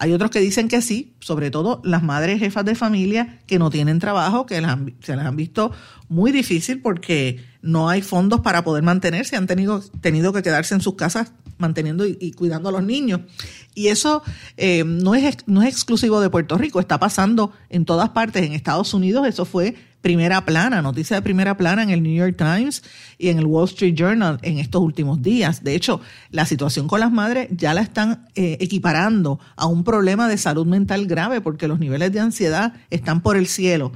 Hay 0.00 0.12
otros 0.12 0.30
que 0.30 0.38
dicen 0.38 0.68
que 0.68 0.80
sí, 0.80 1.12
sobre 1.18 1.50
todo 1.50 1.82
las 1.84 2.04
madres 2.04 2.38
jefas 2.38 2.64
de 2.64 2.76
familia 2.76 3.40
que 3.46 3.58
no 3.58 3.68
tienen 3.68 3.98
trabajo, 3.98 4.46
que 4.46 4.54
se 5.00 5.16
las 5.16 5.26
han 5.26 5.36
visto 5.36 5.72
muy 6.08 6.30
difícil 6.30 6.80
porque 6.80 7.44
no 7.62 7.88
hay 7.88 8.00
fondos 8.00 8.40
para 8.40 8.62
poder 8.62 8.84
mantenerse, 8.84 9.36
han 9.36 9.48
tenido, 9.48 9.82
tenido 10.00 10.32
que 10.32 10.42
quedarse 10.42 10.74
en 10.74 10.80
sus 10.80 10.94
casas 10.94 11.32
manteniendo 11.58 12.06
y, 12.06 12.30
cuidando 12.32 12.68
a 12.68 12.72
los 12.72 12.84
niños. 12.84 13.22
Y 13.74 13.88
eso 13.88 14.22
eh, 14.56 14.84
no, 14.86 15.16
es, 15.16 15.38
no 15.46 15.62
es 15.62 15.74
exclusivo 15.74 16.20
de 16.20 16.30
Puerto 16.30 16.56
Rico, 16.56 16.78
está 16.78 17.00
pasando 17.00 17.52
en 17.68 17.84
todas 17.84 18.10
partes. 18.10 18.44
En 18.44 18.52
Estados 18.52 18.94
Unidos 18.94 19.26
eso 19.26 19.44
fue 19.44 19.74
primera 20.00 20.44
plana, 20.44 20.80
noticia 20.82 21.16
de 21.16 21.22
primera 21.22 21.56
plana 21.56 21.82
en 21.82 21.90
el 21.90 22.02
New 22.02 22.14
York 22.14 22.36
Times 22.36 22.82
y 23.18 23.28
en 23.28 23.38
el 23.38 23.46
Wall 23.46 23.66
Street 23.66 23.94
Journal 23.94 24.38
en 24.42 24.58
estos 24.58 24.80
últimos 24.80 25.22
días. 25.22 25.64
De 25.64 25.74
hecho, 25.74 26.00
la 26.30 26.46
situación 26.46 26.86
con 26.88 27.00
las 27.00 27.12
madres 27.12 27.48
ya 27.50 27.74
la 27.74 27.80
están 27.80 28.28
eh, 28.34 28.56
equiparando 28.60 29.40
a 29.56 29.66
un 29.66 29.84
problema 29.84 30.28
de 30.28 30.38
salud 30.38 30.66
mental 30.66 31.06
grave 31.06 31.40
porque 31.40 31.68
los 31.68 31.78
niveles 31.78 32.12
de 32.12 32.20
ansiedad 32.20 32.74
están 32.90 33.22
por 33.22 33.36
el 33.36 33.46
cielo 33.46 33.92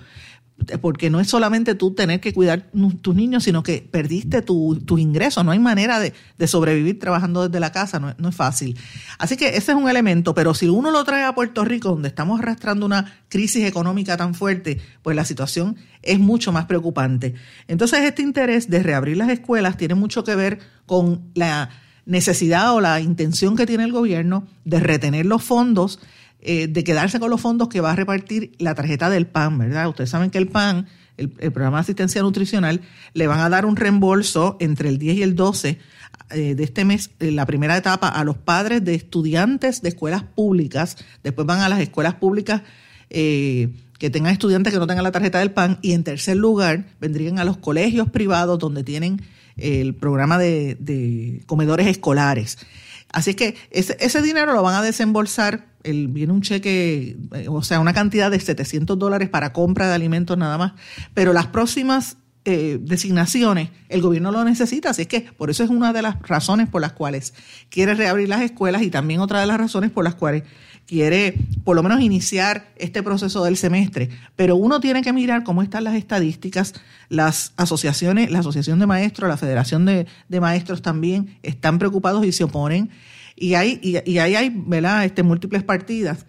porque 0.80 1.10
no 1.10 1.20
es 1.20 1.28
solamente 1.28 1.74
tú 1.74 1.94
tener 1.94 2.20
que 2.20 2.32
cuidar 2.32 2.70
tus 3.00 3.14
niños, 3.14 3.44
sino 3.44 3.62
que 3.62 3.86
perdiste 3.90 4.42
tus 4.42 4.84
tu 4.84 4.98
ingresos, 4.98 5.44
no 5.44 5.50
hay 5.50 5.58
manera 5.58 6.00
de, 6.00 6.12
sobrevivir 6.46 6.98
trabajando 6.98 7.48
desde 7.48 7.60
la 7.60 7.72
casa, 7.72 8.00
no, 8.00 8.14
no, 8.18 8.28
es 8.28 8.34
fácil. 8.34 8.76
Así 9.18 9.36
que 9.36 9.48
ese 9.56 9.72
es 9.72 9.78
un 9.78 9.88
elemento, 9.88 10.34
pero 10.34 10.54
si 10.54 10.68
uno 10.68 10.90
lo 10.90 11.04
trae 11.04 11.24
a 11.24 11.34
Puerto 11.34 11.64
Rico, 11.64 11.90
donde 11.90 12.08
estamos 12.08 12.40
arrastrando 12.40 12.84
una 12.84 13.20
crisis 13.28 13.64
económica 13.64 14.16
tan 14.16 14.34
fuerte, 14.34 14.80
pues 15.02 15.16
la 15.16 15.24
situación 15.24 15.76
es 16.02 16.18
mucho 16.18 16.52
más 16.52 16.66
preocupante. 16.66 17.34
Entonces 17.68 18.00
este 18.00 18.22
interés 18.22 18.68
de 18.68 18.82
reabrir 18.82 19.16
las 19.16 19.30
escuelas 19.30 19.76
tiene 19.76 19.94
mucho 19.94 20.24
que 20.24 20.34
ver 20.34 20.58
con 20.86 21.22
la 21.34 21.70
necesidad 22.04 22.74
o 22.74 22.80
la 22.80 23.00
intención 23.00 23.56
que 23.56 23.66
tiene 23.66 23.84
el 23.84 23.92
gobierno 23.92 24.46
de 24.64 24.80
retener 24.80 25.26
los 25.26 25.42
fondos 25.42 26.00
eh, 26.44 26.66
de 26.66 26.82
quedarse 26.84 27.20
con 27.20 27.30
los 27.30 27.40
fondos 27.40 27.68
que 27.68 27.80
va 27.80 27.92
a 27.92 27.96
repartir 27.96 28.52
la 28.58 28.74
tarjeta 28.74 29.08
del 29.08 29.26
PAN, 29.26 29.58
¿verdad? 29.58 29.88
Ustedes 29.88 30.10
saben 30.10 30.30
que 30.30 30.38
el 30.38 30.48
PAN, 30.48 30.88
el, 31.16 31.30
programa 31.30 31.76
de 31.76 31.82
asistencia 31.82 32.20
nutricional, 32.20 32.80
le 33.14 33.28
van 33.28 33.38
a 33.38 33.48
dar 33.48 33.64
un 33.64 33.76
reembolso 33.76 34.56
entre 34.58 34.88
el 34.88 34.98
10 34.98 35.18
y 35.18 35.22
el 35.22 35.36
12 35.36 35.78
eh, 36.30 36.54
de 36.56 36.64
este 36.64 36.84
mes, 36.84 37.10
en 37.20 37.36
la 37.36 37.46
primera 37.46 37.76
etapa, 37.76 38.08
a 38.08 38.24
los 38.24 38.36
padres 38.38 38.84
de 38.84 38.96
estudiantes 38.96 39.82
de 39.82 39.90
escuelas 39.90 40.24
públicas, 40.24 40.96
después 41.22 41.46
van 41.46 41.60
a 41.60 41.68
las 41.68 41.80
escuelas 41.80 42.14
públicas 42.14 42.62
eh, 43.10 43.68
que 44.00 44.10
tengan 44.10 44.32
estudiantes 44.32 44.72
que 44.72 44.80
no 44.80 44.88
tengan 44.88 45.04
la 45.04 45.12
tarjeta 45.12 45.38
del 45.38 45.52
PAN, 45.52 45.78
y 45.80 45.92
en 45.92 46.02
tercer 46.02 46.36
lugar 46.36 46.86
vendrían 47.00 47.38
a 47.38 47.44
los 47.44 47.56
colegios 47.56 48.10
privados 48.10 48.58
donde 48.58 48.82
tienen 48.82 49.22
el 49.56 49.94
programa 49.94 50.38
de, 50.38 51.42
comedores 51.46 51.86
escolares. 51.86 52.58
Así 53.12 53.34
que 53.34 53.56
ese, 53.70 53.96
ese 54.00 54.22
dinero 54.22 54.52
lo 54.52 54.62
van 54.62 54.74
a 54.74 54.82
desembolsar 54.82 55.66
el, 55.84 56.08
viene 56.08 56.32
un 56.32 56.42
cheque, 56.42 57.16
eh, 57.34 57.46
o 57.48 57.62
sea, 57.62 57.80
una 57.80 57.92
cantidad 57.92 58.30
de 58.30 58.40
700 58.40 58.98
dólares 58.98 59.28
para 59.28 59.52
compra 59.52 59.88
de 59.88 59.94
alimentos 59.94 60.36
nada 60.38 60.58
más, 60.58 60.72
pero 61.14 61.32
las 61.32 61.46
próximas 61.48 62.16
eh, 62.44 62.78
designaciones, 62.80 63.70
el 63.88 64.02
gobierno 64.02 64.32
lo 64.32 64.42
necesita, 64.42 64.90
así 64.90 65.06
que 65.06 65.20
por 65.20 65.50
eso 65.50 65.62
es 65.62 65.70
una 65.70 65.92
de 65.92 66.02
las 66.02 66.20
razones 66.22 66.68
por 66.68 66.80
las 66.80 66.92
cuales 66.92 67.34
quiere 67.68 67.94
reabrir 67.94 68.28
las 68.28 68.40
escuelas 68.42 68.82
y 68.82 68.90
también 68.90 69.20
otra 69.20 69.40
de 69.40 69.46
las 69.46 69.58
razones 69.58 69.92
por 69.92 70.02
las 70.02 70.16
cuales 70.16 70.42
quiere 70.86 71.34
por 71.62 71.76
lo 71.76 71.82
menos 71.82 72.00
iniciar 72.00 72.72
este 72.76 73.02
proceso 73.02 73.44
del 73.44 73.56
semestre. 73.56 74.10
Pero 74.36 74.56
uno 74.56 74.80
tiene 74.80 75.02
que 75.02 75.12
mirar 75.12 75.44
cómo 75.44 75.62
están 75.62 75.84
las 75.84 75.94
estadísticas, 75.94 76.74
las 77.08 77.52
asociaciones, 77.56 78.30
la 78.30 78.40
Asociación 78.40 78.78
de 78.78 78.86
Maestros, 78.86 79.28
la 79.28 79.36
Federación 79.36 79.84
de, 79.84 80.06
Maestros 80.40 80.82
también 80.82 81.38
están 81.42 81.78
preocupados 81.78 82.24
y 82.26 82.32
se 82.32 82.44
oponen. 82.44 82.90
Y, 83.36 83.54
hay, 83.54 83.78
y, 83.82 84.18
ahí 84.18 84.34
hay 84.34 84.52
¿verdad? 84.54 85.04
Este, 85.04 85.22
múltiples 85.22 85.62
partidas 85.62 86.26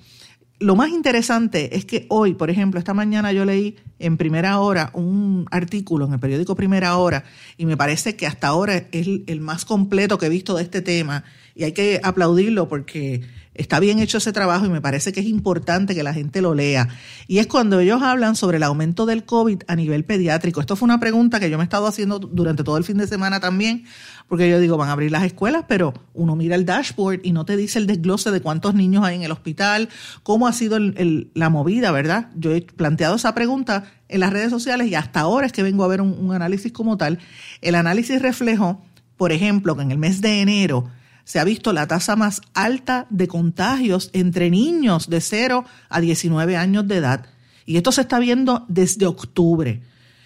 lo 0.59 0.75
más 0.75 0.89
interesante 0.89 1.75
es 1.75 1.85
que 1.85 2.05
hoy, 2.09 2.35
por 2.35 2.49
ejemplo, 2.49 2.79
esta 2.79 2.93
mañana 2.93 3.31
yo 3.33 3.43
leí 3.43 3.75
en 3.99 4.17
primera 4.17 4.59
hora 4.59 4.91
un 4.93 5.45
artículo 5.51 6.05
en 6.05 6.13
el 6.13 6.19
periódico 6.19 6.55
Primera 6.55 6.97
Hora 6.97 7.25
y 7.57 7.65
me 7.65 7.75
parece 7.75 8.15
que 8.15 8.27
hasta 8.27 8.47
ahora 8.47 8.87
es 8.91 9.07
el 9.27 9.41
más 9.41 9.65
completo 9.65 10.17
que 10.17 10.27
he 10.27 10.29
visto 10.29 10.55
de 10.55 10.63
este 10.63 10.81
tema 10.81 11.23
y 11.55 11.63
hay 11.63 11.73
que 11.73 11.99
aplaudirlo 12.03 12.67
porque 12.67 13.21
está 13.55 13.79
bien 13.79 13.99
hecho 13.99 14.17
ese 14.17 14.33
trabajo 14.33 14.65
y 14.65 14.69
me 14.69 14.81
parece 14.81 15.13
que 15.13 15.19
es 15.19 15.27
importante 15.27 15.93
que 15.93 16.03
la 16.03 16.13
gente 16.13 16.41
lo 16.41 16.55
lea. 16.55 16.87
Y 17.27 17.39
es 17.39 17.47
cuando 17.47 17.79
ellos 17.79 18.01
hablan 18.01 18.35
sobre 18.35 18.57
el 18.57 18.63
aumento 18.63 19.05
del 19.05 19.23
COVID 19.25 19.63
a 19.67 19.75
nivel 19.75 20.05
pediátrico. 20.05 20.59
Esto 20.59 20.75
fue 20.75 20.85
una 20.85 20.99
pregunta 20.99 21.39
que 21.39 21.49
yo 21.49 21.57
me 21.57 21.63
he 21.63 21.65
estado 21.65 21.87
haciendo 21.87 22.19
durante 22.19 22.63
todo 22.63 22.77
el 22.77 22.83
fin 22.83 22.97
de 22.97 23.07
semana 23.07 23.39
también, 23.39 23.85
porque 24.27 24.49
yo 24.49 24.59
digo, 24.59 24.77
van 24.77 24.89
a 24.89 24.93
abrir 24.93 25.11
las 25.11 25.23
escuelas, 25.23 25.65
pero 25.67 25.93
uno 26.13 26.35
mira 26.35 26.55
el 26.55 26.65
dashboard 26.65 27.21
y 27.23 27.31
no 27.31 27.45
te 27.45 27.55
dice 27.55 27.79
el 27.79 27.87
desglose 27.87 28.31
de 28.31 28.41
cuántos 28.41 28.73
niños 28.73 29.03
hay 29.03 29.15
en 29.15 29.23
el 29.23 29.31
hospital, 29.31 29.89
cómo 30.23 30.47
ha 30.47 30.53
sido 30.53 30.79
la 30.79 31.49
movida, 31.49 31.91
¿verdad? 31.91 32.29
Yo 32.35 32.53
he 32.53 32.61
planteado 32.61 33.15
esa 33.15 33.35
pregunta 33.35 33.85
en 34.09 34.19
las 34.19 34.33
redes 34.33 34.49
sociales 34.49 34.87
y 34.87 34.95
hasta 34.95 35.21
ahora 35.21 35.45
es 35.45 35.51
que 35.51 35.63
vengo 35.63 35.83
a 35.83 35.87
ver 35.87 36.01
un, 36.01 36.13
un 36.13 36.33
análisis 36.33 36.71
como 36.71 36.97
tal. 36.97 37.19
El 37.61 37.75
análisis 37.75 38.21
reflejó, 38.21 38.83
por 39.17 39.31
ejemplo, 39.31 39.75
que 39.75 39.83
en 39.83 39.91
el 39.91 39.97
mes 39.97 40.21
de 40.21 40.41
enero 40.41 40.89
se 41.24 41.39
ha 41.39 41.43
visto 41.43 41.74
la 41.74 41.88
tasa 41.88 42.15
más 42.15 42.41
alta 42.53 43.07
de 43.09 43.28
contagios 43.28 44.09
entre 44.13 44.49
niños 44.49 45.09
de 45.09 45.21
0 45.21 45.65
a 45.89 46.01
19 46.01 46.57
años 46.57 46.88
de 46.88 46.97
edad. 46.97 47.26
Y 47.65 47.78
esto 47.78 47.91
se 47.91 48.01
está 48.01 48.19
viendo 48.19 48.65
desde 48.67 49.05
octubre. 49.05 49.82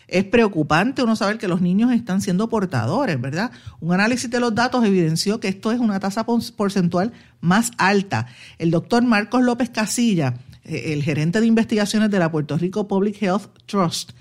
Es 0.07 0.23
preocupante 0.23 1.03
uno 1.03 1.15
saber 1.15 1.37
que 1.37 1.49
los 1.49 1.61
niños 1.61 1.91
están 1.91 2.21
siendo 2.21 2.47
portadores, 2.49 3.19
¿verdad? 3.19 3.51
Un 3.81 3.93
análisis 3.93 4.29
de 4.29 4.39
los 4.39 4.55
datos 4.55 4.85
evidenció 4.85 5.39
que 5.39 5.49
esto 5.49 5.71
es 5.71 5.79
una 5.79 5.99
tasa 5.99 6.25
porcentual 6.25 7.11
más 7.41 7.71
alta. 7.77 8.27
El 8.57 8.71
doctor 8.71 9.03
Marcos 9.03 9.43
López 9.43 9.69
Casilla, 9.69 10.35
eh, 10.63 10.93
el 10.93 11.03
gerente 11.03 11.41
de 11.41 11.47
investigaciones 11.47 12.09
de 12.09 12.19
la 12.19 12.31
Puerto 12.31 12.57
Rico 12.57 12.87
Public 12.87 13.21
Health 13.21 13.49
Trust, 13.65 14.11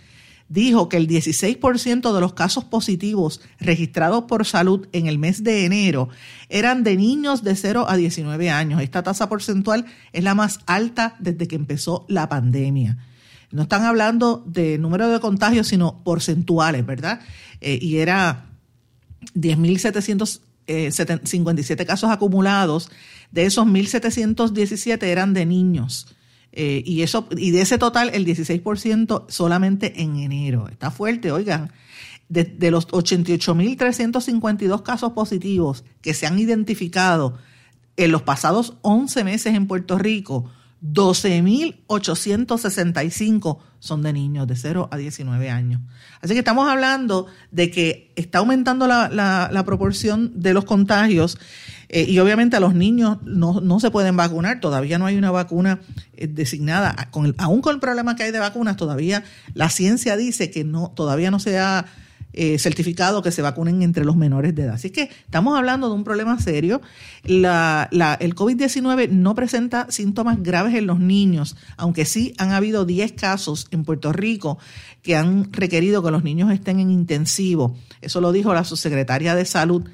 dijo 0.48 0.88
que 0.88 0.96
el 0.96 1.08
16% 1.08 2.14
de 2.14 2.20
los 2.20 2.34
casos 2.34 2.64
positivos 2.64 3.40
registrados 3.58 4.24
por 4.24 4.46
salud 4.46 4.86
en 4.92 5.06
el 5.06 5.18
mes 5.18 5.42
de 5.42 5.64
enero 5.64 6.08
eran 6.48 6.84
de 6.84 6.96
niños 6.96 7.42
de 7.42 7.56
0 7.56 7.86
a 7.88 7.96
19 7.96 8.50
años. 8.50 8.80
Esta 8.80 9.02
tasa 9.02 9.28
porcentual 9.28 9.86
es 10.12 10.22
la 10.22 10.34
más 10.34 10.60
alta 10.66 11.16
desde 11.18 11.48
que 11.48 11.56
empezó 11.56 12.04
la 12.08 12.28
pandemia. 12.28 12.98
No 13.50 13.62
están 13.62 13.84
hablando 13.84 14.44
de 14.46 14.78
número 14.78 15.08
de 15.08 15.20
contagios, 15.20 15.68
sino 15.68 16.02
porcentuales, 16.04 16.84
¿verdad? 16.84 17.20
Eh, 17.60 17.78
y 17.80 17.98
era 17.98 18.46
10.757 19.34 21.80
eh, 21.80 21.86
casos 21.86 22.10
acumulados. 22.10 22.90
De 23.30 23.46
esos 23.46 23.66
1.717 23.66 25.02
eran 25.04 25.32
de 25.32 25.46
niños. 25.46 26.15
Eh, 26.58 26.82
y, 26.86 27.02
eso, 27.02 27.28
y 27.36 27.50
de 27.50 27.60
ese 27.60 27.76
total, 27.76 28.10
el 28.14 28.24
16% 28.24 29.26
solamente 29.28 30.00
en 30.00 30.16
enero. 30.16 30.68
Está 30.68 30.90
fuerte, 30.90 31.30
oigan. 31.30 31.70
De, 32.28 32.42
de 32.42 32.72
los 32.72 32.88
88.352 32.88 34.82
casos 34.82 35.12
positivos 35.12 35.84
que 36.00 36.12
se 36.12 36.26
han 36.26 36.40
identificado 36.40 37.38
en 37.96 38.10
los 38.10 38.22
pasados 38.22 38.78
11 38.80 39.22
meses 39.22 39.54
en 39.54 39.66
Puerto 39.68 39.96
Rico, 39.98 40.50
12.865 40.82 43.58
son 43.78 44.02
de 44.02 44.12
niños 44.12 44.46
de 44.46 44.54
0 44.56 44.88
a 44.90 44.96
19 44.96 45.50
años. 45.50 45.80
Así 46.20 46.34
que 46.34 46.40
estamos 46.40 46.68
hablando 46.68 47.26
de 47.50 47.70
que 47.70 48.12
está 48.16 48.38
aumentando 48.38 48.86
la, 48.86 49.08
la, 49.08 49.64
proporción 49.64 50.40
de 50.40 50.52
los 50.54 50.64
contagios 50.64 51.38
eh, 51.88 52.04
y 52.08 52.18
obviamente 52.18 52.56
a 52.56 52.60
los 52.60 52.74
niños 52.74 53.18
no, 53.22 53.60
no, 53.60 53.78
se 53.80 53.90
pueden 53.90 54.16
vacunar, 54.16 54.60
todavía 54.60 54.98
no 54.98 55.06
hay 55.06 55.16
una 55.16 55.30
vacuna 55.30 55.80
eh, 56.14 56.26
designada. 56.26 57.08
Con 57.10 57.34
aún 57.38 57.62
con 57.62 57.74
el 57.74 57.80
problema 57.80 58.16
que 58.16 58.24
hay 58.24 58.32
de 58.32 58.40
vacunas, 58.40 58.76
todavía 58.76 59.24
la 59.54 59.70
ciencia 59.70 60.16
dice 60.16 60.50
que 60.50 60.64
no, 60.64 60.92
todavía 60.94 61.30
no 61.30 61.38
se 61.38 61.58
ha 61.58 61.86
eh, 62.38 62.58
certificado 62.58 63.22
que 63.22 63.32
se 63.32 63.40
vacunen 63.40 63.80
entre 63.80 64.04
los 64.04 64.14
menores 64.14 64.54
de 64.54 64.64
edad. 64.64 64.74
Así 64.74 64.90
que 64.90 65.04
estamos 65.24 65.56
hablando 65.56 65.88
de 65.88 65.94
un 65.94 66.04
problema 66.04 66.38
serio. 66.38 66.82
El 67.24 67.40
COVID-19 67.40 69.08
no 69.08 69.34
presenta 69.34 69.86
síntomas 69.90 70.42
graves 70.42 70.74
en 70.74 70.86
los 70.86 71.00
niños, 71.00 71.56
aunque 71.78 72.04
sí 72.04 72.34
han 72.36 72.52
habido 72.52 72.84
10 72.84 73.12
casos 73.12 73.68
en 73.70 73.84
Puerto 73.84 74.12
Rico 74.12 74.58
que 75.00 75.16
han 75.16 75.50
requerido 75.50 76.02
que 76.02 76.10
los 76.10 76.24
niños 76.24 76.52
estén 76.52 76.78
en 76.78 76.90
intensivo. 76.90 77.74
Eso 78.02 78.20
lo 78.20 78.32
dijo 78.32 78.52
la 78.52 78.64
subsecretaria 78.64 79.34
de 79.34 79.46
Salud, 79.46 79.84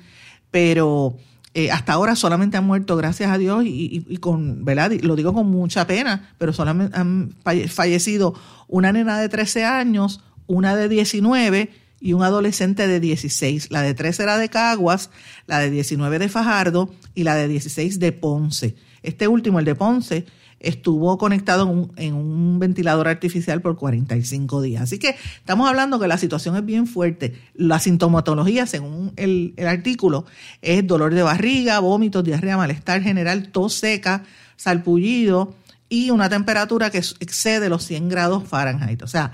pero... 0.51 1.17
Eh, 1.55 1.71
hasta 1.71 1.93
ahora 1.93 2.17
solamente 2.17 2.57
han 2.57 2.65
muerto, 2.65 2.97
gracias 2.97 3.31
a 3.31 3.37
Dios, 3.37 3.67
y, 3.67 4.07
y, 4.09 4.17
con, 4.17 4.65
¿verdad? 4.65 4.91
Lo 5.03 5.17
digo 5.17 5.35
con 5.35 5.51
mucha 5.51 5.87
pena, 5.87 6.31
pero 6.39 6.55
solamente 6.55 6.97
han 6.97 7.35
fallecido 7.69 8.35
una 8.69 8.91
nena 8.91 9.21
de 9.21 9.29
13 9.29 9.67
años, 9.67 10.23
una 10.47 10.75
de 10.75 10.89
19 10.89 11.82
y 12.03 12.15
un 12.15 12.23
adolescente 12.25 12.89
de 12.89 12.99
16. 12.99 13.71
La 13.71 13.81
de 13.83 13.95
13 13.95 14.25
era 14.25 14.37
de 14.37 14.49
Caguas, 14.49 15.11
la 15.47 15.61
de 15.61 15.71
19 15.71 16.19
de 16.19 16.29
Fajardo 16.29 16.93
y 17.15 17.23
la 17.23 17.37
de 17.37 17.47
16 17.47 18.01
de 18.01 18.11
Ponce. 18.11 18.75
Este 19.05 19.29
último, 19.29 19.61
el 19.61 19.65
de 19.65 19.77
Ponce, 19.77 20.27
estuvo 20.59 21.17
conectado 21.17 21.91
en 21.97 22.15
un, 22.15 22.59
ventilador 22.59 23.09
artificial 23.09 23.61
por 23.63 23.77
45 23.77 24.63
días. 24.63 24.83
Así 24.83 24.99
que 24.99 25.17
estamos 25.37 25.69
hablando 25.69 26.01
que 26.01 26.09
la 26.09 26.19
situación 26.19 26.57
es 26.57 26.65
bien 26.65 26.87
fuerte. 26.87 27.35
La 27.55 27.79
sintomatología, 27.79 28.67
según 28.67 29.13
el, 29.17 29.55
el 29.57 29.67
artículo, 29.69 30.25
es 30.61 30.85
dolor 30.87 31.15
de 31.15 31.23
barriga, 31.23 31.79
vómitos, 31.79 32.25
diarrea, 32.25 32.57
malestar 32.57 33.03
general, 33.03 33.49
tos 33.51 33.75
seca, 33.75 34.25
salpullido 34.57 35.55
y 35.89 36.11
una 36.11 36.29
temperatura 36.29 36.91
que 36.91 36.99
excede 36.99 37.69
los 37.69 37.85
100 37.85 38.09
grados 38.09 38.45
Fahrenheit. 38.45 39.03
O 39.03 39.09
sea, 39.09 39.33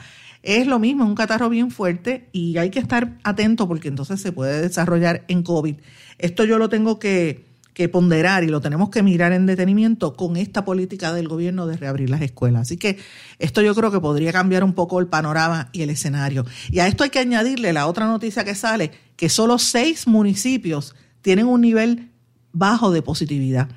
es 0.49 0.67
lo 0.67 0.79
mismo, 0.79 1.05
un 1.05 1.15
catarro 1.15 1.51
bien 1.51 1.71
fuerte 1.71 2.31
y 2.33 2.57
hay 2.57 2.71
que 2.71 2.79
estar 2.79 3.19
atento 3.23 3.69
porque 3.69 3.89
entonces 3.89 4.19
se 4.19 4.33
puede 4.33 4.63
desarrollar 4.63 5.27
en 5.29 5.43
COVID. 5.43 5.77
Esto 6.17 6.45
yo 6.47 6.57
lo 6.57 6.71
tengo 6.71 6.99
que, 6.99 7.47
ponderar 7.93 8.43
y 8.43 8.49
lo 8.49 8.61
tenemos 8.61 8.91
que 8.91 9.05
mirar 9.05 9.31
en 9.31 9.47
detenimiento 9.47 10.15
con 10.15 10.37
esta 10.37 10.65
política 10.65 11.13
del 11.13 11.29
gobierno 11.29 11.69
de 11.69 11.77
reabrir 11.77 12.11
las 12.11 12.23
escuelas. 12.23 12.63
Así 12.63 12.77
que 12.77 12.99
esto 13.39 13.63
yo 13.63 13.73
creo 13.73 13.93
que 13.93 14.01
podría 14.01 14.33
cambiar 14.33 14.65
un 14.65 14.73
poco 14.73 14.99
el 14.99 15.07
panorama 15.07 15.69
y 15.73 15.83
el 15.83 15.91
escenario. 15.91 16.45
Y 16.73 16.81
a 16.81 16.89
esto 16.89 17.05
hay 17.05 17.11
que 17.11 17.21
añadirle 17.21 17.73
la 17.73 17.87
otra 17.87 18.07
noticia 18.07 18.43
que 18.43 18.57
sale, 18.57 18.91
que 19.15 19.29
solo 19.29 19.59
seis 19.59 20.09
municipios 20.09 20.97
tienen 21.23 21.47
un 21.47 21.61
nivel 21.61 22.11
bajo 22.53 22.91
de 22.91 23.03
positividad. 23.03 23.69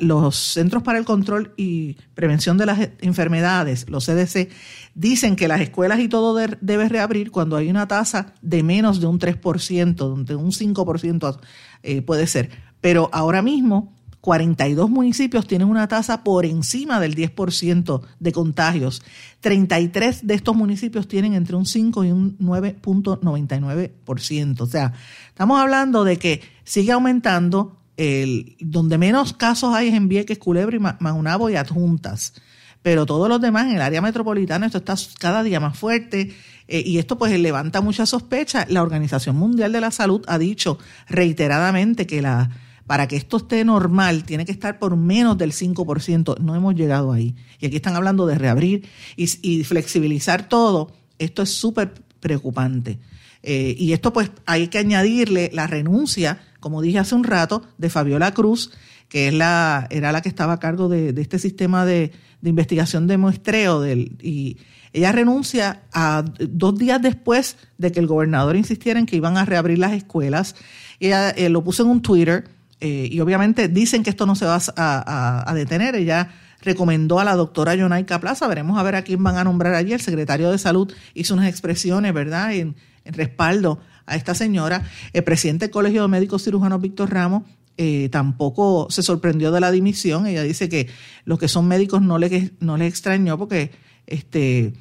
los 0.00 0.36
Centros 0.36 0.82
para 0.82 0.98
el 0.98 1.04
Control 1.04 1.52
y 1.56 1.96
Prevención 2.14 2.58
de 2.58 2.66
las 2.66 2.90
Enfermedades, 3.00 3.86
los 3.88 4.06
CDC, 4.06 4.50
dicen 4.94 5.36
que 5.36 5.48
las 5.48 5.60
escuelas 5.60 6.00
y 6.00 6.08
todo 6.08 6.38
debe 6.60 6.88
reabrir 6.88 7.30
cuando 7.30 7.56
hay 7.56 7.70
una 7.70 7.88
tasa 7.88 8.34
de 8.42 8.62
menos 8.62 9.00
de 9.00 9.06
un 9.06 9.18
3%, 9.18 9.94
donde 9.94 10.34
un 10.34 10.52
5% 10.52 11.38
eh, 11.82 12.02
puede 12.02 12.26
ser. 12.26 12.50
Pero 12.80 13.10
ahora 13.12 13.42
mismo 13.42 13.92
42 14.20 14.90
municipios 14.90 15.46
tienen 15.46 15.68
una 15.68 15.86
tasa 15.88 16.22
por 16.24 16.44
encima 16.44 16.98
del 17.00 17.14
10% 17.14 18.02
de 18.18 18.32
contagios. 18.32 19.02
33 19.40 20.26
de 20.26 20.34
estos 20.34 20.56
municipios 20.56 21.06
tienen 21.08 21.34
entre 21.34 21.54
un 21.56 21.66
5 21.66 22.04
y 22.04 22.10
un 22.10 22.36
9.99%. 22.38 24.60
O 24.60 24.66
sea, 24.66 24.92
estamos 25.28 25.60
hablando 25.60 26.02
de 26.04 26.18
que 26.18 26.42
sigue 26.64 26.92
aumentando 26.92 27.77
el, 27.98 28.56
donde 28.60 28.96
menos 28.96 29.34
casos 29.34 29.74
hay 29.74 29.88
es 29.88 29.94
en 29.94 30.08
Vieques, 30.08 30.38
Culebra 30.38 30.76
y 30.76 30.78
Majunabo 30.78 31.50
y 31.50 31.56
Adjuntas. 31.56 32.32
Pero 32.80 33.04
todos 33.04 33.28
los 33.28 33.40
demás 33.40 33.66
en 33.66 33.76
el 33.76 33.82
área 33.82 34.00
metropolitana 34.00 34.64
esto 34.64 34.78
está 34.78 34.94
cada 35.18 35.42
día 35.42 35.58
más 35.58 35.76
fuerte 35.76 36.32
eh, 36.68 36.82
y 36.86 36.98
esto 36.98 37.18
pues 37.18 37.38
levanta 37.38 37.80
mucha 37.80 38.06
sospecha. 38.06 38.66
La 38.70 38.82
Organización 38.82 39.36
Mundial 39.36 39.72
de 39.72 39.80
la 39.80 39.90
Salud 39.90 40.24
ha 40.28 40.38
dicho 40.38 40.78
reiteradamente 41.08 42.06
que 42.06 42.22
la 42.22 42.50
para 42.86 43.06
que 43.06 43.16
esto 43.16 43.36
esté 43.36 43.66
normal 43.66 44.24
tiene 44.24 44.46
que 44.46 44.52
estar 44.52 44.78
por 44.78 44.96
menos 44.96 45.36
del 45.36 45.52
5%. 45.52 46.38
No 46.38 46.54
hemos 46.54 46.74
llegado 46.74 47.12
ahí. 47.12 47.34
Y 47.58 47.66
aquí 47.66 47.76
están 47.76 47.96
hablando 47.96 48.24
de 48.24 48.38
reabrir 48.38 48.88
y, 49.14 49.28
y 49.42 49.64
flexibilizar 49.64 50.48
todo. 50.48 50.92
Esto 51.18 51.42
es 51.42 51.50
súper 51.50 51.92
preocupante. 52.20 52.98
Eh, 53.42 53.76
y 53.78 53.92
esto 53.92 54.12
pues 54.12 54.30
hay 54.46 54.68
que 54.68 54.78
añadirle 54.78 55.50
la 55.52 55.66
renuncia 55.66 56.40
como 56.60 56.82
dije 56.82 56.98
hace 56.98 57.14
un 57.14 57.24
rato, 57.24 57.62
de 57.78 57.90
Fabiola 57.90 58.32
Cruz, 58.32 58.72
que 59.08 59.28
es 59.28 59.34
la, 59.34 59.86
era 59.90 60.12
la 60.12 60.20
que 60.20 60.28
estaba 60.28 60.54
a 60.54 60.58
cargo 60.58 60.88
de, 60.88 61.14
este 61.20 61.38
sistema 61.38 61.84
de, 61.84 62.12
investigación 62.42 63.06
de 63.06 63.16
muestreo. 63.16 63.80
Del, 63.80 64.16
y 64.22 64.58
ella 64.92 65.12
renuncia 65.12 65.82
a 65.92 66.24
dos 66.38 66.78
días 66.78 67.00
después 67.00 67.56
de 67.78 67.92
que 67.92 68.00
el 68.00 68.06
gobernador 68.06 68.56
insistiera 68.56 68.98
en 68.98 69.06
que 69.06 69.16
iban 69.16 69.36
a 69.36 69.44
reabrir 69.44 69.78
las 69.78 69.92
escuelas. 69.92 70.54
Ella 71.00 71.30
eh, 71.30 71.48
lo 71.48 71.62
puso 71.62 71.82
en 71.82 71.90
un 71.90 72.02
Twitter 72.02 72.44
eh, 72.80 73.08
y 73.10 73.20
obviamente 73.20 73.68
dicen 73.68 74.02
que 74.02 74.10
esto 74.10 74.26
no 74.26 74.34
se 74.34 74.46
va 74.46 74.60
a, 74.76 75.52
detener. 75.54 75.94
Ella 75.94 76.30
recomendó 76.62 77.18
a 77.20 77.24
la 77.24 77.34
doctora 77.34 77.74
Yonaika 77.74 78.20
Plaza, 78.20 78.46
veremos 78.46 78.78
a 78.78 78.82
ver 78.82 78.96
a 78.96 79.02
quién 79.02 79.22
van 79.22 79.36
a 79.36 79.44
nombrar 79.44 79.74
allí. 79.74 79.92
El 79.92 80.00
secretario 80.00 80.50
de 80.50 80.58
Salud 80.58 80.92
hizo 81.14 81.34
unas 81.34 81.48
expresiones, 81.48 82.12
¿verdad?, 82.12 82.52
en, 82.52 82.76
respaldo 83.04 83.80
a 84.08 84.16
esta 84.16 84.34
señora. 84.34 84.82
El 85.12 85.24
presidente 85.24 85.66
del 85.66 85.70
Colegio 85.72 86.02
de 86.02 86.08
Médicos 86.08 86.44
Cirujanos, 86.44 86.80
Víctor 86.80 87.12
Ramos, 87.12 87.42
eh, 87.76 88.08
tampoco 88.10 88.88
se 88.90 89.02
sorprendió 89.02 89.52
de 89.52 89.60
la 89.60 89.70
dimisión. 89.70 90.26
Ella 90.26 90.42
dice 90.42 90.68
que 90.68 90.88
los 91.24 91.38
que 91.38 91.46
son 91.46 91.68
médicos 91.68 92.02
no 92.02 92.18
le, 92.18 92.50
no 92.58 92.76
le 92.76 92.86
extrañó 92.86 93.38
porque 93.38 93.70
este, 94.06 94.72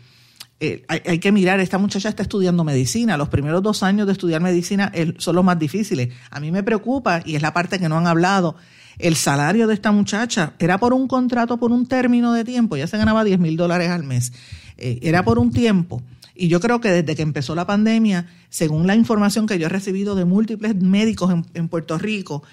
eh, 0.59 0.84
hay, 0.88 1.19
que 1.19 1.32
mirar, 1.32 1.59
esta 1.59 1.78
muchacha 1.78 2.09
está 2.09 2.23
estudiando 2.23 2.63
medicina, 2.63 3.15
los 3.15 3.30
primeros 3.30 3.61
dos 3.61 3.84
años 3.84 4.07
de 4.07 4.13
estudiar 4.13 4.41
medicina 4.41 4.91
son 5.19 5.36
los 5.36 5.45
más 5.45 5.59
difíciles. 5.59 6.09
A 6.32 6.39
mí 6.39 6.51
me 6.51 6.63
preocupa, 6.63 7.21
y 7.23 7.36
es 7.36 7.43
la 7.43 7.53
parte 7.53 7.78
que 7.78 7.88
no 7.88 7.97
han 7.99 8.07
hablado, 8.07 8.55
el 8.97 9.15
salario 9.15 9.67
de 9.67 9.75
esta 9.75 9.91
muchacha 9.91 10.53
era 10.57 10.80
por 10.80 10.93
un 10.93 11.07
contrato, 11.07 11.57
por 11.57 11.71
un 11.71 11.86
término 11.86 12.34
de 12.34 12.43
tiempo, 12.43 12.75
ya 12.75 12.88
se 12.88 12.97
ganaba 12.97 13.23
10 13.23 13.38
mil 13.38 13.55
dólares 13.55 13.91
al 13.91 14.03
mes, 14.03 14.34
eh, 14.78 14.97
era 15.03 15.23
por 15.23 15.38
un 15.38 15.51
tiempo. 15.51 16.01
Y 16.38 16.49
yo 16.49 16.59
creo 16.59 16.79
que 16.79 16.89
desde 16.89 17.15
que 17.15 17.23
empezó 17.23 17.55
la 17.55 17.65
pandemia, 17.65 18.27
según 18.49 18.85
la 18.88 18.95
información 18.95 19.47
que 19.47 19.57
yo 19.57 19.65
he 19.65 19.69
recibido 19.69 20.15
de 20.15 20.25
múltiples 20.25 20.75
médicos 20.75 21.33
en 21.53 21.67
Puerto 21.67 21.97
Rico, 21.97 22.43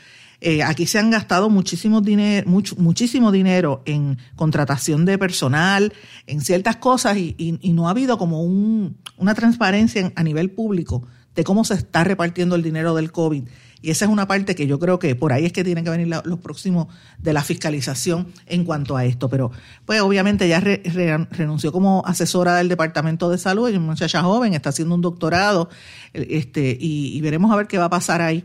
eh, 0.46 0.62
aquí 0.62 0.84
se 0.84 0.98
han 0.98 1.10
gastado 1.10 1.48
muchísimo 1.48 2.02
dinero, 2.02 2.46
muchísimo 2.76 3.32
dinero 3.32 3.82
en 3.86 4.18
contratación 4.36 5.06
de 5.06 5.16
personal, 5.16 5.94
en 6.26 6.42
ciertas 6.42 6.76
cosas, 6.76 7.16
y, 7.16 7.58
no 7.72 7.88
ha 7.88 7.92
habido 7.92 8.18
como 8.18 8.42
una 8.42 9.34
transparencia 9.34 10.12
a 10.14 10.22
nivel 10.22 10.50
público 10.50 11.06
de 11.34 11.44
cómo 11.44 11.64
se 11.64 11.72
está 11.72 12.04
repartiendo 12.04 12.56
el 12.56 12.62
dinero 12.62 12.94
del 12.94 13.10
COVID. 13.10 13.44
Y 13.84 13.90
esa 13.90 14.06
es 14.06 14.10
una 14.10 14.26
parte 14.26 14.54
que 14.54 14.66
yo 14.66 14.78
creo 14.78 14.98
que 14.98 15.14
por 15.14 15.34
ahí 15.34 15.44
es 15.44 15.52
que 15.52 15.62
tienen 15.62 15.84
que 15.84 15.90
venir 15.90 16.08
los 16.08 16.38
próximos 16.38 16.86
de 17.18 17.34
la 17.34 17.42
fiscalización 17.42 18.28
en 18.46 18.64
cuanto 18.64 18.96
a 18.96 19.04
esto. 19.04 19.28
Pero, 19.28 19.50
pues 19.84 20.00
obviamente 20.00 20.48
ya 20.48 20.58
renunció 20.58 21.70
como 21.70 22.02
asesora 22.06 22.56
del 22.56 22.70
Departamento 22.70 23.28
de 23.28 23.36
Salud, 23.36 23.68
es 23.68 23.76
una 23.76 23.88
muchacha 23.88 24.22
joven, 24.22 24.54
está 24.54 24.70
haciendo 24.70 24.94
un 24.94 25.02
doctorado, 25.02 25.68
este, 26.14 26.74
y, 26.80 27.20
veremos 27.20 27.52
a 27.52 27.56
ver 27.56 27.66
qué 27.66 27.76
va 27.76 27.84
a 27.84 27.90
pasar 27.90 28.22
ahí. 28.22 28.42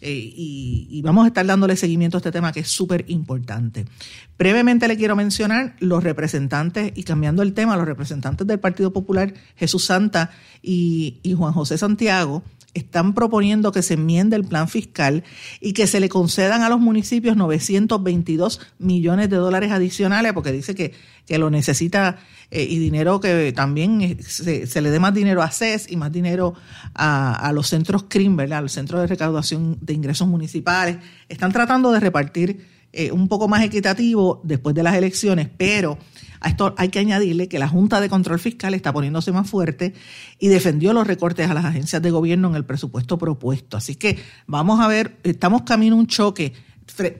Eh, 0.00 0.10
y, 0.12 1.00
vamos 1.02 1.24
a 1.24 1.28
estar 1.28 1.46
dándole 1.46 1.76
seguimiento 1.76 2.16
a 2.16 2.18
este 2.18 2.32
tema 2.32 2.50
que 2.50 2.58
es 2.58 2.68
súper 2.68 3.04
importante. 3.06 3.86
Brevemente 4.40 4.88
le 4.88 4.96
quiero 4.96 5.14
mencionar 5.14 5.76
los 5.78 6.02
representantes, 6.02 6.90
y 6.96 7.04
cambiando 7.04 7.42
el 7.42 7.52
tema, 7.52 7.76
los 7.76 7.86
representantes 7.86 8.44
del 8.44 8.58
Partido 8.58 8.92
Popular, 8.92 9.34
Jesús 9.54 9.84
Santa 9.84 10.32
y 10.62 11.20
Juan 11.36 11.52
José 11.52 11.78
Santiago, 11.78 12.42
están 12.74 13.14
proponiendo 13.14 13.72
que 13.72 13.82
se 13.82 13.94
enmiende 13.94 14.36
el 14.36 14.44
plan 14.44 14.68
fiscal 14.68 15.24
y 15.60 15.72
que 15.72 15.86
se 15.86 16.00
le 16.00 16.08
concedan 16.08 16.62
a 16.62 16.68
los 16.68 16.80
municipios 16.80 17.36
922 17.36 18.60
millones 18.78 19.28
de 19.30 19.36
dólares 19.36 19.72
adicionales, 19.72 20.32
porque 20.32 20.52
dice 20.52 20.74
que, 20.74 20.92
que 21.26 21.38
lo 21.38 21.50
necesita 21.50 22.18
eh, 22.50 22.66
y 22.68 22.78
dinero 22.78 23.20
que 23.20 23.52
también 23.52 24.00
eh, 24.00 24.16
se, 24.22 24.80
le 24.80 24.90
dé 24.90 24.98
más 24.98 25.14
dinero 25.14 25.42
a 25.42 25.50
CES 25.50 25.90
y 25.90 25.96
más 25.96 26.10
dinero 26.10 26.54
a, 26.94 27.50
los 27.54 27.68
centros 27.68 28.04
CRIM, 28.08 28.36
¿verdad? 28.36 28.58
A 28.58 28.62
los 28.62 28.72
centros 28.72 29.00
de 29.00 29.06
recaudación 29.06 29.78
de 29.80 29.92
ingresos 29.92 30.26
municipales. 30.26 30.98
Están 31.28 31.52
tratando 31.52 31.92
de 31.92 32.00
repartir 32.00 32.66
eh, 32.92 33.12
un 33.12 33.28
poco 33.28 33.46
más 33.46 33.62
equitativo 33.62 34.40
después 34.42 34.74
de 34.74 34.82
las 34.82 34.96
elecciones, 34.96 35.48
pero 35.56 35.98
a 36.40 36.48
esto 36.48 36.74
hay 36.78 36.88
que 36.88 36.98
añadirle 36.98 37.48
que 37.48 37.58
la 37.58 37.68
Junta 37.68 38.00
de 38.00 38.08
Control 38.08 38.38
Fiscal 38.38 38.74
está 38.74 38.92
poniéndose 38.92 39.30
más 39.30 39.48
fuerte 39.48 39.94
y 40.38 40.48
defendió 40.48 40.92
los 40.92 41.06
recortes 41.06 41.50
a 41.50 41.54
las 41.54 41.64
agencias 41.64 42.00
de 42.00 42.10
gobierno 42.10 42.48
en 42.48 42.54
el 42.54 42.64
presupuesto 42.64 43.18
propuesto. 43.18 43.76
Así 43.76 43.94
que 43.94 44.18
vamos 44.46 44.80
a 44.80 44.88
ver, 44.88 45.18
estamos 45.22 45.62
camino 45.62 45.96
a 45.96 45.98
un 45.98 46.06
choque 46.06 46.52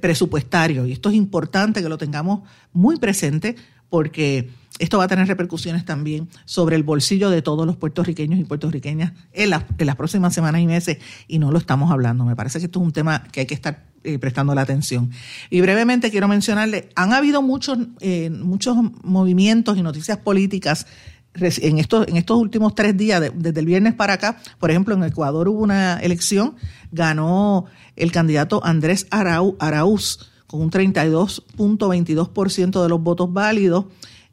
presupuestario 0.00 0.86
y 0.86 0.92
esto 0.92 1.10
es 1.10 1.14
importante 1.14 1.82
que 1.82 1.88
lo 1.88 1.98
tengamos 1.98 2.40
muy 2.72 2.96
presente 2.96 3.56
porque 3.88 4.50
esto 4.80 4.98
va 4.98 5.04
a 5.04 5.08
tener 5.08 5.28
repercusiones 5.28 5.84
también 5.84 6.28
sobre 6.46 6.74
el 6.74 6.82
bolsillo 6.82 7.30
de 7.30 7.42
todos 7.42 7.66
los 7.66 7.76
puertorriqueños 7.76 8.40
y 8.40 8.44
puertorriqueñas 8.44 9.12
en, 9.32 9.52
en 9.52 9.86
las 9.86 9.96
próximas 9.96 10.34
semanas 10.34 10.62
y 10.62 10.66
meses 10.66 10.98
y 11.28 11.38
no 11.38 11.52
lo 11.52 11.58
estamos 11.58 11.92
hablando. 11.92 12.24
Me 12.24 12.34
parece 12.34 12.58
que 12.58 12.64
esto 12.64 12.80
es 12.80 12.86
un 12.86 12.92
tema 12.92 13.22
que 13.30 13.40
hay 13.40 13.46
que 13.46 13.54
estar 13.54 13.84
eh, 14.02 14.18
prestando 14.18 14.54
la 14.54 14.62
atención. 14.62 15.10
Y 15.50 15.60
brevemente 15.60 16.10
quiero 16.10 16.28
mencionarle, 16.28 16.88
han 16.96 17.12
habido 17.12 17.42
muchos, 17.42 17.78
eh, 18.00 18.30
muchos 18.30 18.76
movimientos 19.02 19.76
y 19.76 19.82
noticias 19.82 20.16
políticas 20.16 20.86
en 21.34 21.78
estos, 21.78 22.08
en 22.08 22.16
estos 22.16 22.38
últimos 22.38 22.74
tres 22.74 22.96
días, 22.96 23.22
desde 23.34 23.60
el 23.60 23.66
viernes 23.66 23.92
para 23.92 24.14
acá. 24.14 24.38
Por 24.58 24.70
ejemplo, 24.70 24.94
en 24.94 25.04
Ecuador 25.04 25.46
hubo 25.48 25.60
una 25.60 25.98
elección, 25.98 26.56
ganó 26.90 27.66
el 27.96 28.10
candidato 28.10 28.64
Andrés 28.64 29.06
Arau, 29.10 29.56
Araúz 29.58 30.30
con 30.50 30.60
un 30.62 30.70
32.22% 30.70 32.82
de 32.82 32.88
los 32.88 33.00
votos 33.00 33.32
válidos. 33.32 33.84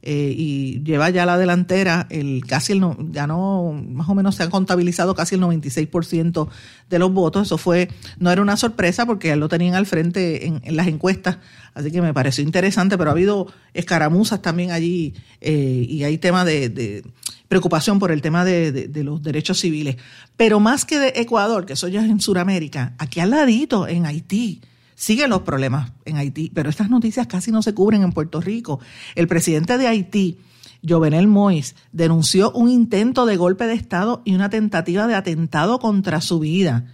Eh, 0.10 0.34
y 0.38 0.84
lleva 0.86 1.10
ya 1.10 1.26
la 1.26 1.38
delantera, 1.38 2.08
el 2.10 2.45
casi 2.47 2.72
el 2.72 2.82
ganó, 2.97 3.74
más 3.74 4.08
o 4.08 4.16
menos 4.16 4.36
se 4.36 4.43
han 4.43 4.49
contabilizado 4.49 5.14
casi 5.16 5.36
el 5.36 5.41
96% 5.41 6.47
de 6.89 6.97
los 6.97 7.12
votos. 7.12 7.47
Eso 7.47 7.58
fue, 7.58 7.89
no 8.18 8.32
era 8.32 8.41
una 8.41 8.55
sorpresa 8.55 9.05
porque 9.05 9.36
lo 9.36 9.49
tenían 9.49 9.76
al 9.76 9.86
frente 9.86 10.47
en, 10.47 10.62
las 10.78 10.88
encuestas, 10.88 11.39
así 11.74 11.91
que 11.91 12.01
me 12.01 12.14
pareció 12.14 12.41
interesante, 12.41 12.97
pero 12.97 13.10
ha 13.10 13.14
habido 13.14 13.47
escaramuzas 13.74 14.41
también 14.41 14.72
allí 14.72 15.14
eh, 15.41 15.86
y 15.89 16.05
hay 16.05 16.18
tema 16.20 16.45
de, 16.45 17.03
preocupación 17.49 17.99
por 17.99 18.14
el 18.14 18.22
tema 18.22 18.45
de, 18.45 18.89
los 19.03 19.22
derechos 19.22 19.60
civiles. 19.60 19.97
Pero 20.38 20.62
más 20.62 20.86
que 20.86 20.99
de 20.99 21.14
Ecuador, 21.18 21.66
que 21.66 21.74
eso 21.74 21.89
ya 21.89 21.99
es 22.01 22.10
en 22.10 22.22
Sudamérica, 22.22 22.93
aquí 22.97 23.20
al 23.20 23.32
ladito, 23.32 23.89
en 23.89 24.05
Haití, 24.05 24.62
siguen 24.97 25.29
los 25.29 25.43
problemas 25.43 25.91
en 26.05 26.17
Haití, 26.17 26.51
pero 26.53 26.69
estas 26.69 26.89
noticias 26.89 27.27
casi 27.27 27.51
no 27.51 27.61
se 27.61 27.75
cubren 27.75 28.01
en 28.01 28.11
Puerto 28.11 28.41
Rico. 28.41 28.79
El 29.13 29.27
presidente 29.27 29.77
de 29.77 29.87
Haití, 29.87 30.39
Jovenel 30.87 31.27
Mois, 31.27 31.75
denunció 31.91 32.51
un 32.51 32.67
intento 32.67 33.27
de 33.27 33.37
golpe 33.37 33.67
de 33.67 33.75
Estado 33.75 34.23
y 34.25 34.33
una 34.33 34.49
tentativa 34.49 35.05
de 35.05 35.13
atentado 35.13 35.77
contra 35.77 36.19
su 36.19 36.39
vida. 36.39 36.85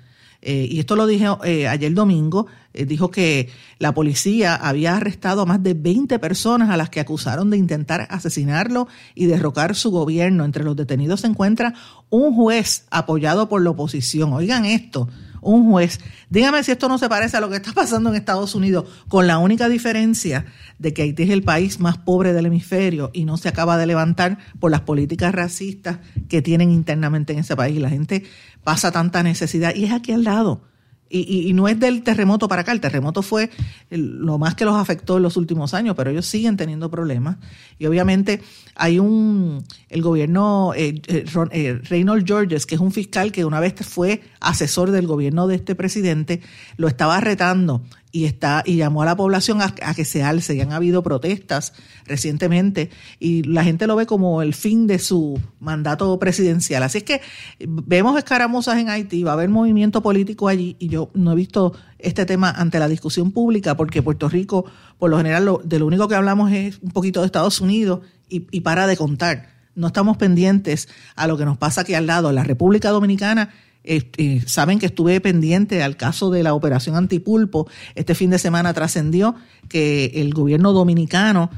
Eh, 0.41 0.67
y 0.69 0.79
esto 0.81 0.97
lo 0.97 1.07
dije 1.07 1.27
eh, 1.45 1.69
ayer 1.69 1.93
domingo, 1.93 2.47
eh, 2.73 2.85
dijo 2.85 3.09
que 3.09 3.49
la 3.79 3.93
policía 3.93 4.53
había 4.53 4.97
arrestado 4.97 5.43
a 5.43 5.45
más 5.45 5.63
de 5.63 5.73
20 5.73 6.19
personas 6.19 6.69
a 6.71 6.75
las 6.75 6.89
que 6.89 6.99
acusaron 6.99 7.49
de 7.49 7.55
intentar 7.55 8.05
asesinarlo 8.09 8.89
y 9.15 9.27
derrocar 9.27 9.75
su 9.75 9.91
gobierno. 9.91 10.43
Entre 10.43 10.65
los 10.65 10.75
detenidos 10.75 11.21
se 11.21 11.27
encuentra 11.27 11.73
un 12.09 12.35
juez 12.35 12.85
apoyado 12.91 13.47
por 13.47 13.61
la 13.61 13.69
oposición. 13.69 14.33
Oigan 14.33 14.65
esto, 14.65 15.07
un 15.43 15.69
juez. 15.69 15.99
Dígame 16.29 16.63
si 16.63 16.71
esto 16.71 16.89
no 16.89 16.97
se 16.97 17.09
parece 17.09 17.37
a 17.37 17.41
lo 17.41 17.49
que 17.49 17.57
está 17.57 17.73
pasando 17.73 18.09
en 18.09 18.15
Estados 18.15 18.55
Unidos, 18.55 18.85
con 19.07 19.27
la 19.27 19.37
única 19.37 19.69
diferencia 19.69 20.45
de 20.79 20.93
que 20.93 21.03
Haití 21.03 21.23
es 21.23 21.29
el 21.29 21.43
país 21.43 21.79
más 21.79 21.97
pobre 21.97 22.33
del 22.33 22.47
hemisferio 22.47 23.11
y 23.13 23.25
no 23.25 23.37
se 23.37 23.49
acaba 23.49 23.77
de 23.77 23.85
levantar 23.85 24.37
por 24.59 24.71
las 24.71 24.81
políticas 24.81 25.33
racistas 25.33 25.99
que 26.29 26.41
tienen 26.41 26.71
internamente 26.71 27.33
en 27.33 27.39
ese 27.39 27.55
país. 27.55 27.79
La 27.79 27.89
gente 27.89 28.23
pasa 28.63 28.91
tanta 28.91 29.23
necesidad 29.23 29.75
y 29.75 29.85
es 29.85 29.91
aquí 29.91 30.11
al 30.11 30.23
lado. 30.23 30.72
Y, 31.15 31.53
no 31.53 31.67
es 31.67 31.79
del 31.79 32.01
terremoto 32.01 32.47
para 32.47 32.63
acá, 32.63 32.71
el 32.71 32.81
terremoto 32.81 33.21
fue 33.21 33.51
lo 33.91 34.39
más 34.39 34.55
que 34.55 34.65
los 34.65 34.73
afectó 34.75 35.17
en 35.17 35.23
los 35.23 35.37
últimos 35.37 35.75
años, 35.75 35.95
pero 35.95 36.09
ellos 36.09 36.25
siguen 36.25 36.57
teniendo 36.57 36.89
problemas. 36.89 37.37
Y 37.77 37.85
obviamente 37.85 38.41
hay 38.73 38.97
un, 38.97 39.63
el 39.89 40.01
gobierno, 40.01 40.73
eh, 40.75 40.99
eh, 41.07 41.25
eh, 41.51 42.23
Georges, 42.25 42.65
que 42.65 42.73
es 42.73 42.81
un 42.81 42.91
fiscal 42.91 43.31
que 43.31 43.45
una 43.45 43.59
vez 43.59 43.75
fue 43.85 44.21
asesor 44.39 44.89
del 44.89 45.05
gobierno 45.05 45.45
de 45.45 45.55
este 45.55 45.75
presidente, 45.75 46.41
lo 46.77 46.87
estaba 46.87 47.19
retando 47.19 47.83
y 48.15 48.25
está 48.25 48.61
y 48.63 48.77
llamó 48.77 49.01
a 49.01 49.05
la 49.05 49.17
población 49.17 49.59
a, 49.61 49.73
que 49.73 50.05
se 50.05 50.23
alce. 50.23 50.55
Y 50.55 50.61
han 50.61 50.71
habido 50.71 51.01
protestas 51.01 51.73
recientemente 52.05 52.91
y 53.19 53.41
la 53.41 53.63
gente 53.63 53.87
lo 53.87 53.95
ve 53.95 54.05
como 54.05 54.43
el 54.43 54.53
fin 54.53 54.85
de 54.85 54.99
su 54.99 55.41
mandato 55.59 56.17
presidencial. 56.19 56.83
Así 56.83 56.99
es 56.99 57.03
que 57.03 57.21
vemos 57.59 58.15
escaramuzas 58.15 58.77
en 58.77 58.89
Haití, 58.89 59.23
va 59.23 59.31
a 59.31 59.33
haber 59.33 59.49
movimiento 59.49 60.03
político 60.03 60.47
allí 60.47 60.77
y 60.77 60.89
yo 60.89 61.09
no 61.15 61.31
he 61.31 61.35
visto 61.35 61.73
este 61.97 62.27
tema 62.27 62.51
ante 62.51 62.77
la 62.77 62.87
discusión 62.87 63.31
pública 63.31 63.75
porque 63.75 64.03
Puerto 64.03 64.29
Rico, 64.29 64.65
por 64.99 65.09
lo 65.09 65.17
general, 65.17 65.49
de 65.63 65.79
lo 65.79 65.87
único 65.87 66.07
que 66.07 66.15
hablamos 66.15 66.51
es 66.51 66.77
un 66.83 66.91
poquito 66.91 67.21
de 67.21 67.25
Estados 67.25 67.61
Unidos 67.61 68.01
y, 68.29 68.45
y 68.51 68.61
para 68.61 68.85
de 68.85 68.95
contar. 68.95 69.49
No 69.73 69.87
estamos 69.87 70.17
pendientes 70.17 70.87
a 71.15 71.25
lo 71.25 71.35
que 71.35 71.45
nos 71.45 71.57
pasa 71.57 71.81
aquí 71.81 71.95
al 71.95 72.05
lado. 72.05 72.31
La 72.31 72.43
República 72.43 72.91
Dominicana 72.91 73.49
este, 73.83 74.41
saben 74.47 74.79
que 74.79 74.85
estuve 74.85 75.19
pendiente 75.21 75.83
al 75.83 75.97
caso 75.97 76.29
de 76.31 76.43
la 76.43 76.53
operación 76.53 76.95
antipulpo. 76.95 77.67
Este 77.95 78.15
fin 78.15 78.29
de 78.29 78.39
semana 78.39 78.73
trascendió 78.73 79.35
que 79.67 80.11
el 80.15 80.33
gobierno 80.33 80.73
dominicano 80.73 81.49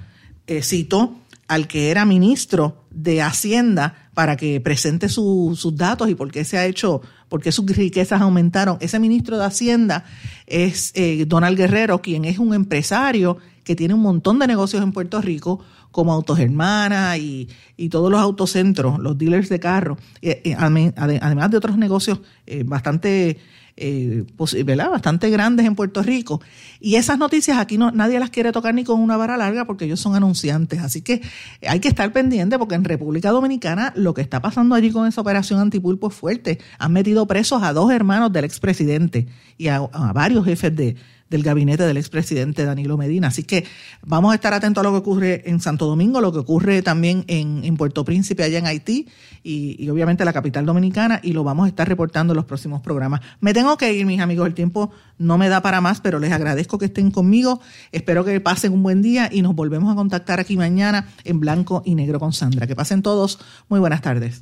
eh, 0.48 0.62
citó 0.62 1.16
al 1.48 1.68
que 1.68 1.92
era 1.92 2.06
ministro 2.06 2.86
de 2.90 3.22
Hacienda 3.22 4.10
para 4.14 4.36
que 4.36 4.60
presente 4.62 5.10
sus 5.10 5.76
datos 5.76 6.10
y 6.10 6.16
por 6.16 6.32
qué 6.32 6.44
se 6.44 6.58
ha 6.58 6.66
hecho, 6.66 7.02
por 7.30 7.42
qué 7.42 7.52
sus 7.52 7.66
riquezas 7.66 8.22
aumentaron. 8.22 8.78
Ese 8.80 9.00
ministro 9.00 9.38
de 9.38 9.46
Hacienda 9.46 10.06
es 10.48 10.92
eh, 10.96 11.26
Donald 11.28 11.58
Guerrero, 11.58 12.02
quien 12.02 12.26
es 12.26 12.40
un 12.40 12.54
empresario 12.54 13.38
que 13.64 13.76
tiene 13.76 13.94
un 13.94 14.02
montón 14.02 14.40
de 14.40 14.48
negocios 14.48 14.82
en 14.82 14.92
Puerto 14.92 15.22
Rico, 15.22 15.60
como 15.96 16.12
Autogermana 16.12 17.18
y, 17.18 17.48
y 17.78 17.88
todos 17.88 18.12
los 18.12 18.20
autocentros, 18.20 19.00
los 19.00 19.18
dealers 19.18 19.48
de 19.48 19.62
carros, 19.62 19.98
eh, 20.22 20.42
eh, 20.44 20.54
además 20.58 21.52
de 21.52 21.56
otros 21.56 21.78
negocios 21.78 22.20
bastante 22.66 23.38
eh, 23.78 24.26
bastante 24.38 25.30
grandes 25.30 25.66
en 25.66 25.74
Puerto 25.74 26.04
Rico. 26.04 26.42
Y 26.82 26.96
esas 26.96 27.18
noticias 27.18 27.58
aquí 27.58 27.78
no, 27.78 27.92
nadie 27.92 28.20
las 28.20 28.30
quiere 28.30 28.52
tocar 28.52 28.74
ni 28.74 28.84
con 28.84 29.00
una 29.00 29.16
vara 29.16 29.38
larga 29.38 29.64
porque 29.64 29.86
ellos 29.86 30.02
son 30.02 30.16
anunciantes. 30.16 30.82
Así 30.82 31.02
que 31.02 31.22
hay 31.66 31.80
que 31.80 31.88
estar 31.88 32.12
pendiente 32.12 32.60
porque 32.60 32.76
en 32.76 32.84
República 32.84 33.32
Dominicana 33.32 33.94
lo 33.96 34.14
que 34.14 34.22
está 34.22 34.42
pasando 34.42 34.76
allí 34.76 34.92
con 34.92 35.08
esa 35.08 35.22
operación 35.22 35.62
antipulpo 35.62 36.10
es 36.10 36.14
fuerte. 36.14 36.60
Han 36.78 36.92
metido 36.92 37.26
presos 37.26 37.64
a 37.64 37.72
dos 37.72 37.90
hermanos 37.90 38.34
del 38.34 38.44
expresidente 38.44 39.28
y 39.58 39.68
a 39.68 39.80
varios 40.14 40.44
jefes 40.44 40.76
de, 40.76 40.98
del 41.30 41.44
gabinete 41.44 41.84
del 41.84 41.98
expresidente 41.98 42.66
Danilo 42.66 42.98
Medina. 42.98 43.30
Así 43.30 43.44
que 43.44 43.66
vamos 44.04 44.32
a 44.32 44.36
estar 44.36 44.54
atentos 44.54 44.82
a 44.82 44.84
lo 44.84 44.92
que 44.92 44.98
ocurre 44.98 45.50
en 45.50 45.60
Santo 45.60 45.86
Domingo, 45.88 46.22
lo 46.22 46.32
que 46.32 46.40
ocurre 46.40 46.82
también 46.82 47.26
en, 47.28 47.76
Puerto 47.78 48.06
Príncipe, 48.06 48.44
allá 48.44 48.60
en 48.60 48.68
Haití, 48.68 49.08
y, 49.44 49.90
obviamente 49.90 50.24
la 50.24 50.34
capital 50.34 50.66
dominicana, 50.66 51.20
y 51.22 51.34
lo 51.34 51.44
vamos 51.44 51.66
a 51.66 51.68
estar 51.68 51.88
reportando 51.88 52.34
en 52.34 52.38
los 52.38 52.46
próximos 52.46 52.82
programas. 52.82 53.22
Me 53.42 53.54
tengo 53.54 53.78
que 53.78 53.92
ir, 53.94 54.06
mis 54.06 54.22
amigos, 54.22 54.48
el 54.48 54.54
tiempo 54.54 54.92
no 55.18 55.38
me 55.38 55.50
da 55.50 55.62
para 55.62 55.82
más, 55.82 56.00
pero 56.00 56.20
les 56.20 56.32
agradezco 56.32 56.78
que 56.78 56.86
estén 56.86 57.12
conmigo. 57.12 57.60
Espero 57.92 58.24
que 58.24 58.40
pasen 58.40 58.72
un 58.72 58.84
buen 58.84 59.02
día 59.02 59.30
y 59.32 59.42
nos 59.42 59.56
volvemos 59.56 59.92
a 59.92 59.96
contactar 59.96 60.40
aquí 60.40 60.58
mañana 60.58 61.08
en 61.24 61.40
blanco 61.40 61.82
y 61.86 61.96
negro 61.96 62.20
con 62.20 62.34
Sandra. 62.34 62.68
Que 62.68 62.76
pasen 62.76 63.02
todos. 63.02 63.40
Muy 63.68 63.80
buenas 63.80 64.02
tardes. 64.02 64.42